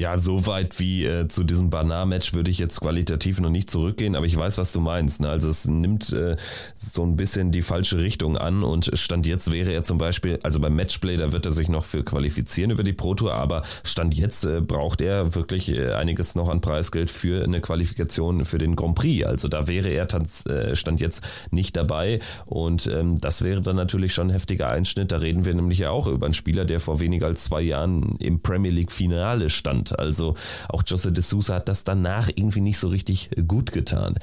Ja, 0.00 0.16
so 0.16 0.46
weit 0.46 0.78
wie 0.78 1.04
äh, 1.04 1.28
zu 1.28 1.44
diesem 1.44 1.68
Banar-Match 1.68 2.32
würde 2.32 2.50
ich 2.50 2.58
jetzt 2.58 2.80
qualitativ 2.80 3.38
noch 3.38 3.50
nicht 3.50 3.70
zurückgehen, 3.70 4.16
aber 4.16 4.24
ich 4.24 4.34
weiß, 4.34 4.56
was 4.56 4.72
du 4.72 4.80
meinst. 4.80 5.20
Ne? 5.20 5.28
Also 5.28 5.50
es 5.50 5.66
nimmt 5.68 6.10
äh, 6.14 6.36
so 6.74 7.02
ein 7.02 7.16
bisschen 7.16 7.50
die 7.50 7.60
falsche 7.60 7.98
Richtung 7.98 8.38
an 8.38 8.62
und 8.62 8.90
Stand 8.94 9.26
jetzt 9.26 9.52
wäre 9.52 9.72
er 9.72 9.82
zum 9.82 9.98
Beispiel, 9.98 10.38
also 10.42 10.58
beim 10.58 10.74
Matchplay, 10.74 11.18
da 11.18 11.32
wird 11.32 11.44
er 11.44 11.52
sich 11.52 11.68
noch 11.68 11.84
für 11.84 12.02
qualifizieren 12.02 12.70
über 12.70 12.82
die 12.82 12.94
Pro 12.94 13.14
Tour, 13.14 13.34
aber 13.34 13.60
Stand 13.84 14.14
jetzt 14.14 14.46
äh, 14.46 14.62
braucht 14.62 15.02
er 15.02 15.34
wirklich 15.34 15.68
äh, 15.68 15.92
einiges 15.92 16.34
noch 16.34 16.48
an 16.48 16.62
Preisgeld 16.62 17.10
für 17.10 17.44
eine 17.44 17.60
Qualifikation 17.60 18.46
für 18.46 18.56
den 18.56 18.76
Grand 18.76 18.94
Prix. 18.94 19.26
Also 19.26 19.48
da 19.48 19.68
wäre 19.68 19.90
er 19.90 20.08
äh, 20.46 20.76
Stand 20.76 21.02
jetzt 21.02 21.28
nicht 21.50 21.76
dabei 21.76 22.20
und 22.46 22.86
ähm, 22.86 23.20
das 23.20 23.42
wäre 23.42 23.60
dann 23.60 23.76
natürlich 23.76 24.14
schon 24.14 24.28
ein 24.28 24.32
heftiger 24.32 24.68
Einschnitt. 24.68 25.12
Da 25.12 25.18
reden 25.18 25.44
wir 25.44 25.52
nämlich 25.52 25.80
ja 25.80 25.90
auch 25.90 26.06
über 26.06 26.24
einen 26.24 26.32
Spieler, 26.32 26.64
der 26.64 26.80
vor 26.80 27.00
weniger 27.00 27.26
als 27.26 27.44
zwei 27.44 27.60
Jahren 27.60 28.16
im 28.18 28.40
Premier 28.40 28.72
League 28.72 28.92
Finale 28.92 29.50
Also 29.98 30.34
auch 30.68 30.82
Jose 30.86 31.12
de 31.12 31.22
Sousa 31.22 31.56
hat 31.56 31.68
das 31.68 31.84
danach 31.84 32.28
irgendwie 32.34 32.60
nicht 32.60 32.78
so 32.78 32.88
richtig 32.88 33.30
gut 33.46 33.72
getan. 33.72 34.16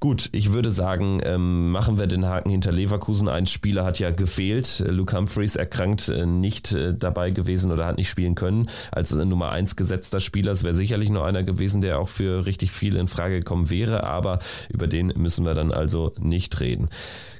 Gut, 0.00 0.28
ich 0.32 0.52
würde 0.52 0.70
sagen, 0.70 1.20
ähm, 1.24 1.70
machen 1.70 1.98
wir 1.98 2.06
den 2.06 2.26
Haken 2.26 2.50
hinter 2.50 2.72
Leverkusen. 2.72 3.28
Ein 3.28 3.46
Spieler 3.46 3.84
hat 3.84 3.98
ja 3.98 4.10
gefehlt. 4.10 4.84
Luke 4.86 5.16
Humphreys 5.16 5.56
erkrankt, 5.56 6.08
äh, 6.08 6.26
nicht 6.26 6.72
äh, 6.72 6.94
dabei 6.94 7.30
gewesen 7.30 7.72
oder 7.72 7.86
hat 7.86 7.96
nicht 7.96 8.08
spielen 8.08 8.34
können. 8.34 8.68
Als 8.90 9.12
Nummer 9.12 9.50
1 9.50 9.76
gesetzter 9.76 10.20
Spieler. 10.20 10.52
Es 10.52 10.64
wäre 10.64 10.74
sicherlich 10.74 11.10
noch 11.10 11.24
einer 11.24 11.42
gewesen, 11.42 11.80
der 11.80 11.98
auch 11.98 12.08
für 12.08 12.46
richtig 12.46 12.70
viel 12.72 12.96
in 12.96 13.08
Frage 13.08 13.38
gekommen 13.38 13.70
wäre, 13.70 14.04
aber 14.04 14.38
über 14.68 14.86
den 14.86 15.08
müssen 15.16 15.44
wir 15.44 15.54
dann 15.54 15.72
also 15.72 16.12
nicht 16.18 16.60
reden. 16.60 16.88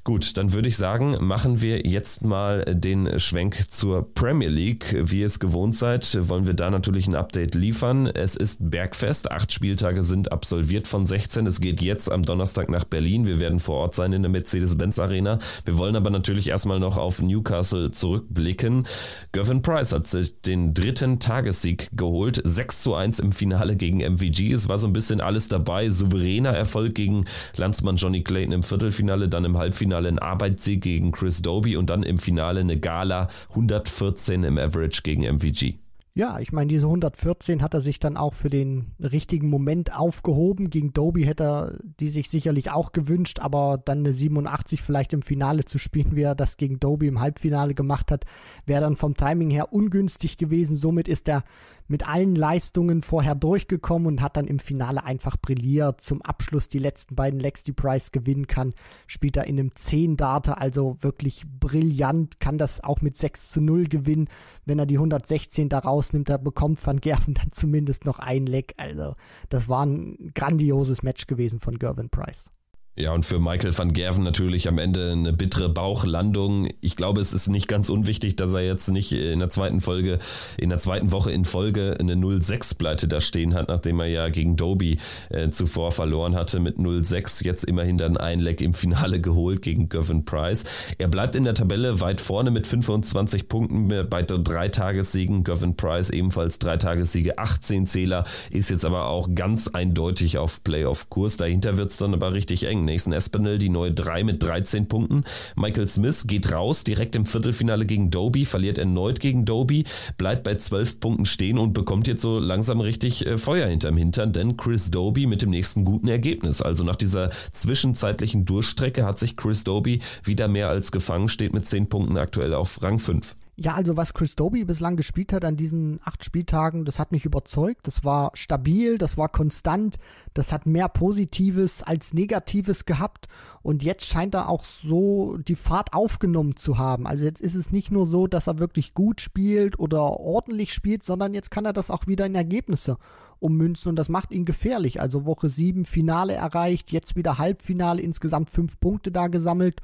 Gut, 0.04 0.36
dann 0.36 0.52
würde 0.52 0.68
ich 0.68 0.76
sagen, 0.76 1.16
machen 1.20 1.60
wir 1.60 1.86
jetzt 1.86 2.24
mal 2.24 2.64
den 2.64 3.20
Schwenk 3.20 3.70
zur 3.70 4.12
Premier 4.12 4.48
League. 4.48 4.96
Wie 4.98 5.20
ihr 5.20 5.26
es 5.26 5.38
gewohnt 5.38 5.76
seid, 5.76 6.18
wollen 6.28 6.44
wir 6.44 6.54
da 6.54 6.72
natürlich 6.72 7.06
ein 7.06 7.14
Update 7.14 7.54
liefern. 7.54 8.08
Es 8.08 8.34
ist 8.34 8.68
Bergfest. 8.68 9.30
Acht 9.30 9.52
Spieltage 9.52 10.02
sind 10.02 10.32
absolviert 10.32 10.88
von 10.88 11.06
16. 11.06 11.46
Es 11.46 11.60
geht 11.60 11.80
jetzt 11.80 12.10
am 12.10 12.24
Donnerstag 12.24 12.68
nach 12.68 12.82
Berlin. 12.82 13.28
Wir 13.28 13.38
werden 13.38 13.60
vor 13.60 13.76
Ort 13.76 13.94
sein 13.94 14.12
in 14.12 14.22
der 14.22 14.30
Mercedes-Benz 14.32 14.98
Arena. 14.98 15.38
Wir 15.64 15.78
wollen 15.78 15.94
aber 15.94 16.10
natürlich 16.10 16.48
erstmal 16.48 16.80
noch 16.80 16.98
auf 16.98 17.22
Newcastle 17.22 17.92
zurückblicken. 17.92 18.88
Gavin 19.30 19.62
Price 19.62 19.92
hat 19.92 20.08
sich 20.08 20.40
den 20.40 20.74
dritten 20.74 21.20
Tagessieg 21.20 21.86
geholt. 21.92 22.42
6 22.42 22.82
zu 22.82 22.96
1 22.96 23.20
im 23.20 23.30
Finale 23.30 23.76
gegen 23.76 23.98
MVG. 23.98 24.52
Es 24.52 24.68
war 24.68 24.80
so 24.80 24.88
ein 24.88 24.92
bisschen 24.92 25.20
alles 25.20 25.46
dabei. 25.46 25.90
Souveräner 25.90 26.50
Erfolg 26.50 26.96
gegen 26.96 27.24
Landsmann 27.56 27.94
Johnny 27.94 28.24
Clayton 28.24 28.52
im 28.52 28.64
Viertelfinale, 28.64 29.28
dann 29.28 29.44
im 29.44 29.58
Halbfinale 29.58 29.91
Halbfinale 29.92 30.09
ein 30.09 30.18
Arbeitssieg 30.18 30.83
gegen 30.83 31.12
Chris 31.12 31.42
Doby 31.42 31.76
und 31.76 31.90
dann 31.90 32.02
im 32.02 32.18
Finale 32.18 32.61
eine 32.61 32.78
Gala 32.78 33.28
114 33.50 34.44
im 34.44 34.59
Average 34.59 35.02
gegen 35.02 35.22
MVG. 35.22 35.78
Ja, 36.14 36.38
ich 36.40 36.52
meine, 36.52 36.68
diese 36.68 36.87
114 36.87 37.62
hat 37.62 37.72
er 37.72 37.81
sich 37.81 37.98
dann 37.98 38.18
auch 38.18 38.35
für 38.35 38.50
den 38.50 38.92
richtigen 39.00 39.48
Moment 39.48 39.98
aufgehoben. 39.98 40.68
Gegen 40.68 40.92
Doby 40.92 41.24
hätte 41.24 41.44
er 41.44 41.78
die 42.00 42.11
sich 42.11 42.28
sicherlich 42.28 42.70
auch 42.70 42.92
gewünscht, 42.92 43.38
aber 43.40 43.81
dann 43.83 44.00
eine 44.00 44.12
87 44.12 44.83
vielleicht 44.83 45.14
im 45.14 45.22
Finale 45.22 45.64
zu 45.64 45.78
spielen, 45.78 46.14
wie 46.14 46.22
er 46.22 46.35
das 46.35 46.59
gegen 46.59 46.78
Doby 46.78 47.07
im 47.07 47.20
Halbfinale 47.20 47.72
gemacht 47.72 48.11
hat, 48.11 48.24
wäre 48.66 48.83
dann 48.83 48.96
vom 48.96 49.14
Timing 49.14 49.50
her 49.50 49.72
ungünstig 49.72 50.37
gewesen. 50.37 50.76
Somit 50.76 51.09
ist 51.09 51.28
er 51.28 51.44
mit 51.92 52.09
allen 52.09 52.35
Leistungen 52.35 53.02
vorher 53.02 53.35
durchgekommen 53.35 54.09
und 54.09 54.22
hat 54.22 54.38
dann 54.38 54.46
im 54.46 54.59
Finale 54.59 55.05
einfach 55.05 55.37
brilliert. 55.37 56.00
Zum 56.00 56.22
Abschluss 56.22 56.68
die 56.68 56.78
letzten 56.78 57.14
beiden 57.14 57.38
Legs, 57.38 57.64
die 57.64 57.74
Price 57.74 58.12
gewinnen 58.12 58.46
kann, 58.46 58.72
spielt 59.07 59.37
er 59.37 59.44
in 59.44 59.59
einem 59.59 59.68
10-Data, 59.68 60.55
also 60.55 60.96
wirklich 61.00 61.44
brillant, 61.61 62.40
kann 62.40 62.57
das 62.57 62.83
auch 62.83 63.02
mit 63.02 63.18
6 63.18 63.50
zu 63.50 63.61
0 63.61 63.88
gewinnen. 63.88 64.28
Wenn 64.64 64.78
er 64.78 64.87
die 64.87 64.96
116 64.96 65.68
da 65.68 65.81
rausnimmt, 65.81 66.31
da 66.31 66.38
bekommt 66.38 66.85
Van 66.85 66.98
Gerven 66.98 67.35
dann 67.42 67.52
zumindest 67.52 68.07
noch 68.07 68.18
ein 68.18 68.46
Leg. 68.46 68.72
Also 68.78 69.14
das 69.50 69.68
war 69.68 69.85
ein 69.85 70.33
grandioses 70.35 71.02
Match 71.02 71.26
gewesen 71.26 71.61
von 71.61 71.78
Gervin 71.78 72.09
Price. 72.09 72.50
Ja, 72.94 73.14
und 73.14 73.24
für 73.24 73.40
Michael 73.40 73.76
van 73.76 73.94
Gerven 73.94 74.22
natürlich 74.22 74.68
am 74.68 74.76
Ende 74.76 75.12
eine 75.12 75.33
bittere 75.33 75.70
Bauchlandung. 75.70 76.68
Ich 76.83 76.94
glaube, 76.94 77.22
es 77.22 77.33
ist 77.33 77.48
nicht 77.48 77.66
ganz 77.66 77.88
unwichtig, 77.88 78.37
dass 78.37 78.52
er 78.52 78.61
jetzt 78.61 78.90
nicht 78.90 79.12
in 79.12 79.38
der 79.38 79.48
zweiten 79.48 79.81
Folge, 79.81 80.18
in 80.59 80.68
der 80.68 80.76
zweiten 80.76 81.11
Woche 81.11 81.33
in 81.33 81.46
Folge 81.46 81.96
eine 81.98 82.16
0-6-Pleite 82.16 83.09
da 83.09 83.22
stehen 83.22 83.55
hat, 83.55 83.68
nachdem 83.68 83.98
er 84.00 84.09
ja 84.09 84.28
gegen 84.28 84.57
Doby 84.57 84.98
äh, 85.31 85.48
zuvor 85.48 85.90
verloren 85.90 86.35
hatte 86.35 86.61
mit 86.61 86.76
0-6, 86.76 87.46
jetzt 87.46 87.64
immerhin 87.64 87.96
dann 87.96 88.18
ein 88.18 88.40
Leck 88.40 88.61
im 88.61 88.74
Finale 88.74 89.22
geholt 89.22 89.62
gegen 89.62 89.88
Gavin 89.88 90.26
Price. 90.26 90.64
Er 90.98 91.09
bleibt 91.09 91.35
in 91.35 91.44
der 91.44 91.55
Tabelle 91.55 92.02
weit 92.02 92.20
vorne 92.20 92.50
mit 92.50 92.66
25 92.66 93.48
Punkten 93.48 93.88
bei 93.88 94.22
drei 94.22 94.68
Tagessiegen. 94.68 95.44
Gavin 95.44 95.76
Price 95.76 96.11
ebenfalls 96.11 96.59
drei 96.59 96.76
Tagessiege, 96.76 97.38
18 97.38 97.87
Zähler, 97.87 98.24
ist 98.50 98.68
jetzt 98.68 98.85
aber 98.85 99.07
auch 99.07 99.31
ganz 99.35 99.68
eindeutig 99.68 100.37
auf 100.37 100.62
Playoff-Kurs. 100.62 101.38
Dahinter 101.38 101.78
wird 101.78 101.90
es 101.90 101.96
dann 101.96 102.12
aber 102.12 102.35
richtig 102.35 102.66
eng. 102.66 102.82
Nathan 102.85 103.12
Espinel 103.12 103.59
die 103.59 103.68
neue 103.68 103.92
3 103.92 104.25
mit 104.25 104.42
13 104.42 104.88
Punkten. 104.88 105.25
Michael 105.57 105.89
Smith 105.89 106.26
geht 106.26 106.53
raus, 106.53 106.85
direkt 106.85 107.16
im 107.16 107.26
Viertelfinale 107.26 107.87
gegen 107.87 108.11
Doby, 108.11 108.45
verliert 108.45 108.78
erneut 108.78 109.20
gegen 109.20 109.45
Doby, 109.45 109.85
bleibt 110.18 110.43
bei 110.45 110.55
12 110.55 111.01
Punkten 111.01 111.26
stehen 111.26 111.59
und 111.59 111.72
bekommt 111.72 112.07
jetzt 112.07 112.22
so 112.22 112.39
langsam 112.39 112.80
richtig 112.80 113.26
äh, 113.26 113.39
Feuer 113.39 113.68
hinterm 113.68 113.97
Hintern, 113.97 114.33
denn 114.33 114.57
Chris 114.57 114.91
Doby 114.91 115.26
mit 115.26 115.43
dem 115.43 115.51
nächsten 115.51 115.85
guten 115.85 116.09
Ergebnis. 116.09 116.62
Also 116.62 116.85
nach 116.85 116.97
dieser 116.97 117.30
zwischenzeitlichen 117.53 118.45
Durchstrecke 118.45 119.05
hat 119.05 119.18
sich 119.18 119.37
Chris 119.37 119.64
Doby 119.64 120.01
wieder 120.24 120.49
mehr 120.49 120.68
als 120.68 120.93
gefangen, 120.93 121.28
steht 121.28 121.53
mit 121.53 121.66
10 121.66 121.89
Punkten 121.89 122.16
aktuell 122.16 122.55
auf 122.55 122.83
Rang 122.83 122.99
5. 122.99 123.37
Ja, 123.55 123.74
also 123.74 123.98
was 123.98 124.14
Chris 124.14 124.34
Doby 124.34 124.64
bislang 124.64 124.96
gespielt 124.96 125.34
hat 125.34 125.44
an 125.44 125.57
diesen 125.57 126.00
acht 126.05 126.24
Spieltagen, 126.24 126.86
das 126.86 126.98
hat 126.98 127.12
mich 127.12 127.26
überzeugt. 127.26 127.86
Das 127.86 128.03
war 128.03 128.30
stabil, 128.32 128.96
das 128.96 129.18
war 129.18 129.28
konstant, 129.28 129.98
das 130.32 130.53
hat 130.53 130.64
mehr 130.64 130.88
Positives 130.88 131.82
als 131.82 132.14
Negatives 132.14 132.86
gehabt. 132.86 133.28
Und 133.61 133.82
jetzt 133.82 134.07
scheint 134.07 134.34
er 134.34 134.48
auch 134.48 134.64
so 134.64 135.36
die 135.36 135.55
Fahrt 135.55 135.92
aufgenommen 135.92 136.57
zu 136.57 136.78
haben. 136.78 137.07
Also 137.07 137.24
jetzt 137.24 137.42
ist 137.42 137.55
es 137.55 137.70
nicht 137.70 137.90
nur 137.90 138.07
so, 138.07 138.26
dass 138.26 138.46
er 138.46 138.59
wirklich 138.59 138.94
gut 138.94 139.20
spielt 139.20 139.78
oder 139.78 140.03
ordentlich 140.03 140.72
spielt, 140.72 141.03
sondern 141.03 141.34
jetzt 141.34 141.50
kann 141.50 141.66
er 141.66 141.74
das 141.74 141.90
auch 141.90 142.07
wieder 142.07 142.24
in 142.24 142.34
Ergebnisse 142.34 142.96
ummünzen 143.38 143.90
und 143.90 143.96
das 143.96 144.09
macht 144.09 144.32
ihn 144.32 144.46
gefährlich. 144.46 145.00
Also 145.00 145.26
Woche 145.26 145.50
7 145.50 145.84
Finale 145.84 146.32
erreicht, 146.32 146.90
jetzt 146.90 147.16
wieder 147.16 147.36
Halbfinale, 147.36 148.00
insgesamt 148.00 148.48
fünf 148.48 148.80
Punkte 148.80 149.12
da 149.12 149.26
gesammelt. 149.26 149.82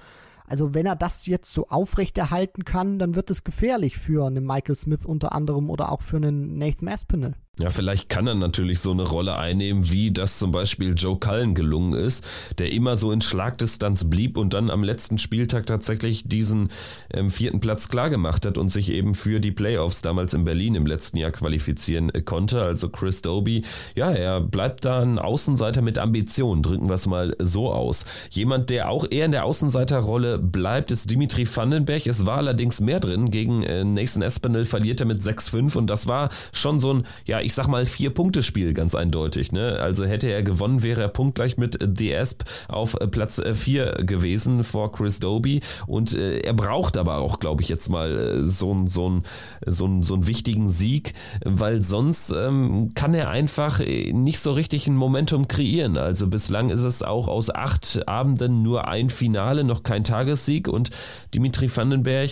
Also 0.48 0.74
wenn 0.74 0.86
er 0.86 0.96
das 0.96 1.26
jetzt 1.26 1.52
so 1.52 1.68
aufrechterhalten 1.68 2.64
kann, 2.64 2.98
dann 2.98 3.14
wird 3.14 3.30
es 3.30 3.44
gefährlich 3.44 3.98
für 3.98 4.26
einen 4.26 4.44
Michael 4.44 4.76
Smith 4.76 5.04
unter 5.04 5.32
anderem 5.32 5.70
oder 5.70 5.92
auch 5.92 6.02
für 6.02 6.16
einen 6.16 6.56
Nathan 6.58 6.88
Aspinall. 6.88 7.34
Ja, 7.60 7.70
vielleicht 7.70 8.08
kann 8.08 8.28
er 8.28 8.36
natürlich 8.36 8.78
so 8.78 8.92
eine 8.92 9.02
Rolle 9.02 9.36
einnehmen, 9.36 9.90
wie 9.90 10.12
das 10.12 10.38
zum 10.38 10.52
Beispiel 10.52 10.94
Joe 10.96 11.18
Cullen 11.18 11.56
gelungen 11.56 11.94
ist, 11.94 12.24
der 12.58 12.70
immer 12.70 12.96
so 12.96 13.10
in 13.10 13.20
Schlagdistanz 13.20 14.08
blieb 14.08 14.36
und 14.36 14.54
dann 14.54 14.70
am 14.70 14.84
letzten 14.84 15.18
Spieltag 15.18 15.66
tatsächlich 15.66 16.22
diesen 16.28 16.70
ähm, 17.12 17.30
vierten 17.30 17.58
Platz 17.58 17.88
klargemacht 17.88 18.46
hat 18.46 18.58
und 18.58 18.68
sich 18.68 18.92
eben 18.92 19.16
für 19.16 19.40
die 19.40 19.50
Playoffs 19.50 20.02
damals 20.02 20.34
in 20.34 20.44
Berlin 20.44 20.76
im 20.76 20.86
letzten 20.86 21.16
Jahr 21.16 21.32
qualifizieren 21.32 22.10
äh, 22.10 22.22
konnte. 22.22 22.62
Also 22.62 22.90
Chris 22.90 23.22
Doby, 23.22 23.62
ja, 23.96 24.12
er 24.12 24.40
bleibt 24.40 24.84
da 24.84 25.02
ein 25.02 25.18
Außenseiter 25.18 25.82
mit 25.82 25.98
Ambition, 25.98 26.62
drücken 26.62 26.86
wir 26.86 26.94
es 26.94 27.08
mal 27.08 27.34
so 27.40 27.72
aus. 27.72 28.04
Jemand, 28.30 28.70
der 28.70 28.88
auch 28.88 29.04
eher 29.10 29.24
in 29.24 29.32
der 29.32 29.44
Außenseiterrolle 29.44 30.38
bleibt, 30.38 30.92
ist 30.92 31.10
Dimitri 31.10 31.44
Vandenberg. 31.44 32.06
Es 32.06 32.24
war 32.24 32.36
allerdings 32.36 32.80
mehr 32.80 33.00
drin. 33.00 33.32
Gegen 33.32 33.64
äh, 33.64 33.82
Nathan 33.82 34.22
Espinel 34.22 34.64
verliert 34.64 35.00
er 35.00 35.06
mit 35.06 35.22
6-5 35.22 35.76
und 35.76 35.88
das 35.90 36.06
war 36.06 36.28
schon 36.52 36.78
so 36.78 36.94
ein, 36.94 37.06
ja, 37.24 37.40
ich 37.48 37.54
sag 37.54 37.66
mal, 37.66 37.86
Vier-Punkte-Spiel, 37.86 38.74
ganz 38.74 38.94
eindeutig. 38.94 39.52
Ne? 39.52 39.78
Also 39.80 40.04
hätte 40.04 40.28
er 40.28 40.42
gewonnen, 40.42 40.82
wäre 40.82 41.00
er 41.00 41.08
punktgleich 41.08 41.56
mit 41.56 41.78
The 41.96 42.14
Asp 42.14 42.42
auf 42.68 42.94
äh, 43.00 43.08
Platz 43.08 43.40
4 43.50 44.00
äh, 44.00 44.04
gewesen 44.04 44.64
vor 44.64 44.92
Chris 44.92 45.18
Doby. 45.18 45.62
Und 45.86 46.14
äh, 46.14 46.40
er 46.40 46.52
braucht 46.52 46.98
aber 46.98 47.16
auch, 47.16 47.40
glaube 47.40 47.62
ich, 47.62 47.70
jetzt 47.70 47.88
mal 47.88 48.44
so 48.44 48.72
einen 48.72 48.86
so 48.86 49.22
so 49.64 50.02
so 50.02 50.26
wichtigen 50.26 50.68
Sieg, 50.68 51.14
weil 51.42 51.80
sonst 51.80 52.32
ähm, 52.32 52.92
kann 52.94 53.14
er 53.14 53.30
einfach 53.30 53.80
nicht 53.80 54.40
so 54.40 54.52
richtig 54.52 54.86
ein 54.86 54.94
Momentum 54.94 55.48
kreieren. 55.48 55.96
Also 55.96 56.26
bislang 56.26 56.68
ist 56.68 56.84
es 56.84 57.02
auch 57.02 57.28
aus 57.28 57.48
acht 57.48 58.06
Abenden 58.06 58.62
nur 58.62 58.88
ein 58.88 59.08
Finale, 59.08 59.64
noch 59.64 59.84
kein 59.84 60.04
Tagessieg. 60.04 60.68
Und 60.68 60.90
Dimitri 61.34 61.74
Vandenberg 61.74 62.28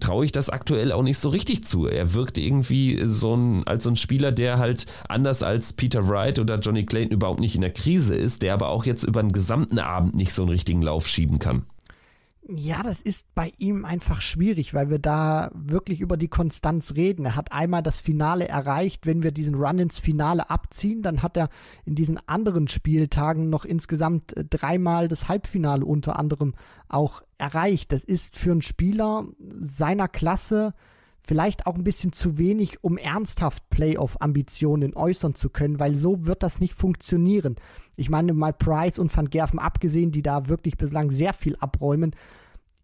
traue 0.00 0.24
ich 0.24 0.32
das 0.32 0.50
aktuell 0.50 0.92
auch 0.92 1.02
nicht 1.02 1.18
so 1.18 1.28
richtig 1.28 1.64
zu. 1.64 1.86
Er 1.86 2.14
wirkt 2.14 2.38
irgendwie 2.38 3.00
so 3.04 3.34
ein, 3.34 3.66
als 3.66 3.84
so 3.84 3.90
ein 3.90 3.96
Spieler, 3.96 4.32
der 4.32 4.58
halt 4.58 4.86
anders 5.08 5.42
als 5.42 5.72
Peter 5.72 6.08
Wright 6.08 6.38
oder 6.38 6.58
Johnny 6.58 6.84
Clayton 6.84 7.12
überhaupt 7.12 7.40
nicht 7.40 7.54
in 7.54 7.60
der 7.60 7.72
Krise 7.72 8.14
ist, 8.14 8.42
der 8.42 8.54
aber 8.54 8.68
auch 8.68 8.86
jetzt 8.86 9.04
über 9.04 9.22
den 9.22 9.32
gesamten 9.32 9.78
Abend 9.78 10.14
nicht 10.14 10.32
so 10.32 10.42
einen 10.42 10.50
richtigen 10.50 10.82
Lauf 10.82 11.06
schieben 11.06 11.38
kann. 11.38 11.66
Ja, 12.50 12.82
das 12.82 13.02
ist 13.02 13.34
bei 13.34 13.52
ihm 13.58 13.84
einfach 13.84 14.22
schwierig, 14.22 14.72
weil 14.72 14.88
wir 14.88 14.98
da 14.98 15.50
wirklich 15.52 16.00
über 16.00 16.16
die 16.16 16.28
Konstanz 16.28 16.94
reden. 16.94 17.26
Er 17.26 17.36
hat 17.36 17.52
einmal 17.52 17.82
das 17.82 18.00
Finale 18.00 18.48
erreicht. 18.48 19.04
Wenn 19.04 19.22
wir 19.22 19.32
diesen 19.32 19.54
Run 19.54 19.78
ins 19.78 19.98
Finale 19.98 20.48
abziehen, 20.48 21.02
dann 21.02 21.22
hat 21.22 21.36
er 21.36 21.50
in 21.84 21.94
diesen 21.94 22.18
anderen 22.26 22.66
Spieltagen 22.66 23.50
noch 23.50 23.66
insgesamt 23.66 24.34
äh, 24.34 24.46
dreimal 24.46 25.08
das 25.08 25.28
Halbfinale 25.28 25.84
unter 25.84 26.18
anderem 26.18 26.54
auch 26.88 27.22
erreicht. 27.36 27.92
Das 27.92 28.02
ist 28.02 28.38
für 28.38 28.52
einen 28.52 28.62
Spieler 28.62 29.26
seiner 29.60 30.08
Klasse 30.08 30.72
vielleicht 31.28 31.66
auch 31.66 31.74
ein 31.74 31.84
bisschen 31.84 32.14
zu 32.14 32.38
wenig, 32.38 32.82
um 32.82 32.96
ernsthaft 32.96 33.68
Playoff-Ambitionen 33.68 34.96
äußern 34.96 35.34
zu 35.34 35.50
können, 35.50 35.78
weil 35.78 35.94
so 35.94 36.24
wird 36.24 36.42
das 36.42 36.58
nicht 36.58 36.72
funktionieren. 36.72 37.56
Ich 37.96 38.08
meine, 38.08 38.32
mal 38.32 38.54
Price 38.54 38.98
und 38.98 39.14
Van 39.14 39.28
Gerven 39.28 39.58
abgesehen, 39.58 40.10
die 40.10 40.22
da 40.22 40.48
wirklich 40.48 40.78
bislang 40.78 41.10
sehr 41.10 41.34
viel 41.34 41.54
abräumen, 41.56 42.16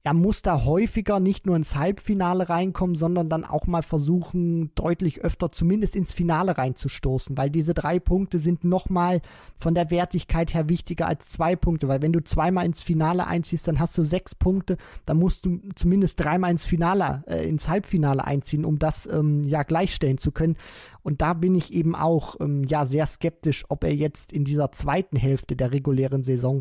er 0.07 0.12
muss 0.12 0.42
da 0.42 0.66
häufiger 0.66 1.18
nicht 1.18 1.46
nur 1.46 1.57
ins 1.57 1.76
Halbfinale 1.76 2.50
reinkommen, 2.50 2.94
sondern 2.94 3.30
dann 3.30 3.42
auch 3.46 3.66
mal 3.66 3.82
versuchen, 3.82 4.70
deutlich 4.74 5.22
öfter 5.22 5.50
zumindest 5.50 5.96
ins 5.96 6.12
Finale 6.12 6.59
reinzustoßen, 6.59 7.38
weil 7.38 7.48
diese 7.48 7.72
drei 7.72 7.98
Punkte 7.98 8.38
sind 8.38 8.64
nochmal 8.64 9.22
von 9.57 9.74
der 9.74 9.90
Wertigkeit 9.90 10.52
her 10.52 10.68
wichtiger 10.68 11.07
als 11.07 11.30
zwei 11.30 11.57
Punkte, 11.57 11.88
weil 11.88 12.02
wenn 12.02 12.12
du 12.12 12.22
zweimal 12.22 12.66
ins 12.66 12.82
Finale 12.82 13.26
einziehst, 13.26 13.66
dann 13.66 13.80
hast 13.80 13.96
du 13.96 14.02
sechs 14.02 14.34
Punkte, 14.34 14.76
dann 15.07 15.16
musst 15.16 15.46
du 15.46 15.59
zumindest 15.74 16.20
dreimal 16.22 16.50
ins 16.50 16.66
Finale, 16.66 17.24
äh, 17.26 17.48
ins 17.48 17.70
Halbfinale 17.70 18.26
einziehen, 18.26 18.66
um 18.66 18.78
das 18.78 19.07
ähm, 19.07 19.44
ja 19.44 19.62
gleichstellen 19.62 20.18
zu 20.18 20.32
können. 20.32 20.59
Und 21.02 21.22
da 21.22 21.32
bin 21.32 21.55
ich 21.55 21.72
eben 21.72 21.94
auch 21.94 22.36
ähm, 22.40 22.64
ja 22.64 22.84
sehr 22.84 23.07
skeptisch, 23.07 23.64
ob 23.70 23.84
er 23.84 23.94
jetzt 23.94 24.34
in 24.34 24.44
dieser 24.44 24.70
zweiten 24.70 25.16
Hälfte 25.16 25.57
der 25.57 25.72
regulären 25.72 26.22
Saison 26.22 26.61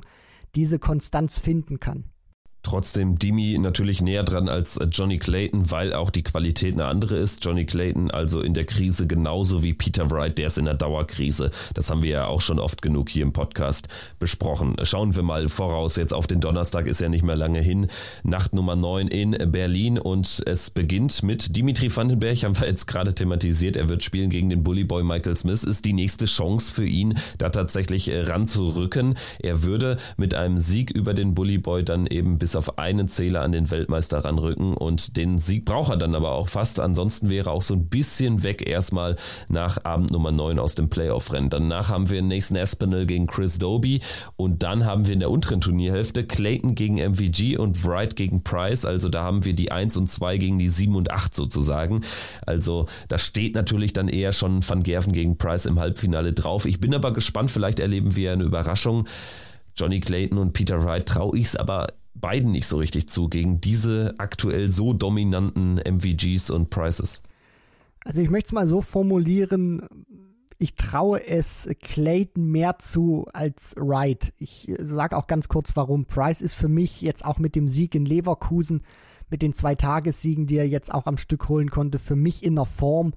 diese 0.56 0.80
Konstanz 0.80 1.40
finden 1.40 1.82
kann. 1.82 2.06
Trotzdem 2.64 3.20
Dimi 3.20 3.58
natürlich 3.60 4.02
näher 4.02 4.24
dran 4.24 4.48
als 4.48 4.80
Johnny 4.90 5.20
Clayton, 5.20 5.70
weil 5.70 5.94
auch 5.94 6.10
die 6.10 6.24
Qualität 6.24 6.74
eine 6.74 6.86
andere 6.86 7.18
ist. 7.18 7.44
Johnny 7.44 7.66
Clayton 7.66 8.10
also 8.10 8.40
in 8.40 8.54
der 8.54 8.64
Krise 8.64 9.06
genauso 9.06 9.64
wie 9.64 9.74
Peter 9.74 10.10
Wright, 10.10 10.38
der 10.38 10.48
ist 10.48 10.58
in 10.58 10.66
der 10.66 10.76
Dauerkrise. 10.76 11.52
Das 11.74 11.90
haben 11.90 12.04
wir 12.04 12.10
ja 12.10 12.28
auch 12.28 12.40
schon 12.40 12.60
oft 12.60 12.82
genug 12.82 13.10
hier 13.10 13.24
im 13.24 13.34
Podcast 13.34 13.90
besprochen. 14.18 14.78
Schauen 14.84 15.14
wir 15.14 15.24
mal 15.24 15.50
voraus. 15.50 15.98
Jetzt 15.98 16.14
auf 16.14 16.26
den 16.26 16.40
Donnerstag 16.40 16.88
ist 16.88 17.02
ja 17.02 17.10
nicht 17.10 17.24
mehr 17.24 17.36
lange 17.36 17.60
hin. 17.60 17.88
Nacht 18.24 18.54
Nummer 18.54 18.78
9 18.78 19.10
in 19.10 19.52
Berlin 19.52 20.00
und 20.00 20.42
es 20.46 20.70
beginnt 20.70 21.22
mit 21.22 21.58
Dimitri 21.58 21.94
Vandenberg, 21.94 22.44
haben 22.44 22.58
wir 22.58 22.68
jetzt 22.68 22.88
gerade 22.88 23.14
thematisiert. 23.14 23.76
Er 23.76 23.90
wird 23.90 24.04
spielen 24.04 24.30
gegen 24.30 24.50
den 24.50 24.64
Bullyboy 24.64 25.04
Michael 25.04 25.36
Smith. 25.36 25.66
Ist 25.66 25.84
die 25.84 25.94
nächste 25.94 26.26
Chance 26.26 26.74
für 26.74 26.86
ihn, 26.86 27.18
da 27.38 27.50
tatsächlich 27.50 28.10
äh, 28.10 28.22
ranzurücken. 28.22 29.16
Er 29.40 29.64
würde 29.64 29.98
mit 30.16 30.34
einem 30.34 30.60
Sieg 30.60 30.92
über 30.92 31.14
den 31.14 31.36
Bullyboy 31.36 31.84
dann 31.84 32.08
eben 32.08 32.38
bis 32.38 32.53
auf 32.56 32.78
einen 32.78 33.08
Zähler 33.08 33.42
an 33.42 33.52
den 33.52 33.70
Weltmeister 33.72 34.20
ranrücken 34.20 34.76
und 34.76 35.18
den 35.18 35.40
Sieg 35.40 35.66
braucht 35.66 35.92
er 35.92 35.98
dann 35.98 36.16
aber 36.16 36.32
auch 36.32 36.48
fast. 36.48 36.80
Ansonsten 36.80 37.30
wäre 37.30 37.52
auch 37.52 37.62
so 37.62 37.74
ein 37.74 37.88
bisschen 37.88 38.44
weg 38.44 38.68
erstmal 38.68 39.16
nach 39.50 39.84
Abend 39.84 40.12
Nummer 40.12 40.32
9 40.32 40.60
aus 40.60 40.76
dem 40.76 40.90
Playoff-Rennen. 40.90 41.50
Danach 41.50 41.90
haben 41.90 42.10
wir 42.10 42.22
Nathan 42.22 42.58
Aspinall 42.58 43.06
gegen 43.06 43.28
Chris 43.28 43.60
Doby 43.60 44.02
und 44.36 44.64
dann 44.64 44.86
haben 44.86 45.08
wir 45.08 45.14
in 45.14 45.20
der 45.20 45.32
unteren 45.32 45.62
Turnierhälfte 45.62 46.26
Clayton 46.26 46.76
gegen 46.76 46.96
MVG 46.96 47.58
und 47.58 47.86
Wright 47.86 48.16
gegen 48.16 48.44
Price. 48.44 48.86
Also 48.86 49.10
da 49.10 49.24
haben 49.24 49.46
wir 49.46 49.54
die 49.54 49.72
1 49.72 49.98
und 49.98 50.10
2 50.10 50.38
gegen 50.38 50.58
die 50.58 50.68
7 50.68 50.96
und 50.96 51.12
8 51.12 51.36
sozusagen. 51.36 52.02
Also 52.46 52.86
da 53.08 53.18
steht 53.18 53.56
natürlich 53.56 53.94
dann 53.94 54.08
eher 54.08 54.34
schon 54.34 54.68
Van 54.68 54.84
Gerven 54.84 55.14
gegen 55.14 55.38
Price 55.38 55.66
im 55.66 55.80
Halbfinale 55.80 56.34
drauf. 56.34 56.66
Ich 56.66 56.80
bin 56.80 56.94
aber 56.94 57.14
gespannt, 57.14 57.52
vielleicht 57.52 57.80
erleben 57.80 58.16
wir 58.16 58.34
eine 58.34 58.44
Überraschung. 58.44 59.08
Johnny 59.76 60.00
Clayton 60.00 60.38
und 60.38 60.54
Peter 60.54 60.84
Wright 60.84 61.08
traue 61.08 61.38
ich 61.38 61.48
es 61.48 61.56
aber 61.56 61.88
beiden 62.24 62.52
nicht 62.52 62.68
so 62.68 62.78
richtig 62.78 63.10
zu, 63.10 63.28
gegen 63.28 63.60
diese 63.60 64.16
aktuell 64.18 64.72
so 64.72 64.94
dominanten 64.94 65.76
MVGs 65.76 66.52
und 66.52 66.70
Prices. 66.70 67.22
Also 68.06 68.22
ich 68.22 68.30
möchte 68.30 68.48
es 68.48 68.54
mal 68.54 68.66
so 68.66 68.80
formulieren, 68.80 69.88
ich 70.58 70.76
traue 70.76 71.28
es 71.28 71.70
Clayton 71.82 72.46
mehr 72.46 72.80
zu 72.80 73.28
als 73.34 73.76
Wright. 73.78 74.34
Ich 74.38 74.72
sage 74.80 75.18
auch 75.18 75.28
ganz 75.28 75.50
kurz 75.50 75.76
warum. 75.76 76.06
Price 76.06 76.40
ist 76.40 76.54
für 76.54 76.70
mich 76.70 77.02
jetzt 77.02 77.26
auch 77.26 77.40
mit 77.40 77.58
dem 77.58 77.68
Sieg 77.68 77.94
in 77.94 78.06
Leverkusen, 78.06 78.84
mit 79.30 79.42
den 79.42 79.54
zwei 79.54 79.76
Tagessiegen, 79.76 80.48
die 80.48 80.56
er 80.56 80.68
jetzt 80.68 80.94
auch 80.94 81.06
am 81.06 81.18
Stück 81.18 81.50
holen 81.50 81.70
konnte, 81.70 82.00
für 82.00 82.16
mich 82.16 82.46
in 82.46 82.56
der 82.56 82.64
Form, 82.64 83.14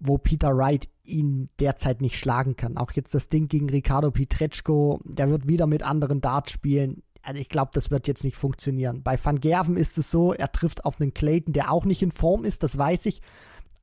wo 0.00 0.18
Peter 0.18 0.56
Wright 0.56 0.88
ihn 1.04 1.48
derzeit 1.60 2.00
nicht 2.00 2.18
schlagen 2.18 2.56
kann. 2.56 2.76
Auch 2.76 2.90
jetzt 2.92 3.14
das 3.14 3.28
Ding 3.28 3.46
gegen 3.46 3.70
Ricardo 3.70 4.10
Pietreczko, 4.10 5.00
der 5.04 5.30
wird 5.30 5.46
wieder 5.46 5.68
mit 5.68 5.84
anderen 5.84 6.20
Darts 6.20 6.50
spielen. 6.50 7.02
Also 7.28 7.42
ich 7.42 7.50
glaube, 7.50 7.72
das 7.74 7.90
wird 7.90 8.08
jetzt 8.08 8.24
nicht 8.24 8.38
funktionieren. 8.38 9.02
Bei 9.02 9.22
Van 9.22 9.38
Gerven 9.38 9.76
ist 9.76 9.98
es 9.98 10.10
so, 10.10 10.32
er 10.32 10.50
trifft 10.50 10.86
auf 10.86 10.98
einen 10.98 11.12
Clayton, 11.12 11.52
der 11.52 11.70
auch 11.70 11.84
nicht 11.84 12.00
in 12.00 12.10
Form 12.10 12.42
ist, 12.42 12.62
das 12.62 12.78
weiß 12.78 13.04
ich. 13.04 13.20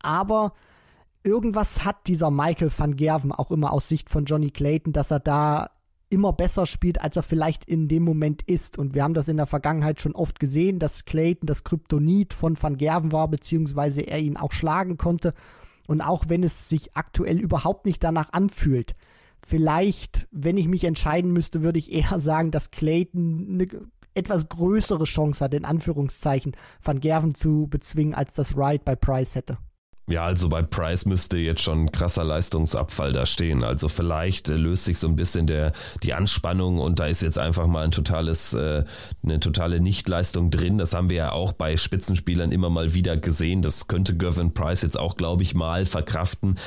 Aber 0.01 0.53
irgendwas 1.21 1.85
hat 1.85 2.07
dieser 2.07 2.31
Michael 2.31 2.71
van 2.75 2.95
Gerven 2.95 3.31
auch 3.31 3.51
immer 3.51 3.71
aus 3.71 3.87
Sicht 3.87 4.09
von 4.09 4.25
Johnny 4.25 4.49
Clayton, 4.49 4.93
dass 4.93 5.11
er 5.11 5.19
da 5.19 5.69
immer 6.09 6.33
besser 6.33 6.65
spielt, 6.65 6.99
als 6.99 7.17
er 7.17 7.21
vielleicht 7.21 7.65
in 7.65 7.87
dem 7.87 8.01
Moment 8.01 8.41
ist. 8.41 8.79
Und 8.79 8.95
wir 8.95 9.03
haben 9.03 9.13
das 9.13 9.27
in 9.27 9.37
der 9.37 9.45
Vergangenheit 9.45 10.01
schon 10.01 10.15
oft 10.15 10.39
gesehen, 10.39 10.79
dass 10.79 11.05
Clayton 11.05 11.45
das 11.45 11.63
Kryptonit 11.63 12.33
von 12.33 12.59
Van 12.59 12.77
Gerven 12.77 13.11
war, 13.11 13.27
beziehungsweise 13.27 14.01
er 14.01 14.17
ihn 14.17 14.37
auch 14.37 14.53
schlagen 14.53 14.97
konnte. 14.97 15.35
Und 15.85 16.01
auch 16.01 16.25
wenn 16.29 16.41
es 16.41 16.67
sich 16.67 16.97
aktuell 16.97 17.39
überhaupt 17.39 17.85
nicht 17.85 18.03
danach 18.03 18.33
anfühlt, 18.33 18.95
vielleicht, 19.45 20.27
wenn 20.31 20.57
ich 20.57 20.67
mich 20.67 20.83
entscheiden 20.83 21.31
müsste, 21.31 21.61
würde 21.61 21.79
ich 21.79 21.91
eher 21.91 22.19
sagen, 22.19 22.51
dass 22.51 22.71
Clayton 22.71 23.47
eine 23.51 23.67
etwas 24.15 24.49
größere 24.49 25.03
Chance 25.03 25.43
hat, 25.43 25.53
in 25.53 25.65
Anführungszeichen, 25.65 26.55
Van 26.81 26.99
Gerven 26.99 27.35
zu 27.35 27.67
bezwingen, 27.69 28.15
als 28.15 28.33
das 28.33 28.57
Ride 28.57 28.81
bei 28.83 28.95
Price 28.95 29.35
hätte. 29.35 29.57
Ja, 30.07 30.23
also 30.23 30.49
bei 30.49 30.61
Price 30.61 31.05
müsste 31.05 31.37
jetzt 31.37 31.63
schon 31.63 31.85
ein 31.85 31.91
krasser 31.91 32.23
Leistungsabfall 32.23 33.11
da 33.11 33.25
stehen. 33.25 33.63
Also 33.63 33.87
vielleicht 33.87 34.49
äh, 34.49 34.55
löst 34.55 34.85
sich 34.85 34.99
so 34.99 35.07
ein 35.07 35.15
bisschen 35.15 35.47
der, 35.47 35.71
die 36.03 36.13
Anspannung 36.13 36.77
und 36.77 36.99
da 36.99 37.07
ist 37.07 37.23
jetzt 37.23 37.39
einfach 37.39 37.65
mal 37.65 37.85
ein 37.85 37.91
totales, 37.91 38.53
äh, 38.53 38.83
eine 39.23 39.39
totale 39.39 39.79
Nichtleistung 39.79 40.51
drin. 40.51 40.77
Das 40.77 40.93
haben 40.93 41.09
wir 41.09 41.17
ja 41.17 41.31
auch 41.31 41.53
bei 41.53 41.75
Spitzenspielern 41.75 42.51
immer 42.51 42.69
mal 42.69 42.93
wieder 42.93 43.17
gesehen. 43.17 43.63
Das 43.63 43.87
könnte 43.87 44.15
Gavin 44.15 44.53
Price 44.53 44.83
jetzt 44.83 44.99
auch, 44.99 45.17
glaube 45.17 45.41
ich, 45.41 45.55
mal 45.55 45.87
verkraften. 45.87 46.59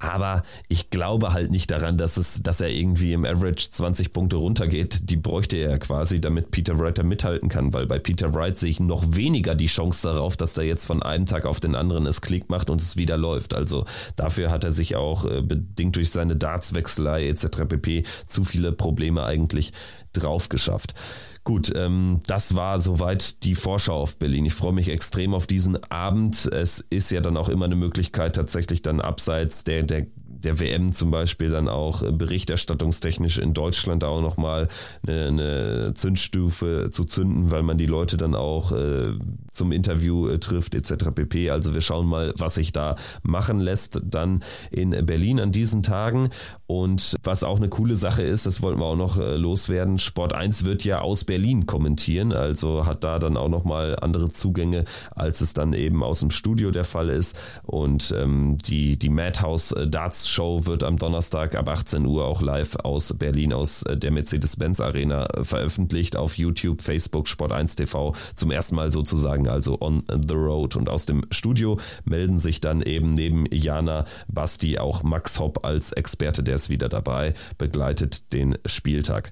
Aber 0.00 0.42
ich 0.68 0.88
glaube 0.88 1.34
halt 1.34 1.50
nicht 1.50 1.70
daran, 1.70 1.98
dass 1.98 2.16
es, 2.16 2.42
dass 2.42 2.62
er 2.62 2.70
irgendwie 2.70 3.12
im 3.12 3.26
Average 3.26 3.70
20 3.70 4.12
Punkte 4.12 4.36
runtergeht. 4.36 5.10
Die 5.10 5.16
bräuchte 5.16 5.58
er 5.58 5.78
quasi, 5.78 6.22
damit 6.22 6.50
Peter 6.50 6.78
Wright 6.78 7.02
mithalten 7.04 7.50
kann, 7.50 7.74
weil 7.74 7.86
bei 7.86 7.98
Peter 7.98 8.34
Wright 8.34 8.58
sehe 8.58 8.70
ich 8.70 8.80
noch 8.80 9.14
weniger 9.14 9.54
die 9.54 9.66
Chance 9.66 10.08
darauf, 10.08 10.38
dass 10.38 10.56
er 10.56 10.64
jetzt 10.64 10.86
von 10.86 11.02
einem 11.02 11.26
Tag 11.26 11.44
auf 11.44 11.60
den 11.60 11.74
anderen 11.74 12.06
es 12.06 12.22
Klick 12.22 12.48
macht 12.48 12.70
und 12.70 12.80
es 12.80 12.96
wieder 12.96 13.18
läuft. 13.18 13.54
Also 13.54 13.84
dafür 14.16 14.50
hat 14.50 14.64
er 14.64 14.72
sich 14.72 14.96
auch 14.96 15.26
äh, 15.26 15.42
bedingt 15.42 15.96
durch 15.96 16.10
seine 16.10 16.34
Dartswechselei 16.34 17.28
etc. 17.28 17.66
pp. 17.68 18.04
zu 18.26 18.44
viele 18.44 18.72
Probleme 18.72 19.24
eigentlich 19.24 19.72
drauf 20.14 20.48
geschafft. 20.48 20.94
Gut, 21.42 21.72
ähm, 21.74 22.20
das 22.26 22.54
war 22.54 22.78
soweit 22.78 23.44
die 23.44 23.54
Vorschau 23.54 23.94
auf 23.94 24.18
Berlin. 24.18 24.44
Ich 24.44 24.54
freue 24.54 24.74
mich 24.74 24.90
extrem 24.90 25.34
auf 25.34 25.46
diesen 25.46 25.82
Abend. 25.90 26.46
Es 26.46 26.84
ist 26.90 27.10
ja 27.10 27.20
dann 27.20 27.36
auch 27.36 27.48
immer 27.48 27.64
eine 27.64 27.76
Möglichkeit, 27.76 28.36
tatsächlich 28.36 28.82
dann 28.82 29.00
abseits 29.00 29.64
der, 29.64 29.82
der 29.82 30.06
der 30.44 30.58
WM 30.58 30.92
zum 30.92 31.10
Beispiel 31.10 31.50
dann 31.50 31.68
auch 31.68 32.02
berichterstattungstechnisch 32.02 33.38
in 33.38 33.54
Deutschland 33.54 34.04
auch 34.04 34.20
nochmal 34.20 34.68
eine, 35.06 35.24
eine 35.26 35.94
Zündstufe 35.94 36.88
zu 36.90 37.04
zünden, 37.04 37.50
weil 37.50 37.62
man 37.62 37.78
die 37.78 37.86
Leute 37.86 38.16
dann 38.16 38.34
auch 38.34 38.72
äh, 38.72 39.12
zum 39.50 39.72
Interview 39.72 40.28
äh, 40.28 40.38
trifft 40.38 40.74
etc. 40.74 41.10
pp. 41.14 41.50
Also 41.50 41.74
wir 41.74 41.80
schauen 41.80 42.06
mal, 42.06 42.32
was 42.36 42.54
sich 42.54 42.72
da 42.72 42.96
machen 43.22 43.60
lässt 43.60 44.00
dann 44.04 44.40
in 44.70 44.90
Berlin 45.06 45.40
an 45.40 45.52
diesen 45.52 45.82
Tagen. 45.82 46.30
Und 46.66 47.16
was 47.22 47.42
auch 47.42 47.56
eine 47.56 47.68
coole 47.68 47.96
Sache 47.96 48.22
ist, 48.22 48.46
das 48.46 48.62
wollten 48.62 48.80
wir 48.80 48.86
auch 48.86 48.96
noch 48.96 49.18
äh, 49.18 49.36
loswerden, 49.36 49.98
Sport 49.98 50.32
1 50.32 50.64
wird 50.64 50.84
ja 50.84 51.00
aus 51.00 51.24
Berlin 51.24 51.66
kommentieren, 51.66 52.32
also 52.32 52.86
hat 52.86 53.02
da 53.04 53.18
dann 53.18 53.36
auch 53.36 53.48
nochmal 53.48 53.96
andere 54.00 54.30
Zugänge, 54.30 54.84
als 55.10 55.40
es 55.40 55.52
dann 55.52 55.72
eben 55.72 56.02
aus 56.02 56.20
dem 56.20 56.30
Studio 56.30 56.70
der 56.70 56.84
Fall 56.84 57.08
ist. 57.08 57.36
Und 57.62 58.14
ähm, 58.16 58.56
die, 58.64 58.98
die 58.98 59.08
Madhouse 59.08 59.72
äh, 59.72 59.88
Darts 59.88 60.28
Show 60.28 60.66
wird 60.66 60.84
am 60.84 60.96
Donnerstag 60.96 61.54
ab 61.56 61.68
18 61.68 62.06
Uhr 62.06 62.24
auch 62.24 62.42
live 62.42 62.76
aus 62.76 63.14
Berlin, 63.18 63.52
aus 63.52 63.84
der 63.88 64.10
Mercedes-Benz 64.10 64.80
Arena 64.80 65.26
veröffentlicht 65.42 66.16
auf 66.16 66.38
YouTube, 66.38 66.82
Facebook, 66.82 67.26
Sport1 67.26 67.76
TV. 67.76 68.14
Zum 68.34 68.50
ersten 68.50 68.76
Mal 68.76 68.92
sozusagen 68.92 69.39
also 69.48 69.78
on 69.80 70.02
the 70.08 70.34
road. 70.34 70.76
Und 70.76 70.88
aus 70.88 71.06
dem 71.06 71.24
Studio 71.30 71.78
melden 72.04 72.38
sich 72.38 72.60
dann 72.60 72.82
eben 72.82 73.14
neben 73.14 73.46
Jana 73.50 74.04
Basti 74.28 74.78
auch 74.78 75.02
Max 75.02 75.38
Hopp 75.38 75.64
als 75.64 75.92
Experte, 75.92 76.42
der 76.42 76.56
ist 76.56 76.70
wieder 76.70 76.88
dabei, 76.88 77.34
begleitet 77.58 78.32
den 78.32 78.58
Spieltag 78.66 79.30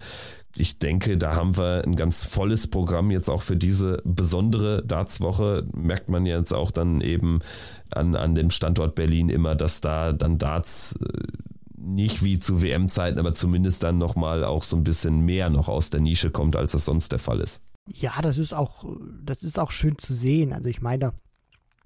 ich 0.58 0.78
denke, 0.78 1.16
da 1.16 1.36
haben 1.36 1.56
wir 1.56 1.84
ein 1.84 1.96
ganz 1.96 2.24
volles 2.24 2.68
Programm 2.68 3.10
jetzt 3.10 3.28
auch 3.28 3.42
für 3.42 3.56
diese 3.56 4.02
besondere 4.04 4.82
Darts-Woche. 4.84 5.66
Merkt 5.74 6.08
man 6.08 6.26
jetzt 6.26 6.52
auch 6.52 6.70
dann 6.70 7.00
eben 7.00 7.40
an, 7.90 8.16
an 8.16 8.34
dem 8.34 8.50
Standort 8.50 8.94
Berlin 8.94 9.28
immer, 9.28 9.54
dass 9.54 9.80
da 9.80 10.12
dann 10.12 10.38
Darts 10.38 10.98
äh, 11.00 11.18
nicht 11.76 12.22
wie 12.22 12.38
zu 12.38 12.60
WM-Zeiten, 12.60 13.18
aber 13.18 13.34
zumindest 13.34 13.82
dann 13.82 13.98
nochmal 13.98 14.44
auch 14.44 14.62
so 14.62 14.76
ein 14.76 14.84
bisschen 14.84 15.20
mehr 15.20 15.48
noch 15.48 15.68
aus 15.68 15.90
der 15.90 16.00
Nische 16.00 16.30
kommt, 16.30 16.56
als 16.56 16.72
das 16.72 16.84
sonst 16.84 17.12
der 17.12 17.18
Fall 17.18 17.40
ist. 17.40 17.62
Ja, 17.90 18.20
das 18.22 18.38
ist 18.38 18.52
auch, 18.52 18.84
das 19.22 19.42
ist 19.42 19.58
auch 19.58 19.70
schön 19.70 19.98
zu 19.98 20.12
sehen. 20.14 20.52
Also 20.52 20.68
ich 20.68 20.80
meine, 20.80 21.12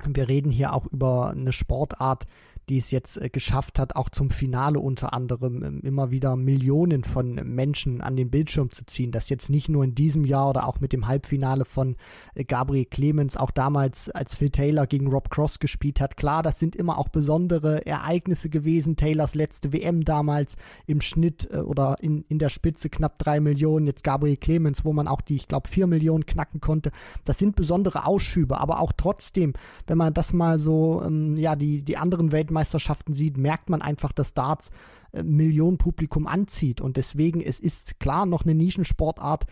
wir 0.04 0.28
reden 0.28 0.50
hier 0.50 0.72
auch 0.72 0.86
über 0.86 1.30
eine 1.30 1.52
Sportart, 1.52 2.26
die 2.68 2.78
es 2.78 2.90
jetzt 2.90 3.20
äh, 3.20 3.28
geschafft 3.28 3.78
hat, 3.78 3.96
auch 3.96 4.08
zum 4.08 4.30
Finale 4.30 4.78
unter 4.78 5.12
anderem 5.12 5.62
ähm, 5.62 5.80
immer 5.82 6.10
wieder 6.10 6.36
Millionen 6.36 7.04
von 7.04 7.34
Menschen 7.34 8.00
an 8.00 8.16
den 8.16 8.30
Bildschirm 8.30 8.70
zu 8.70 8.84
ziehen. 8.86 9.10
Das 9.10 9.28
jetzt 9.28 9.50
nicht 9.50 9.68
nur 9.68 9.84
in 9.84 9.94
diesem 9.94 10.24
Jahr 10.24 10.50
oder 10.50 10.66
auch 10.66 10.80
mit 10.80 10.92
dem 10.92 11.06
Halbfinale 11.06 11.64
von 11.64 11.96
äh, 12.34 12.44
Gabriel 12.44 12.84
Clemens, 12.84 13.36
auch 13.36 13.50
damals, 13.50 14.08
als 14.10 14.34
Phil 14.34 14.50
Taylor 14.50 14.86
gegen 14.86 15.08
Rob 15.08 15.30
Cross 15.30 15.58
gespielt 15.58 16.00
hat. 16.00 16.16
Klar, 16.16 16.42
das 16.42 16.58
sind 16.58 16.76
immer 16.76 16.98
auch 16.98 17.08
besondere 17.08 17.84
Ereignisse 17.84 18.48
gewesen. 18.48 18.96
Taylors 18.96 19.34
letzte 19.34 19.72
WM 19.72 20.04
damals 20.04 20.56
im 20.86 21.00
Schnitt 21.00 21.48
äh, 21.52 21.58
oder 21.58 21.96
in, 22.00 22.24
in 22.28 22.38
der 22.38 22.48
Spitze 22.48 22.90
knapp 22.90 23.18
drei 23.18 23.40
Millionen. 23.40 23.86
Jetzt 23.86 24.04
Gabriel 24.04 24.36
Clemens, 24.36 24.84
wo 24.84 24.92
man 24.92 25.08
auch 25.08 25.20
die, 25.20 25.36
ich 25.36 25.48
glaube, 25.48 25.68
vier 25.68 25.86
Millionen 25.86 26.26
knacken 26.26 26.60
konnte. 26.60 26.92
Das 27.24 27.38
sind 27.38 27.56
besondere 27.56 28.06
Ausschübe, 28.06 28.60
aber 28.60 28.80
auch 28.80 28.92
trotzdem, 28.96 29.52
wenn 29.86 29.98
man 29.98 30.14
das 30.14 30.32
mal 30.32 30.58
so, 30.58 31.02
ähm, 31.04 31.36
ja, 31.36 31.56
die, 31.56 31.82
die 31.82 31.96
anderen 31.96 32.32
Weltmeisterschaften 32.32 32.61
Weltmeisterschaften 32.62 33.12
sieht, 33.12 33.36
merkt 33.36 33.70
man 33.70 33.82
einfach, 33.82 34.12
dass 34.12 34.34
Darts 34.34 34.70
äh, 35.12 35.22
Millionen 35.22 35.78
Publikum 35.78 36.26
anzieht. 36.26 36.80
Und 36.80 36.96
deswegen, 36.96 37.40
es 37.40 37.58
ist 37.58 37.98
klar 37.98 38.26
noch 38.26 38.44
eine 38.44 38.54
Nischensportart, 38.54 39.46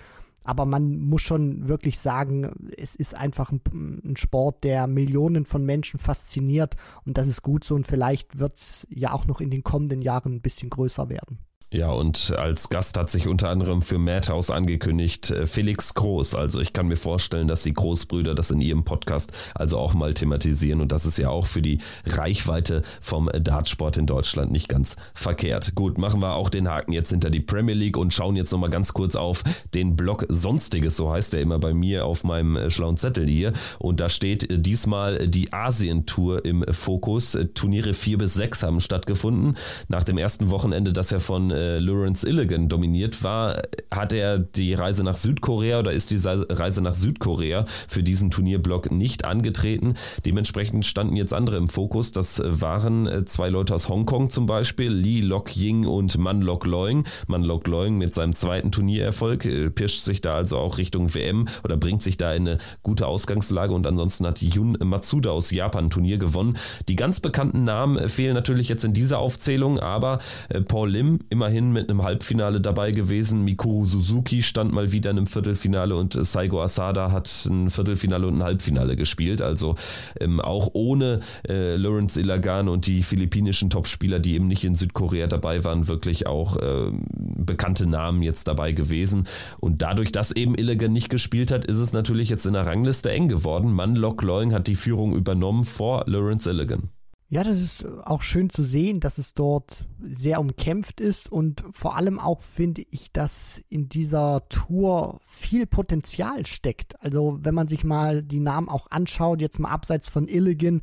aber 0.44 0.64
man 0.64 1.00
muss 1.00 1.22
schon 1.22 1.68
wirklich 1.68 1.98
sagen, 1.98 2.70
es 2.76 2.94
ist 2.94 3.14
einfach 3.14 3.52
ein, 3.52 3.60
ein, 4.04 4.16
Sport, 4.16 4.64
der 4.64 4.86
Millionen 4.86 5.44
von 5.44 5.64
Menschen 5.64 5.98
fasziniert 5.98 6.76
und 7.04 7.18
das 7.18 7.26
ist 7.26 7.42
gut 7.42 7.64
so 7.64 7.74
und 7.74 7.86
vielleicht 7.86 8.38
wird 8.38 8.56
es 8.56 8.86
ja 8.90 9.12
auch 9.12 9.26
noch 9.26 9.40
in 9.40 9.50
den 9.50 9.62
kommenden 9.62 10.00
Jahren 10.00 10.34
ein 10.34 10.40
bisschen 10.40 10.70
größer 10.70 11.10
werden. 11.10 11.38
Ja, 11.72 11.92
und 11.92 12.34
als 12.36 12.68
Gast 12.68 12.98
hat 12.98 13.10
sich 13.10 13.28
unter 13.28 13.48
anderem 13.48 13.80
für 13.80 13.98
Madhouse 13.98 14.50
angekündigt 14.50 15.30
äh, 15.30 15.46
Felix 15.46 15.94
Groß. 15.94 16.34
Also 16.34 16.60
ich 16.60 16.72
kann 16.72 16.88
mir 16.88 16.96
vorstellen, 16.96 17.46
dass 17.46 17.62
die 17.62 17.72
Großbrüder 17.72 18.34
das 18.34 18.50
in 18.50 18.60
ihrem 18.60 18.82
Podcast 18.82 19.30
also 19.54 19.78
auch 19.78 19.94
mal 19.94 20.12
thematisieren. 20.12 20.80
Und 20.80 20.90
das 20.90 21.06
ist 21.06 21.16
ja 21.16 21.28
auch 21.28 21.46
für 21.46 21.62
die 21.62 21.78
Reichweite 22.06 22.82
vom 23.00 23.30
Dartsport 23.32 23.98
in 23.98 24.06
Deutschland 24.06 24.50
nicht 24.50 24.68
ganz 24.68 24.96
verkehrt. 25.14 25.76
Gut, 25.76 25.96
machen 25.96 26.20
wir 26.20 26.34
auch 26.34 26.48
den 26.48 26.68
Haken 26.68 26.90
jetzt 26.90 27.10
hinter 27.10 27.30
die 27.30 27.38
Premier 27.38 27.76
League 27.76 27.96
und 27.96 28.12
schauen 28.12 28.34
jetzt 28.34 28.50
nochmal 28.50 28.70
ganz 28.70 28.92
kurz 28.92 29.14
auf 29.14 29.44
den 29.72 29.94
Blog 29.94 30.26
Sonstiges, 30.28 30.96
so 30.96 31.12
heißt 31.12 31.34
er 31.34 31.40
immer 31.40 31.60
bei 31.60 31.72
mir 31.72 32.04
auf 32.04 32.24
meinem 32.24 32.56
äh, 32.56 32.70
schlauen 32.70 32.96
Zettel 32.96 33.28
hier. 33.28 33.52
Und 33.78 34.00
da 34.00 34.08
steht 34.08 34.50
äh, 34.50 34.58
diesmal 34.58 35.28
die 35.28 35.52
Asien-Tour 35.52 36.44
im 36.44 36.64
Fokus. 36.68 37.38
Turniere 37.54 37.94
4 37.94 38.18
bis 38.18 38.34
6 38.34 38.64
haben 38.64 38.80
stattgefunden. 38.80 39.56
Nach 39.86 40.02
dem 40.02 40.18
ersten 40.18 40.50
Wochenende, 40.50 40.92
das 40.92 41.10
ja 41.10 41.20
von 41.20 41.59
äh, 41.60 41.78
Lawrence 41.78 42.26
Illigan 42.26 42.68
dominiert 42.68 43.22
war, 43.22 43.62
hat 43.90 44.12
er 44.12 44.38
die 44.38 44.74
Reise 44.74 45.04
nach 45.04 45.14
Südkorea 45.14 45.80
oder 45.80 45.92
ist 45.92 46.10
die 46.10 46.18
Reise 46.18 46.80
nach 46.80 46.94
Südkorea 46.94 47.64
für 47.88 48.02
diesen 48.02 48.30
Turnierblock 48.30 48.90
nicht 48.90 49.24
angetreten. 49.24 49.94
Dementsprechend 50.24 50.86
standen 50.86 51.16
jetzt 51.16 51.34
andere 51.34 51.56
im 51.58 51.68
Fokus. 51.68 52.12
Das 52.12 52.42
waren 52.44 53.06
äh, 53.06 53.24
zwei 53.24 53.48
Leute 53.48 53.74
aus 53.74 53.88
Hongkong 53.88 54.30
zum 54.30 54.46
Beispiel, 54.46 54.90
Lee 54.90 55.20
Lok 55.20 55.54
Ying 55.54 55.86
und 55.86 56.16
Man 56.18 56.40
Lok 56.40 56.66
Loing. 56.66 57.04
Man 57.26 57.44
Lok 57.44 57.66
Loing 57.66 57.98
mit 57.98 58.14
seinem 58.14 58.34
zweiten 58.34 58.72
Turniererfolg 58.72 59.44
äh, 59.44 59.70
pirscht 59.70 60.00
sich 60.00 60.20
da 60.20 60.34
also 60.34 60.58
auch 60.58 60.78
Richtung 60.78 61.14
WM 61.14 61.46
oder 61.64 61.76
bringt 61.76 62.02
sich 62.02 62.16
da 62.16 62.32
in 62.32 62.48
eine 62.48 62.58
gute 62.82 63.06
Ausgangslage 63.06 63.74
und 63.74 63.86
ansonsten 63.86 64.26
hat 64.26 64.40
Yun 64.40 64.78
Matsuda 64.82 65.30
aus 65.30 65.50
Japan 65.50 65.90
Turnier 65.90 66.18
gewonnen. 66.18 66.56
Die 66.88 66.96
ganz 66.96 67.20
bekannten 67.20 67.64
Namen 67.64 68.08
fehlen 68.08 68.34
natürlich 68.34 68.68
jetzt 68.68 68.84
in 68.84 68.92
dieser 68.92 69.18
Aufzählung, 69.18 69.78
aber 69.78 70.20
äh, 70.48 70.60
Paul 70.60 70.90
Lim 70.90 71.20
immerhin 71.28 71.49
immerhin 71.50 71.72
mit 71.72 71.90
einem 71.90 72.02
Halbfinale 72.02 72.60
dabei 72.60 72.92
gewesen. 72.92 73.44
Mikuru 73.44 73.84
Suzuki 73.84 74.42
stand 74.42 74.72
mal 74.72 74.92
wieder 74.92 75.10
in 75.10 75.18
einem 75.18 75.26
Viertelfinale 75.26 75.96
und 75.96 76.12
Saigo 76.14 76.62
Asada 76.62 77.10
hat 77.10 77.28
ein 77.50 77.70
Viertelfinale 77.70 78.26
und 78.28 78.36
ein 78.38 78.42
Halbfinale 78.44 78.94
gespielt. 78.94 79.42
Also 79.42 79.74
ähm, 80.20 80.40
auch 80.40 80.70
ohne 80.74 81.20
äh, 81.48 81.74
Lawrence 81.74 82.20
Ilagan 82.20 82.68
und 82.68 82.86
die 82.86 83.02
philippinischen 83.02 83.68
Topspieler, 83.68 84.20
die 84.20 84.34
eben 84.34 84.46
nicht 84.46 84.64
in 84.64 84.76
Südkorea 84.76 85.26
dabei 85.26 85.64
waren, 85.64 85.88
wirklich 85.88 86.26
auch 86.26 86.56
äh, 86.56 86.92
bekannte 87.10 87.86
Namen 87.88 88.22
jetzt 88.22 88.46
dabei 88.46 88.72
gewesen. 88.72 89.26
Und 89.58 89.82
dadurch, 89.82 90.12
dass 90.12 90.30
eben 90.30 90.54
Ilagan 90.54 90.92
nicht 90.92 91.08
gespielt 91.08 91.50
hat, 91.50 91.64
ist 91.64 91.78
es 91.78 91.92
natürlich 91.92 92.28
jetzt 92.28 92.46
in 92.46 92.52
der 92.52 92.66
Rangliste 92.66 93.10
eng 93.10 93.28
geworden. 93.28 93.72
Manlock 93.72 94.22
Loing 94.22 94.52
hat 94.52 94.68
die 94.68 94.76
Führung 94.76 95.14
übernommen 95.14 95.64
vor 95.64 96.04
Lawrence 96.06 96.48
Illigan. 96.48 96.90
Ja, 97.32 97.44
das 97.44 97.60
ist 97.60 97.86
auch 97.86 98.22
schön 98.22 98.50
zu 98.50 98.64
sehen, 98.64 98.98
dass 98.98 99.16
es 99.16 99.34
dort 99.34 99.84
sehr 100.02 100.40
umkämpft 100.40 101.00
ist 101.00 101.30
und 101.30 101.62
vor 101.70 101.96
allem 101.96 102.18
auch 102.18 102.40
finde 102.40 102.82
ich, 102.90 103.12
dass 103.12 103.62
in 103.68 103.88
dieser 103.88 104.48
Tour 104.48 105.20
viel 105.22 105.64
Potenzial 105.66 106.44
steckt. 106.44 107.00
Also 107.00 107.38
wenn 107.40 107.54
man 107.54 107.68
sich 107.68 107.84
mal 107.84 108.24
die 108.24 108.40
Namen 108.40 108.68
auch 108.68 108.90
anschaut, 108.90 109.40
jetzt 109.40 109.60
mal 109.60 109.70
abseits 109.70 110.08
von 110.08 110.26
Illigan, 110.26 110.82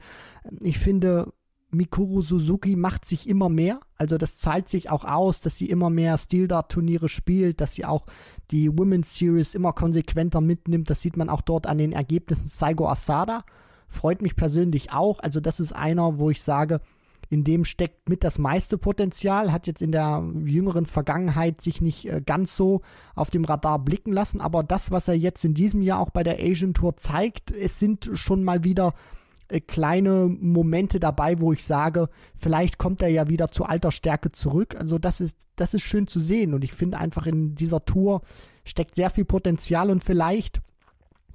ich 0.62 0.80
finde, 0.80 1.34
Mikuru 1.70 2.22
Suzuki 2.22 2.78
macht 2.78 3.04
sich 3.04 3.28
immer 3.28 3.50
mehr. 3.50 3.82
Also 3.98 4.18
das 4.18 4.39
zahlt 4.39 4.70
sich 4.70 4.89
auch 4.89 5.04
aus, 5.04 5.41
dass 5.41 5.58
sie 5.58 5.70
immer 5.70 5.89
mehr 5.89 6.18
Steel 6.18 6.48
Dart 6.48 6.72
Turniere 6.72 7.10
spielt, 7.10 7.60
dass 7.60 7.74
sie 7.74 7.84
auch 7.84 8.06
die 8.52 8.72
Women's 8.72 9.18
Series 9.18 9.54
immer 9.54 9.74
konsequenter 9.74 10.39
mitnimmt. 10.39 10.89
Das 10.89 11.02
sieht 11.02 11.18
man 11.18 11.28
auch 11.28 11.41
dort 11.41 11.68
an 11.68 11.78
den 11.78 11.91
Ergebnissen 11.91 12.48
Saigo 12.48 12.88
Asada 12.88 13.43
freut 13.88 14.22
mich 14.22 14.36
persönlich 14.36 14.92
auch. 14.92 15.20
Also 15.20 15.40
das 15.40 15.60
ist 15.60 15.74
einer, 15.74 16.20
wo 16.20 16.30
ich 16.30 16.42
sage, 16.42 16.82
in 17.30 17.44
dem 17.44 17.66
steckt 17.66 18.08
mit 18.10 18.24
das 18.24 18.38
meiste 18.38 18.78
Potenzial, 18.78 19.52
hat 19.52 19.68
jetzt 19.68 19.82
in 19.82 19.92
der 19.92 20.24
jüngeren 20.46 20.86
Vergangenheit 20.86 21.62
sich 21.62 21.82
nicht 21.82 22.06
äh, 22.06 22.22
ganz 22.26 22.56
so 22.56 22.82
auf 23.16 23.30
dem 23.30 23.44
Radar 23.44 23.80
blicken 23.80 24.14
lassen, 24.14 24.40
aber 24.40 24.64
das, 24.64 24.92
was 24.92 25.08
er 25.08 25.16
jetzt 25.16 25.44
in 25.44 25.54
diesem 25.54 25.82
Jahr 25.82 26.00
auch 26.00 26.10
bei 26.10 26.24
der 26.24 26.40
Asian 26.40 26.74
Tour 26.74 26.96
zeigt, 26.96 27.52
es 27.52 27.80
sind 27.80 28.12
schon 28.14 28.44
mal 28.44 28.64
wieder 28.64 28.94
äh, 29.50 29.60
kleine 29.60 30.28
Momente 30.28 31.00
dabei, 31.00 31.42
wo 31.42 31.52
ich 31.52 31.66
sage, 31.66 32.10
vielleicht 32.36 32.78
kommt 32.78 33.02
er 33.02 33.10
ja 33.10 33.30
wieder 33.30 33.52
zu 33.52 33.66
alter 33.66 33.92
Stärke 33.92 34.32
zurück. 34.32 34.76
Also 34.78 34.98
das 34.98 35.20
ist, 35.20 35.38
das 35.56 35.74
ist 35.74 35.84
schön 35.84 36.08
zu 36.08 36.20
sehen 36.20 36.54
und 36.54 36.64
ich 36.64 36.74
finde 36.74 36.98
einfach 36.98 37.28
in 37.28 37.56
dieser 37.56 37.84
Tour 37.84 38.22
steckt 38.64 38.96
sehr 38.96 39.10
viel 39.10 39.26
Potenzial 39.26 39.90
und 39.90 40.04
vielleicht 40.04 40.62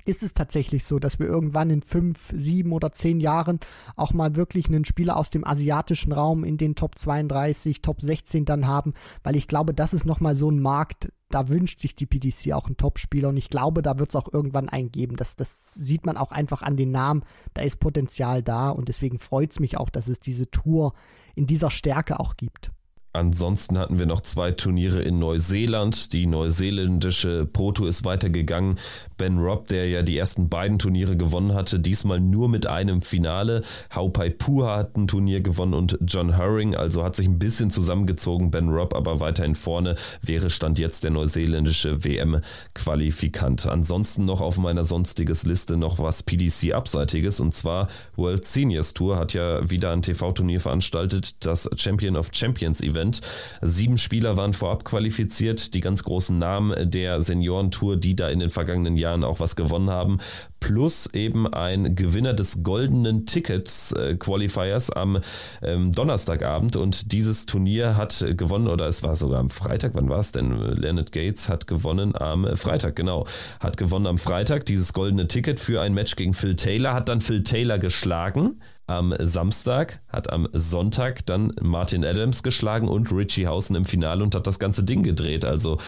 ist 0.04 0.22
es 0.22 0.34
tatsächlich 0.34 0.84
so, 0.84 0.98
dass 0.98 1.18
wir 1.18 1.26
irgendwann 1.26 1.70
in 1.70 1.82
fünf, 1.82 2.30
sieben 2.34 2.72
oder 2.72 2.92
zehn 2.92 3.20
Jahren 3.20 3.60
auch 3.96 4.12
mal 4.12 4.36
wirklich 4.36 4.68
einen 4.68 4.84
Spieler 4.84 5.16
aus 5.16 5.30
dem 5.30 5.46
asiatischen 5.46 6.12
Raum 6.12 6.44
in 6.44 6.56
den 6.56 6.74
Top 6.74 6.98
32, 6.98 7.82
Top 7.82 8.00
16 8.00 8.44
dann 8.44 8.66
haben, 8.66 8.94
weil 9.22 9.36
ich 9.36 9.48
glaube, 9.48 9.74
das 9.74 9.94
ist 9.94 10.06
nochmal 10.06 10.34
so 10.34 10.50
ein 10.50 10.60
Markt, 10.60 11.12
da 11.30 11.48
wünscht 11.48 11.78
sich 11.78 11.94
die 11.94 12.06
PDC 12.06 12.52
auch 12.52 12.66
einen 12.66 12.76
Topspieler 12.76 13.30
und 13.30 13.36
ich 13.36 13.48
glaube, 13.48 13.82
da 13.82 13.98
wird 13.98 14.10
es 14.10 14.16
auch 14.16 14.32
irgendwann 14.32 14.68
einen 14.68 14.92
geben. 14.92 15.16
Das, 15.16 15.36
das 15.36 15.74
sieht 15.74 16.04
man 16.04 16.16
auch 16.16 16.30
einfach 16.30 16.62
an 16.62 16.76
den 16.76 16.90
Namen, 16.90 17.24
da 17.54 17.62
ist 17.62 17.80
Potenzial 17.80 18.42
da 18.42 18.70
und 18.70 18.88
deswegen 18.88 19.18
freut 19.18 19.52
es 19.52 19.60
mich 19.60 19.78
auch, 19.78 19.90
dass 19.90 20.08
es 20.08 20.20
diese 20.20 20.50
Tour 20.50 20.92
in 21.34 21.46
dieser 21.46 21.70
Stärke 21.70 22.20
auch 22.20 22.36
gibt. 22.36 22.70
Ansonsten 23.14 23.78
hatten 23.78 23.98
wir 23.98 24.06
noch 24.06 24.22
zwei 24.22 24.52
Turniere 24.52 25.02
in 25.02 25.18
Neuseeland. 25.18 26.14
Die 26.14 26.26
neuseeländische 26.26 27.44
Proto 27.44 27.84
ist 27.84 28.06
weitergegangen. 28.06 28.78
Ben 29.22 29.38
Robb, 29.38 29.68
der 29.68 29.88
ja 29.88 30.02
die 30.02 30.18
ersten 30.18 30.48
beiden 30.48 30.80
Turniere 30.80 31.16
gewonnen 31.16 31.54
hatte, 31.54 31.78
diesmal 31.78 32.18
nur 32.18 32.48
mit 32.48 32.66
einem 32.66 33.02
Finale. 33.02 33.62
Haupai 33.94 34.30
Pua 34.30 34.78
hat 34.78 34.96
ein 34.96 35.06
Turnier 35.06 35.42
gewonnen 35.42 35.74
und 35.74 35.96
John 36.08 36.34
Herring, 36.34 36.74
also 36.74 37.04
hat 37.04 37.14
sich 37.14 37.28
ein 37.28 37.38
bisschen 37.38 37.70
zusammengezogen. 37.70 38.50
Ben 38.50 38.68
Robb 38.68 38.96
aber 38.96 39.20
weiterhin 39.20 39.54
vorne, 39.54 39.94
wäre 40.22 40.50
Stand 40.50 40.80
jetzt 40.80 41.04
der 41.04 41.12
neuseeländische 41.12 42.02
WM-Qualifikant. 42.02 43.66
Ansonsten 43.66 44.24
noch 44.24 44.40
auf 44.40 44.58
meiner 44.58 44.84
sonstiges 44.84 45.46
Liste 45.46 45.76
noch 45.76 46.00
was 46.00 46.24
PDC-Abseitiges 46.24 47.38
und 47.38 47.54
zwar 47.54 47.86
World 48.16 48.44
Seniors 48.44 48.92
Tour 48.92 49.18
hat 49.18 49.34
ja 49.34 49.70
wieder 49.70 49.92
ein 49.92 50.02
TV-Turnier 50.02 50.58
veranstaltet, 50.58 51.46
das 51.46 51.70
Champion 51.76 52.16
of 52.16 52.30
Champions 52.32 52.80
Event. 52.80 53.20
Sieben 53.60 53.98
Spieler 53.98 54.36
waren 54.36 54.52
vorab 54.52 54.84
qualifiziert, 54.84 55.74
die 55.74 55.80
ganz 55.80 56.02
großen 56.02 56.36
Namen 56.36 56.90
der 56.90 57.20
Seniorentour, 57.20 57.96
die 57.96 58.16
da 58.16 58.28
in 58.28 58.40
den 58.40 58.50
vergangenen 58.50 58.96
Jahren 58.96 59.11
auch 59.24 59.40
was 59.40 59.56
gewonnen 59.56 59.90
haben, 59.90 60.18
plus 60.60 61.06
eben 61.12 61.52
ein 61.52 61.94
Gewinner 61.96 62.34
des 62.34 62.62
goldenen 62.62 63.26
Tickets 63.26 63.92
äh, 63.92 64.14
Qualifiers 64.14 64.90
am 64.90 65.18
ähm, 65.62 65.92
Donnerstagabend 65.92 66.76
und 66.76 67.12
dieses 67.12 67.46
Turnier 67.46 67.96
hat 67.96 68.24
gewonnen 68.36 68.68
oder 68.68 68.86
es 68.86 69.02
war 69.02 69.16
sogar 69.16 69.40
am 69.40 69.50
Freitag, 69.50 69.92
wann 69.94 70.08
war 70.08 70.20
es 70.20 70.32
denn? 70.32 70.52
Leonard 70.52 71.12
Gates 71.12 71.48
hat 71.48 71.66
gewonnen 71.66 72.16
am 72.16 72.56
Freitag, 72.56 72.96
genau, 72.96 73.26
hat 73.60 73.76
gewonnen 73.76 74.06
am 74.06 74.18
Freitag 74.18 74.66
dieses 74.66 74.92
goldene 74.92 75.28
Ticket 75.28 75.60
für 75.60 75.80
ein 75.80 75.94
Match 75.94 76.16
gegen 76.16 76.34
Phil 76.34 76.56
Taylor, 76.56 76.94
hat 76.94 77.08
dann 77.08 77.20
Phil 77.20 77.42
Taylor 77.42 77.78
geschlagen 77.78 78.60
am 78.86 79.14
Samstag, 79.18 80.00
hat 80.08 80.30
am 80.30 80.48
Sonntag 80.52 81.24
dann 81.26 81.52
Martin 81.60 82.04
Adams 82.04 82.42
geschlagen 82.42 82.88
und 82.88 83.10
Richie 83.12 83.46
Hausen 83.46 83.76
im 83.76 83.84
Finale 83.84 84.22
und 84.22 84.34
hat 84.34 84.46
das 84.46 84.58
ganze 84.58 84.84
Ding 84.84 85.02
gedreht. 85.02 85.44
Also 85.44 85.78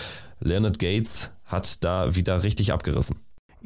Leonard 0.40 0.78
Gates 0.78 1.32
hat 1.44 1.84
da 1.84 2.14
wieder 2.14 2.42
richtig 2.42 2.72
abgerissen. 2.72 3.16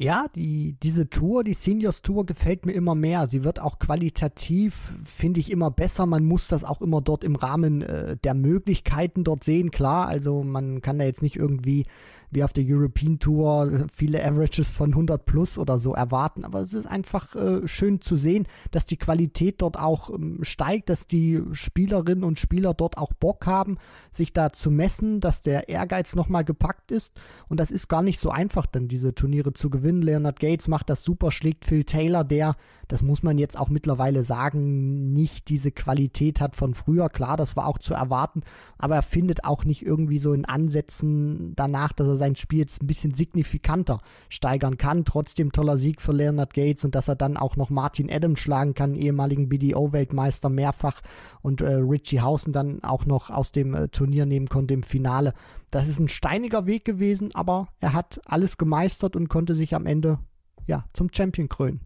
Ja, 0.01 0.27
die, 0.37 0.77
diese 0.81 1.11
Tour, 1.11 1.43
die 1.43 1.55
Seniors 1.55 2.03
Tour 2.03 2.25
gefällt 2.25 2.65
mir 2.65 2.71
immer 2.73 2.95
mehr. 2.95 3.27
Sie 3.27 3.43
wird 3.43 3.61
auch 3.61 3.81
qualitativ, 3.81 4.95
finde 5.05 5.41
ich, 5.41 5.51
immer 5.51 5.73
besser. 5.73 6.07
Man 6.07 6.25
muss 6.25 6.47
das 6.47 6.63
auch 6.63 6.81
immer 6.81 7.01
dort 7.01 7.25
im 7.25 7.35
Rahmen 7.35 7.83
äh, 7.83 8.17
der 8.17 8.35
Möglichkeiten 8.35 9.25
dort 9.25 9.43
sehen. 9.43 9.73
Klar, 9.73 10.07
also 10.07 10.45
man 10.45 10.83
kann 10.83 11.01
da 11.01 11.05
jetzt 11.05 11.21
nicht 11.21 11.35
irgendwie 11.35 11.87
wie 12.31 12.45
auf 12.45 12.53
der 12.53 12.65
European 12.67 13.19
Tour 13.19 13.87
viele 13.93 14.25
Averages 14.25 14.71
von 14.71 14.91
100 14.91 15.25
plus 15.25 15.59
oder 15.59 15.79
so 15.79 15.95
erwarten. 15.95 16.45
Aber 16.45 16.61
es 16.61 16.75
ist 16.75 16.87
einfach 16.87 17.35
äh, 17.35 17.67
schön 17.67 18.01
zu 18.01 18.17
sehen, 18.17 18.47
dass 18.71 18.87
die 18.87 18.97
Qualität 18.97 19.63
dort 19.63 19.79
auch 19.79 20.11
ähm, 20.11 20.41
steigt, 20.43 20.91
dass 20.91 21.07
die 21.07 21.43
Spielerinnen 21.53 22.25
und 22.25 22.39
Spieler 22.39 22.75
dort 22.75 22.99
auch 22.99 23.13
Bock 23.13 23.47
haben, 23.47 23.79
sich 24.13 24.33
da 24.33 24.53
zu 24.53 24.71
messen, 24.71 25.21
dass 25.21 25.43
der 25.43 25.69
Ehrgeiz 25.69 26.15
nochmal 26.15 26.45
gepackt 26.45 26.91
ist. 26.91 27.13
Und 27.49 27.61
das 27.61 27.71
ist 27.71 27.89
gar 27.89 28.03
nicht 28.03 28.19
so 28.19 28.31
einfach, 28.31 28.67
dann 28.67 28.89
diese 28.89 29.15
Turniere 29.15 29.53
zu 29.53 29.71
gewinnen. 29.71 30.03
Leonard 30.03 30.41
Gates 30.41 30.69
macht 30.69 30.91
das 30.91 31.03
super, 31.03 31.31
schlägt 31.31 31.65
Phil 31.65 31.85
Taylor, 31.85 32.25
der, 32.25 32.57
das 32.89 33.03
muss 33.03 33.23
man 33.23 33.39
jetzt 33.39 33.59
auch 33.59 33.69
mittlerweile 33.69 34.25
sagen, 34.25 35.13
nicht 35.13 35.49
diese 35.51 35.71
Qualität 35.71 36.41
hat 36.41 36.57
von 36.57 36.75
früher. 36.75 37.11
Klar, 37.11 37.37
das 37.37 37.57
war 37.57 37.67
auch 37.67 37.79
zu 37.79 37.95
erwarten, 37.95 38.43
aber 38.79 38.97
er 38.97 39.03
findet 39.03 39.45
auch 39.45 39.65
nicht 39.65 39.85
irgendwie 39.85 40.19
so 40.19 40.33
in 40.33 40.47
Ansätzen 40.47 41.53
danach, 41.55 41.93
dass 41.93 42.09
er 42.09 42.17
sein 42.17 42.35
Spiel 42.35 42.61
jetzt 42.61 42.83
ein 42.83 42.87
bisschen 42.87 43.15
signifikanter 43.15 44.01
steigern 44.31 44.79
kann. 44.79 45.05
Trotzdem 45.05 45.53
toller 45.53 45.77
Sieg 45.77 46.01
für 46.01 46.13
Leonard 46.13 46.55
Gates 46.55 46.85
und 46.85 46.95
dass 46.95 47.09
er 47.09 47.17
dann 47.17 47.37
auch 47.37 47.57
noch 47.57 47.69
Martin 47.69 48.11
Adams 48.11 48.41
schlagen 48.41 48.75
kann, 48.75 48.95
ehemaligen 48.95 49.49
BDO-Weltmeister 49.49 50.49
mehrfach 50.49 51.03
und 51.43 51.61
äh, 51.61 51.75
Richie 51.75 52.21
Hausen 52.21 52.53
dann 52.53 52.83
auch 52.83 53.05
noch 53.05 53.31
aus 53.31 53.53
dem 53.53 53.75
äh, 53.75 53.89
Turnier 53.89 54.25
nehmen 54.25 54.49
konnte 54.49 54.73
im 54.75 54.83
Finale. 54.83 55.35
Das 55.71 55.89
ist 55.89 55.99
ein 55.99 56.09
steiniger 56.09 56.65
Weg 56.65 56.87
gewesen, 56.87 57.35
aber 57.35 57.69
er 57.81 57.93
hat 57.93 58.21
alles 58.25 58.57
gemeistert 58.57 59.15
und 59.15 59.29
konnte 59.29 59.55
sich 59.55 59.75
am 59.75 59.85
Ende 59.85 60.19
ja 60.67 60.85
zum 60.95 61.09
Champion 61.13 61.49
krönen. 61.49 61.81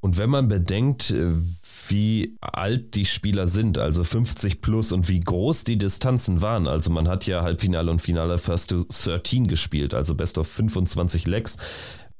Und 0.00 0.16
wenn 0.16 0.30
man 0.30 0.48
bedenkt, 0.48 1.10
äh, 1.10 1.32
wie 1.88 2.36
alt 2.40 2.94
die 2.94 3.06
Spieler 3.06 3.46
sind, 3.46 3.78
also 3.78 4.04
50 4.04 4.60
plus 4.60 4.92
und 4.92 5.08
wie 5.08 5.20
groß 5.20 5.64
die 5.64 5.78
Distanzen 5.78 6.42
waren, 6.42 6.68
also 6.68 6.92
man 6.92 7.08
hat 7.08 7.26
ja 7.26 7.42
Halbfinale 7.42 7.90
und 7.90 8.00
Finale 8.00 8.38
First 8.38 8.70
to 8.70 8.84
13 8.84 9.48
gespielt, 9.48 9.94
also 9.94 10.14
Best 10.14 10.38
of 10.38 10.46
25 10.46 11.26
Legs, 11.26 11.56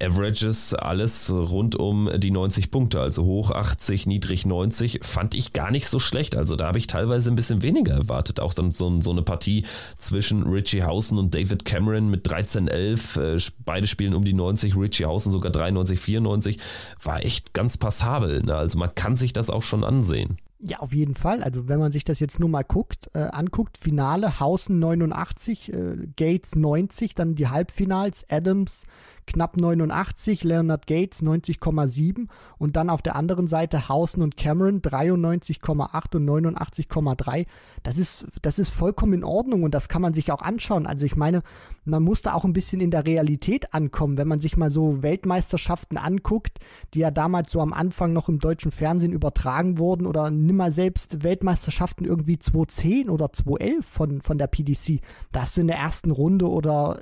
Averages, 0.01 0.73
alles 0.73 1.33
rund 1.33 1.75
um 1.75 2.09
die 2.17 2.31
90 2.31 2.71
Punkte, 2.71 3.01
also 3.01 3.25
hoch 3.25 3.51
80, 3.51 4.07
niedrig 4.07 4.45
90, 4.45 5.01
fand 5.03 5.35
ich 5.35 5.53
gar 5.53 5.71
nicht 5.71 5.87
so 5.87 5.99
schlecht. 5.99 6.37
Also 6.37 6.55
da 6.55 6.67
habe 6.67 6.77
ich 6.77 6.87
teilweise 6.87 7.29
ein 7.29 7.35
bisschen 7.35 7.61
weniger 7.61 7.93
erwartet. 7.93 8.39
Auch 8.39 8.53
dann 8.53 8.71
so, 8.71 9.01
so 9.01 9.11
eine 9.11 9.21
Partie 9.21 9.65
zwischen 9.97 10.43
Richie 10.43 10.83
Hausen 10.83 11.17
und 11.17 11.35
David 11.35 11.65
Cameron 11.65 12.09
mit 12.09 12.27
13-11, 12.27 13.19
äh, 13.19 13.51
beide 13.65 13.87
spielen 13.87 14.13
um 14.13 14.23
die 14.23 14.33
90, 14.33 14.75
Richie 14.77 15.05
Hausen 15.05 15.31
sogar 15.31 15.51
93, 15.51 15.99
94, 15.99 16.57
war 17.03 17.23
echt 17.25 17.53
ganz 17.53 17.77
passabel. 17.77 18.41
Ne? 18.43 18.55
Also 18.55 18.79
man 18.79 18.95
kann 18.95 19.15
sich 19.15 19.33
das 19.33 19.49
auch 19.49 19.63
schon 19.63 19.83
ansehen. 19.83 20.37
Ja, 20.61 20.79
auf 20.79 20.93
jeden 20.93 21.15
Fall. 21.15 21.41
Also 21.41 21.69
wenn 21.69 21.79
man 21.79 21.93
sich 21.93 22.03
das 22.03 22.19
jetzt 22.19 22.37
nur 22.39 22.49
mal 22.49 22.63
guckt, 22.63 23.09
äh, 23.13 23.19
anguckt, 23.19 23.77
Finale, 23.77 24.41
Hausen 24.41 24.79
89, 24.79 25.71
äh, 25.71 26.07
Gates 26.17 26.55
90, 26.55 27.15
dann 27.15 27.35
die 27.35 27.47
Halbfinals, 27.47 28.25
Adams, 28.29 28.85
knapp 29.29 29.57
89, 29.57 30.43
Leonard 30.43 30.87
Gates 30.87 31.21
90,7 31.21 32.27
und 32.57 32.75
dann 32.75 32.89
auf 32.89 33.01
der 33.01 33.15
anderen 33.15 33.47
Seite 33.47 33.87
Hausen 33.89 34.23
und 34.23 34.37
Cameron 34.37 34.81
93,8 34.81 36.15
und 36.15 36.25
89,3. 36.25 37.45
Das 37.83 37.97
ist, 37.97 38.27
das 38.41 38.59
ist 38.59 38.71
vollkommen 38.71 39.13
in 39.13 39.23
Ordnung 39.23 39.63
und 39.63 39.73
das 39.73 39.87
kann 39.87 40.01
man 40.01 40.13
sich 40.13 40.31
auch 40.31 40.41
anschauen. 40.41 40.87
Also 40.87 41.05
ich 41.05 41.15
meine, 41.15 41.43
man 41.85 42.03
muss 42.03 42.23
da 42.23 42.33
auch 42.33 42.43
ein 42.43 42.53
bisschen 42.53 42.81
in 42.81 42.91
der 42.91 43.05
Realität 43.05 43.73
ankommen, 43.73 44.17
wenn 44.17 44.27
man 44.27 44.41
sich 44.41 44.57
mal 44.57 44.71
so 44.71 45.03
Weltmeisterschaften 45.03 45.97
anguckt, 45.97 46.59
die 46.93 46.99
ja 46.99 47.11
damals 47.11 47.51
so 47.51 47.61
am 47.61 47.73
Anfang 47.73 48.13
noch 48.13 48.29
im 48.29 48.39
deutschen 48.39 48.71
Fernsehen 48.71 49.13
übertragen 49.13 49.77
wurden 49.77 50.07
oder 50.07 50.31
nimm 50.31 50.57
mal 50.57 50.71
selbst 50.71 51.23
Weltmeisterschaften 51.23 52.05
irgendwie 52.05 52.39
2010 52.39 53.09
oder 53.09 53.31
2011 53.31 53.85
von, 53.85 54.21
von 54.21 54.37
der 54.39 54.47
PDC. 54.47 55.01
Da 55.31 55.41
hast 55.41 55.55
du 55.55 55.61
in 55.61 55.67
der 55.67 55.77
ersten 55.77 56.11
Runde 56.11 56.49
oder 56.49 56.99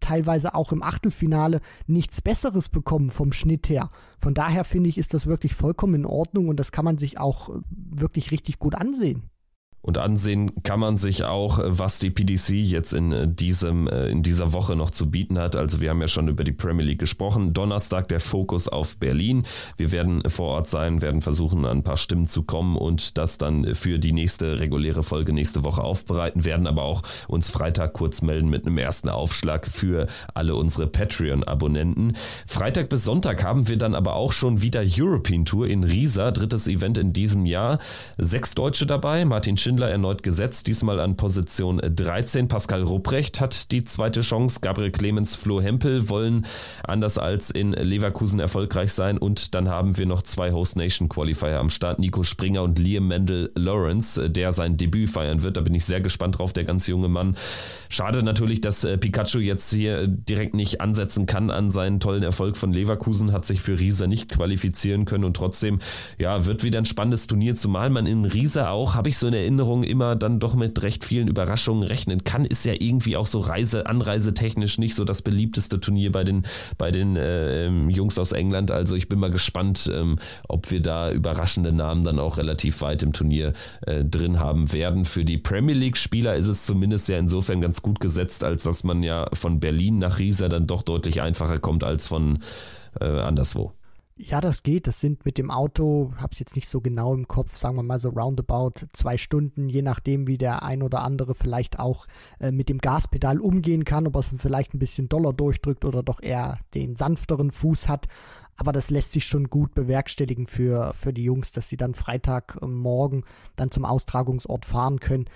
teilweise 0.00 0.54
auch 0.54 0.72
im 0.72 0.82
Achtelfinale 0.82 1.60
nichts 1.86 2.20
Besseres 2.20 2.68
bekommen 2.68 3.10
vom 3.10 3.32
Schnitt 3.32 3.68
her. 3.68 3.88
Von 4.18 4.34
daher 4.34 4.64
finde 4.64 4.88
ich, 4.88 4.98
ist 4.98 5.14
das 5.14 5.26
wirklich 5.26 5.54
vollkommen 5.54 5.94
in 5.94 6.06
Ordnung 6.06 6.48
und 6.48 6.58
das 6.58 6.72
kann 6.72 6.84
man 6.84 6.98
sich 6.98 7.18
auch 7.18 7.48
äh, 7.48 7.60
wirklich 7.70 8.30
richtig 8.30 8.58
gut 8.58 8.74
ansehen. 8.74 9.30
Und 9.86 9.98
ansehen 9.98 10.64
kann 10.64 10.80
man 10.80 10.96
sich 10.96 11.22
auch, 11.22 11.60
was 11.62 12.00
die 12.00 12.10
PDC 12.10 12.50
jetzt 12.50 12.92
in, 12.92 13.36
diesem, 13.36 13.86
in 13.86 14.24
dieser 14.24 14.52
Woche 14.52 14.74
noch 14.74 14.90
zu 14.90 15.08
bieten 15.12 15.38
hat. 15.38 15.54
Also 15.54 15.80
wir 15.80 15.90
haben 15.90 16.00
ja 16.00 16.08
schon 16.08 16.26
über 16.26 16.42
die 16.42 16.50
Premier 16.50 16.84
League 16.84 16.98
gesprochen. 16.98 17.54
Donnerstag 17.54 18.08
der 18.08 18.18
Fokus 18.18 18.66
auf 18.66 18.96
Berlin. 18.96 19.44
Wir 19.76 19.92
werden 19.92 20.28
vor 20.28 20.48
Ort 20.48 20.68
sein, 20.68 21.02
werden 21.02 21.20
versuchen, 21.20 21.64
an 21.64 21.78
ein 21.78 21.82
paar 21.84 21.96
Stimmen 21.96 22.26
zu 22.26 22.42
kommen 22.42 22.76
und 22.76 23.16
das 23.16 23.38
dann 23.38 23.76
für 23.76 24.00
die 24.00 24.10
nächste 24.10 24.58
reguläre 24.58 25.04
Folge 25.04 25.32
nächste 25.32 25.62
Woche 25.62 25.84
aufbereiten, 25.84 26.44
werden 26.44 26.66
aber 26.66 26.82
auch 26.82 27.02
uns 27.28 27.48
Freitag 27.48 27.92
kurz 27.92 28.22
melden 28.22 28.50
mit 28.50 28.66
einem 28.66 28.78
ersten 28.78 29.08
Aufschlag 29.08 29.68
für 29.68 30.08
alle 30.34 30.56
unsere 30.56 30.88
Patreon-Abonnenten. 30.88 32.14
Freitag 32.44 32.88
bis 32.88 33.04
Sonntag 33.04 33.44
haben 33.44 33.68
wir 33.68 33.78
dann 33.78 33.94
aber 33.94 34.16
auch 34.16 34.32
schon 34.32 34.62
wieder 34.62 34.82
European 34.84 35.44
Tour 35.44 35.68
in 35.68 35.84
Riesa, 35.84 36.32
drittes 36.32 36.66
Event 36.66 36.98
in 36.98 37.12
diesem 37.12 37.46
Jahr. 37.46 37.78
Sechs 38.18 38.56
Deutsche 38.56 38.84
dabei, 38.86 39.24
Martin 39.24 39.56
Schindler 39.56 39.75
Schindler 39.76 39.90
erneut 39.90 40.22
gesetzt, 40.22 40.68
diesmal 40.68 41.00
an 41.00 41.18
Position 41.18 41.82
13. 41.84 42.48
Pascal 42.48 42.82
Rupprecht 42.82 43.42
hat 43.42 43.72
die 43.72 43.84
zweite 43.84 44.22
Chance. 44.22 44.60
Gabriel 44.62 44.90
Clemens, 44.90 45.36
Flo 45.36 45.60
Hempel 45.60 46.08
wollen 46.08 46.46
anders 46.82 47.18
als 47.18 47.50
in 47.50 47.72
Leverkusen 47.72 48.40
erfolgreich 48.40 48.92
sein. 48.92 49.18
Und 49.18 49.54
dann 49.54 49.68
haben 49.68 49.98
wir 49.98 50.06
noch 50.06 50.22
zwei 50.22 50.52
Host 50.52 50.76
Nation 50.76 51.10
Qualifier 51.10 51.60
am 51.60 51.68
Start. 51.68 51.98
Nico 51.98 52.22
Springer 52.22 52.62
und 52.62 52.78
Liam 52.78 53.08
Mendel 53.08 53.52
Lawrence, 53.54 54.30
der 54.30 54.52
sein 54.52 54.78
Debüt 54.78 55.10
feiern 55.10 55.42
wird. 55.42 55.58
Da 55.58 55.60
bin 55.60 55.74
ich 55.74 55.84
sehr 55.84 56.00
gespannt 56.00 56.38
drauf, 56.38 56.54
der 56.54 56.64
ganz 56.64 56.86
junge 56.86 57.08
Mann. 57.08 57.36
Schade 57.90 58.22
natürlich, 58.22 58.62
dass 58.62 58.82
äh, 58.84 58.96
Pikachu 58.96 59.40
jetzt 59.40 59.74
hier 59.74 60.06
direkt 60.06 60.54
nicht 60.54 60.80
ansetzen 60.80 61.26
kann 61.26 61.50
an 61.50 61.70
seinen 61.70 62.00
tollen 62.00 62.22
Erfolg 62.22 62.56
von 62.56 62.72
Leverkusen, 62.72 63.32
hat 63.32 63.44
sich 63.44 63.60
für 63.60 63.78
Riesa 63.78 64.06
nicht 64.06 64.30
qualifizieren 64.30 65.04
können 65.04 65.24
und 65.24 65.36
trotzdem, 65.36 65.80
ja, 66.16 66.46
wird 66.46 66.64
wieder 66.64 66.78
ein 66.78 66.86
spannendes 66.86 67.26
Turnier, 67.26 67.54
zumal 67.56 67.90
man 67.90 68.06
in 68.06 68.24
Riesa 68.24 68.70
auch, 68.70 68.94
habe 68.94 69.10
ich 69.10 69.18
so 69.18 69.26
eine 69.26 69.36
Erinnerung, 69.36 69.65
Erinnerung 69.66 69.82
immer 69.82 70.14
dann 70.14 70.38
doch 70.38 70.54
mit 70.54 70.82
recht 70.82 71.04
vielen 71.04 71.26
Überraschungen 71.28 71.82
rechnen 71.82 72.22
kann, 72.22 72.44
ist 72.44 72.64
ja 72.64 72.74
irgendwie 72.78 73.16
auch 73.16 73.26
so 73.26 73.40
Reise, 73.40 73.86
anreisetechnisch 73.86 74.78
nicht 74.78 74.94
so 74.94 75.04
das 75.04 75.22
beliebteste 75.22 75.80
Turnier 75.80 76.12
bei 76.12 76.22
den, 76.22 76.44
bei 76.78 76.92
den 76.92 77.16
äh, 77.16 77.68
Jungs 77.88 78.18
aus 78.18 78.32
England. 78.32 78.70
Also 78.70 78.94
ich 78.94 79.08
bin 79.08 79.18
mal 79.18 79.30
gespannt, 79.30 79.90
ähm, 79.92 80.18
ob 80.48 80.70
wir 80.70 80.80
da 80.80 81.10
überraschende 81.10 81.72
Namen 81.72 82.04
dann 82.04 82.20
auch 82.20 82.38
relativ 82.38 82.80
weit 82.80 83.02
im 83.02 83.12
Turnier 83.12 83.54
äh, 83.86 84.04
drin 84.04 84.38
haben 84.38 84.72
werden. 84.72 85.04
Für 85.04 85.24
die 85.24 85.38
Premier 85.38 85.74
League-Spieler 85.74 86.36
ist 86.36 86.48
es 86.48 86.64
zumindest 86.64 87.08
ja 87.08 87.18
insofern 87.18 87.60
ganz 87.60 87.82
gut 87.82 87.98
gesetzt, 87.98 88.44
als 88.44 88.62
dass 88.62 88.84
man 88.84 89.02
ja 89.02 89.26
von 89.32 89.58
Berlin 89.58 89.98
nach 89.98 90.18
Riesa 90.18 90.48
dann 90.48 90.66
doch 90.66 90.82
deutlich 90.82 91.20
einfacher 91.22 91.58
kommt 91.58 91.82
als 91.82 92.06
von 92.06 92.38
äh, 93.00 93.04
anderswo. 93.04 93.72
Ja, 94.18 94.40
das 94.40 94.62
geht. 94.62 94.86
Das 94.86 94.98
sind 94.98 95.26
mit 95.26 95.36
dem 95.36 95.50
Auto, 95.50 96.10
hab's 96.18 96.38
jetzt 96.38 96.56
nicht 96.56 96.68
so 96.68 96.80
genau 96.80 97.12
im 97.12 97.28
Kopf, 97.28 97.54
sagen 97.54 97.76
wir 97.76 97.82
mal 97.82 97.98
so 97.98 98.08
roundabout 98.08 98.86
zwei 98.94 99.18
Stunden, 99.18 99.68
je 99.68 99.82
nachdem, 99.82 100.26
wie 100.26 100.38
der 100.38 100.62
ein 100.62 100.82
oder 100.82 101.02
andere 101.02 101.34
vielleicht 101.34 101.78
auch 101.78 102.06
äh, 102.40 102.50
mit 102.50 102.70
dem 102.70 102.78
Gaspedal 102.78 103.38
umgehen 103.38 103.84
kann, 103.84 104.06
ob 104.06 104.16
er 104.16 104.20
es 104.20 104.34
vielleicht 104.38 104.72
ein 104.72 104.78
bisschen 104.78 105.10
doller 105.10 105.34
durchdrückt 105.34 105.84
oder 105.84 106.02
doch 106.02 106.22
eher 106.22 106.58
den 106.72 106.96
sanfteren 106.96 107.50
Fuß 107.50 107.90
hat. 107.90 108.06
Aber 108.56 108.72
das 108.72 108.88
lässt 108.88 109.12
sich 109.12 109.26
schon 109.26 109.50
gut 109.50 109.74
bewerkstelligen 109.74 110.46
für, 110.46 110.94
für 110.94 111.12
die 111.12 111.24
Jungs, 111.24 111.52
dass 111.52 111.68
sie 111.68 111.76
dann 111.76 111.92
Freitagmorgen 111.92 113.22
dann 113.54 113.70
zum 113.70 113.84
Austragungsort 113.84 114.64
fahren 114.64 114.98
können. 114.98 115.26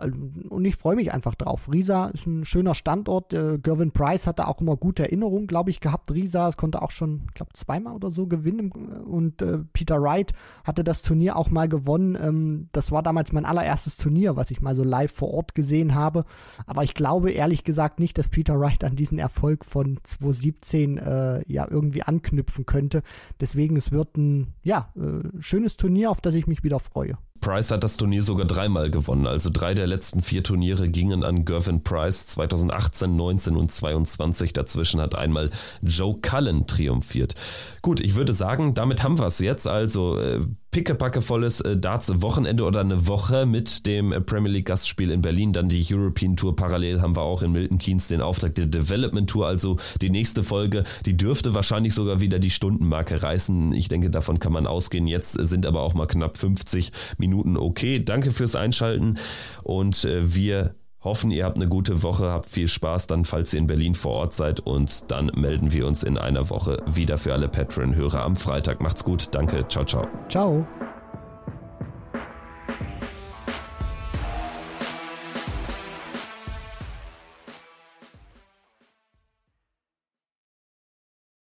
Ähm, 0.00 0.46
und 0.48 0.64
ich 0.64 0.76
freue 0.76 0.96
mich 0.96 1.12
einfach 1.12 1.34
drauf. 1.34 1.70
Riesa 1.72 2.06
ist 2.06 2.26
ein 2.26 2.44
schöner 2.44 2.74
Standort. 2.74 3.32
Äh, 3.32 3.58
Gervin 3.58 3.92
Price 3.92 4.26
hatte 4.26 4.48
auch 4.48 4.60
immer 4.60 4.76
gute 4.76 5.04
Erinnerungen, 5.04 5.46
glaube 5.46 5.70
ich, 5.70 5.80
gehabt. 5.80 6.12
Riesa, 6.12 6.48
es 6.48 6.56
konnte 6.56 6.82
auch 6.82 6.90
schon, 6.90 7.22
ich 7.28 7.34
glaube, 7.34 7.52
zweimal 7.54 7.94
oder 7.94 8.10
so 8.10 8.26
gewinnen. 8.26 8.70
Und 8.70 9.42
äh, 9.42 9.58
Peter 9.72 10.00
Wright 10.02 10.32
hatte 10.64 10.84
das 10.84 11.02
Turnier 11.02 11.36
auch 11.36 11.50
mal 11.50 11.68
gewonnen. 11.68 12.16
Ähm, 12.20 12.68
das 12.72 12.92
war 12.92 13.02
damals 13.02 13.32
mein 13.32 13.44
allererstes 13.44 13.96
Turnier, 13.96 14.36
was 14.36 14.50
ich 14.50 14.60
mal 14.60 14.74
so 14.74 14.84
live 14.84 15.12
vor 15.12 15.32
Ort 15.32 15.54
gesehen 15.54 15.94
habe. 15.94 16.24
Aber 16.66 16.84
ich 16.84 16.94
glaube 16.94 17.30
ehrlich 17.30 17.64
gesagt 17.64 18.00
nicht, 18.00 18.18
dass 18.18 18.28
Peter 18.28 18.58
Wright 18.60 18.84
an 18.84 18.96
diesen 18.96 19.18
Erfolg 19.18 19.64
von 19.64 19.98
2017 20.02 20.98
äh, 20.98 21.42
ja 21.46 21.66
irgendwie 21.68 22.02
anknüpfen 22.02 22.66
könnte. 22.66 23.02
Deswegen, 23.40 23.76
es 23.76 23.92
wird 23.92 24.16
ein 24.16 24.54
ja, 24.62 24.92
äh, 24.96 25.28
schönes 25.40 25.76
Turnier, 25.76 26.10
auf 26.10 26.20
das 26.20 26.34
ich 26.34 26.46
mich 26.46 26.62
wieder 26.62 26.78
freue. 26.78 27.18
Price 27.40 27.70
hat 27.70 27.84
das 27.84 27.96
Turnier 27.96 28.22
sogar 28.22 28.46
dreimal 28.46 28.90
gewonnen. 28.90 29.26
Also 29.26 29.50
drei 29.52 29.74
der 29.74 29.86
letzten 29.86 30.22
vier 30.22 30.42
Turniere 30.42 30.88
gingen 30.88 31.24
an 31.24 31.44
Gervin 31.44 31.82
Price 31.82 32.26
2018, 32.28 33.14
19 33.14 33.56
und 33.56 33.70
22. 33.70 34.52
Dazwischen 34.52 35.00
hat 35.00 35.16
einmal 35.16 35.50
Joe 35.82 36.16
Cullen 36.20 36.66
triumphiert. 36.66 37.34
Gut, 37.82 38.00
ich 38.00 38.14
würde 38.14 38.32
sagen, 38.32 38.74
damit 38.74 39.02
haben 39.02 39.18
wir 39.18 39.26
es 39.26 39.38
jetzt. 39.38 39.66
Also 39.66 40.18
äh, 40.18 40.40
pickepackevolles 40.76 41.62
äh, 41.62 41.78
Darts-Wochenende 41.78 42.62
oder 42.62 42.80
eine 42.80 43.06
Woche 43.06 43.46
mit 43.46 43.86
dem 43.86 44.10
Premier 44.26 44.52
League-Gastspiel 44.52 45.10
in 45.10 45.22
Berlin. 45.22 45.54
Dann 45.54 45.70
die 45.70 45.82
European 45.90 46.36
Tour 46.36 46.54
parallel 46.54 47.00
haben 47.00 47.16
wir 47.16 47.22
auch 47.22 47.40
in 47.40 47.52
Milton 47.52 47.78
Keynes 47.78 48.08
den 48.08 48.20
Auftrag 48.20 48.54
der 48.56 48.66
Development 48.66 49.30
Tour. 49.30 49.46
Also 49.46 49.78
die 50.02 50.10
nächste 50.10 50.42
Folge, 50.42 50.84
die 51.06 51.16
dürfte 51.16 51.54
wahrscheinlich 51.54 51.94
sogar 51.94 52.20
wieder 52.20 52.38
die 52.38 52.50
Stundenmarke 52.50 53.22
reißen. 53.22 53.72
Ich 53.72 53.88
denke, 53.88 54.10
davon 54.10 54.38
kann 54.38 54.52
man 54.52 54.66
ausgehen. 54.66 55.06
Jetzt 55.06 55.32
sind 55.32 55.64
aber 55.64 55.80
auch 55.80 55.94
mal 55.94 56.04
knapp 56.04 56.36
50 56.36 56.92
Minuten 57.16 57.56
okay. 57.56 58.04
Danke 58.04 58.30
fürs 58.30 58.54
Einschalten 58.54 59.14
und 59.62 60.04
äh, 60.04 60.34
wir 60.34 60.74
hoffen, 61.06 61.30
ihr 61.30 61.46
habt 61.46 61.56
eine 61.56 61.68
gute 61.68 62.02
Woche, 62.02 62.30
habt 62.30 62.50
viel 62.50 62.68
Spaß 62.68 63.06
dann, 63.06 63.24
falls 63.24 63.54
ihr 63.54 63.60
in 63.60 63.66
Berlin 63.66 63.94
vor 63.94 64.12
Ort 64.12 64.34
seid 64.34 64.60
und 64.60 65.10
dann 65.10 65.30
melden 65.34 65.72
wir 65.72 65.86
uns 65.86 66.02
in 66.02 66.18
einer 66.18 66.50
Woche 66.50 66.76
wieder 66.86 67.16
für 67.16 67.32
alle 67.32 67.48
Patreon-Hörer 67.48 68.22
am 68.22 68.36
Freitag. 68.36 68.82
Macht's 68.82 69.04
gut, 69.04 69.28
danke, 69.34 69.66
ciao, 69.68 69.84
ciao. 69.84 70.06
Ciao. 70.28 70.66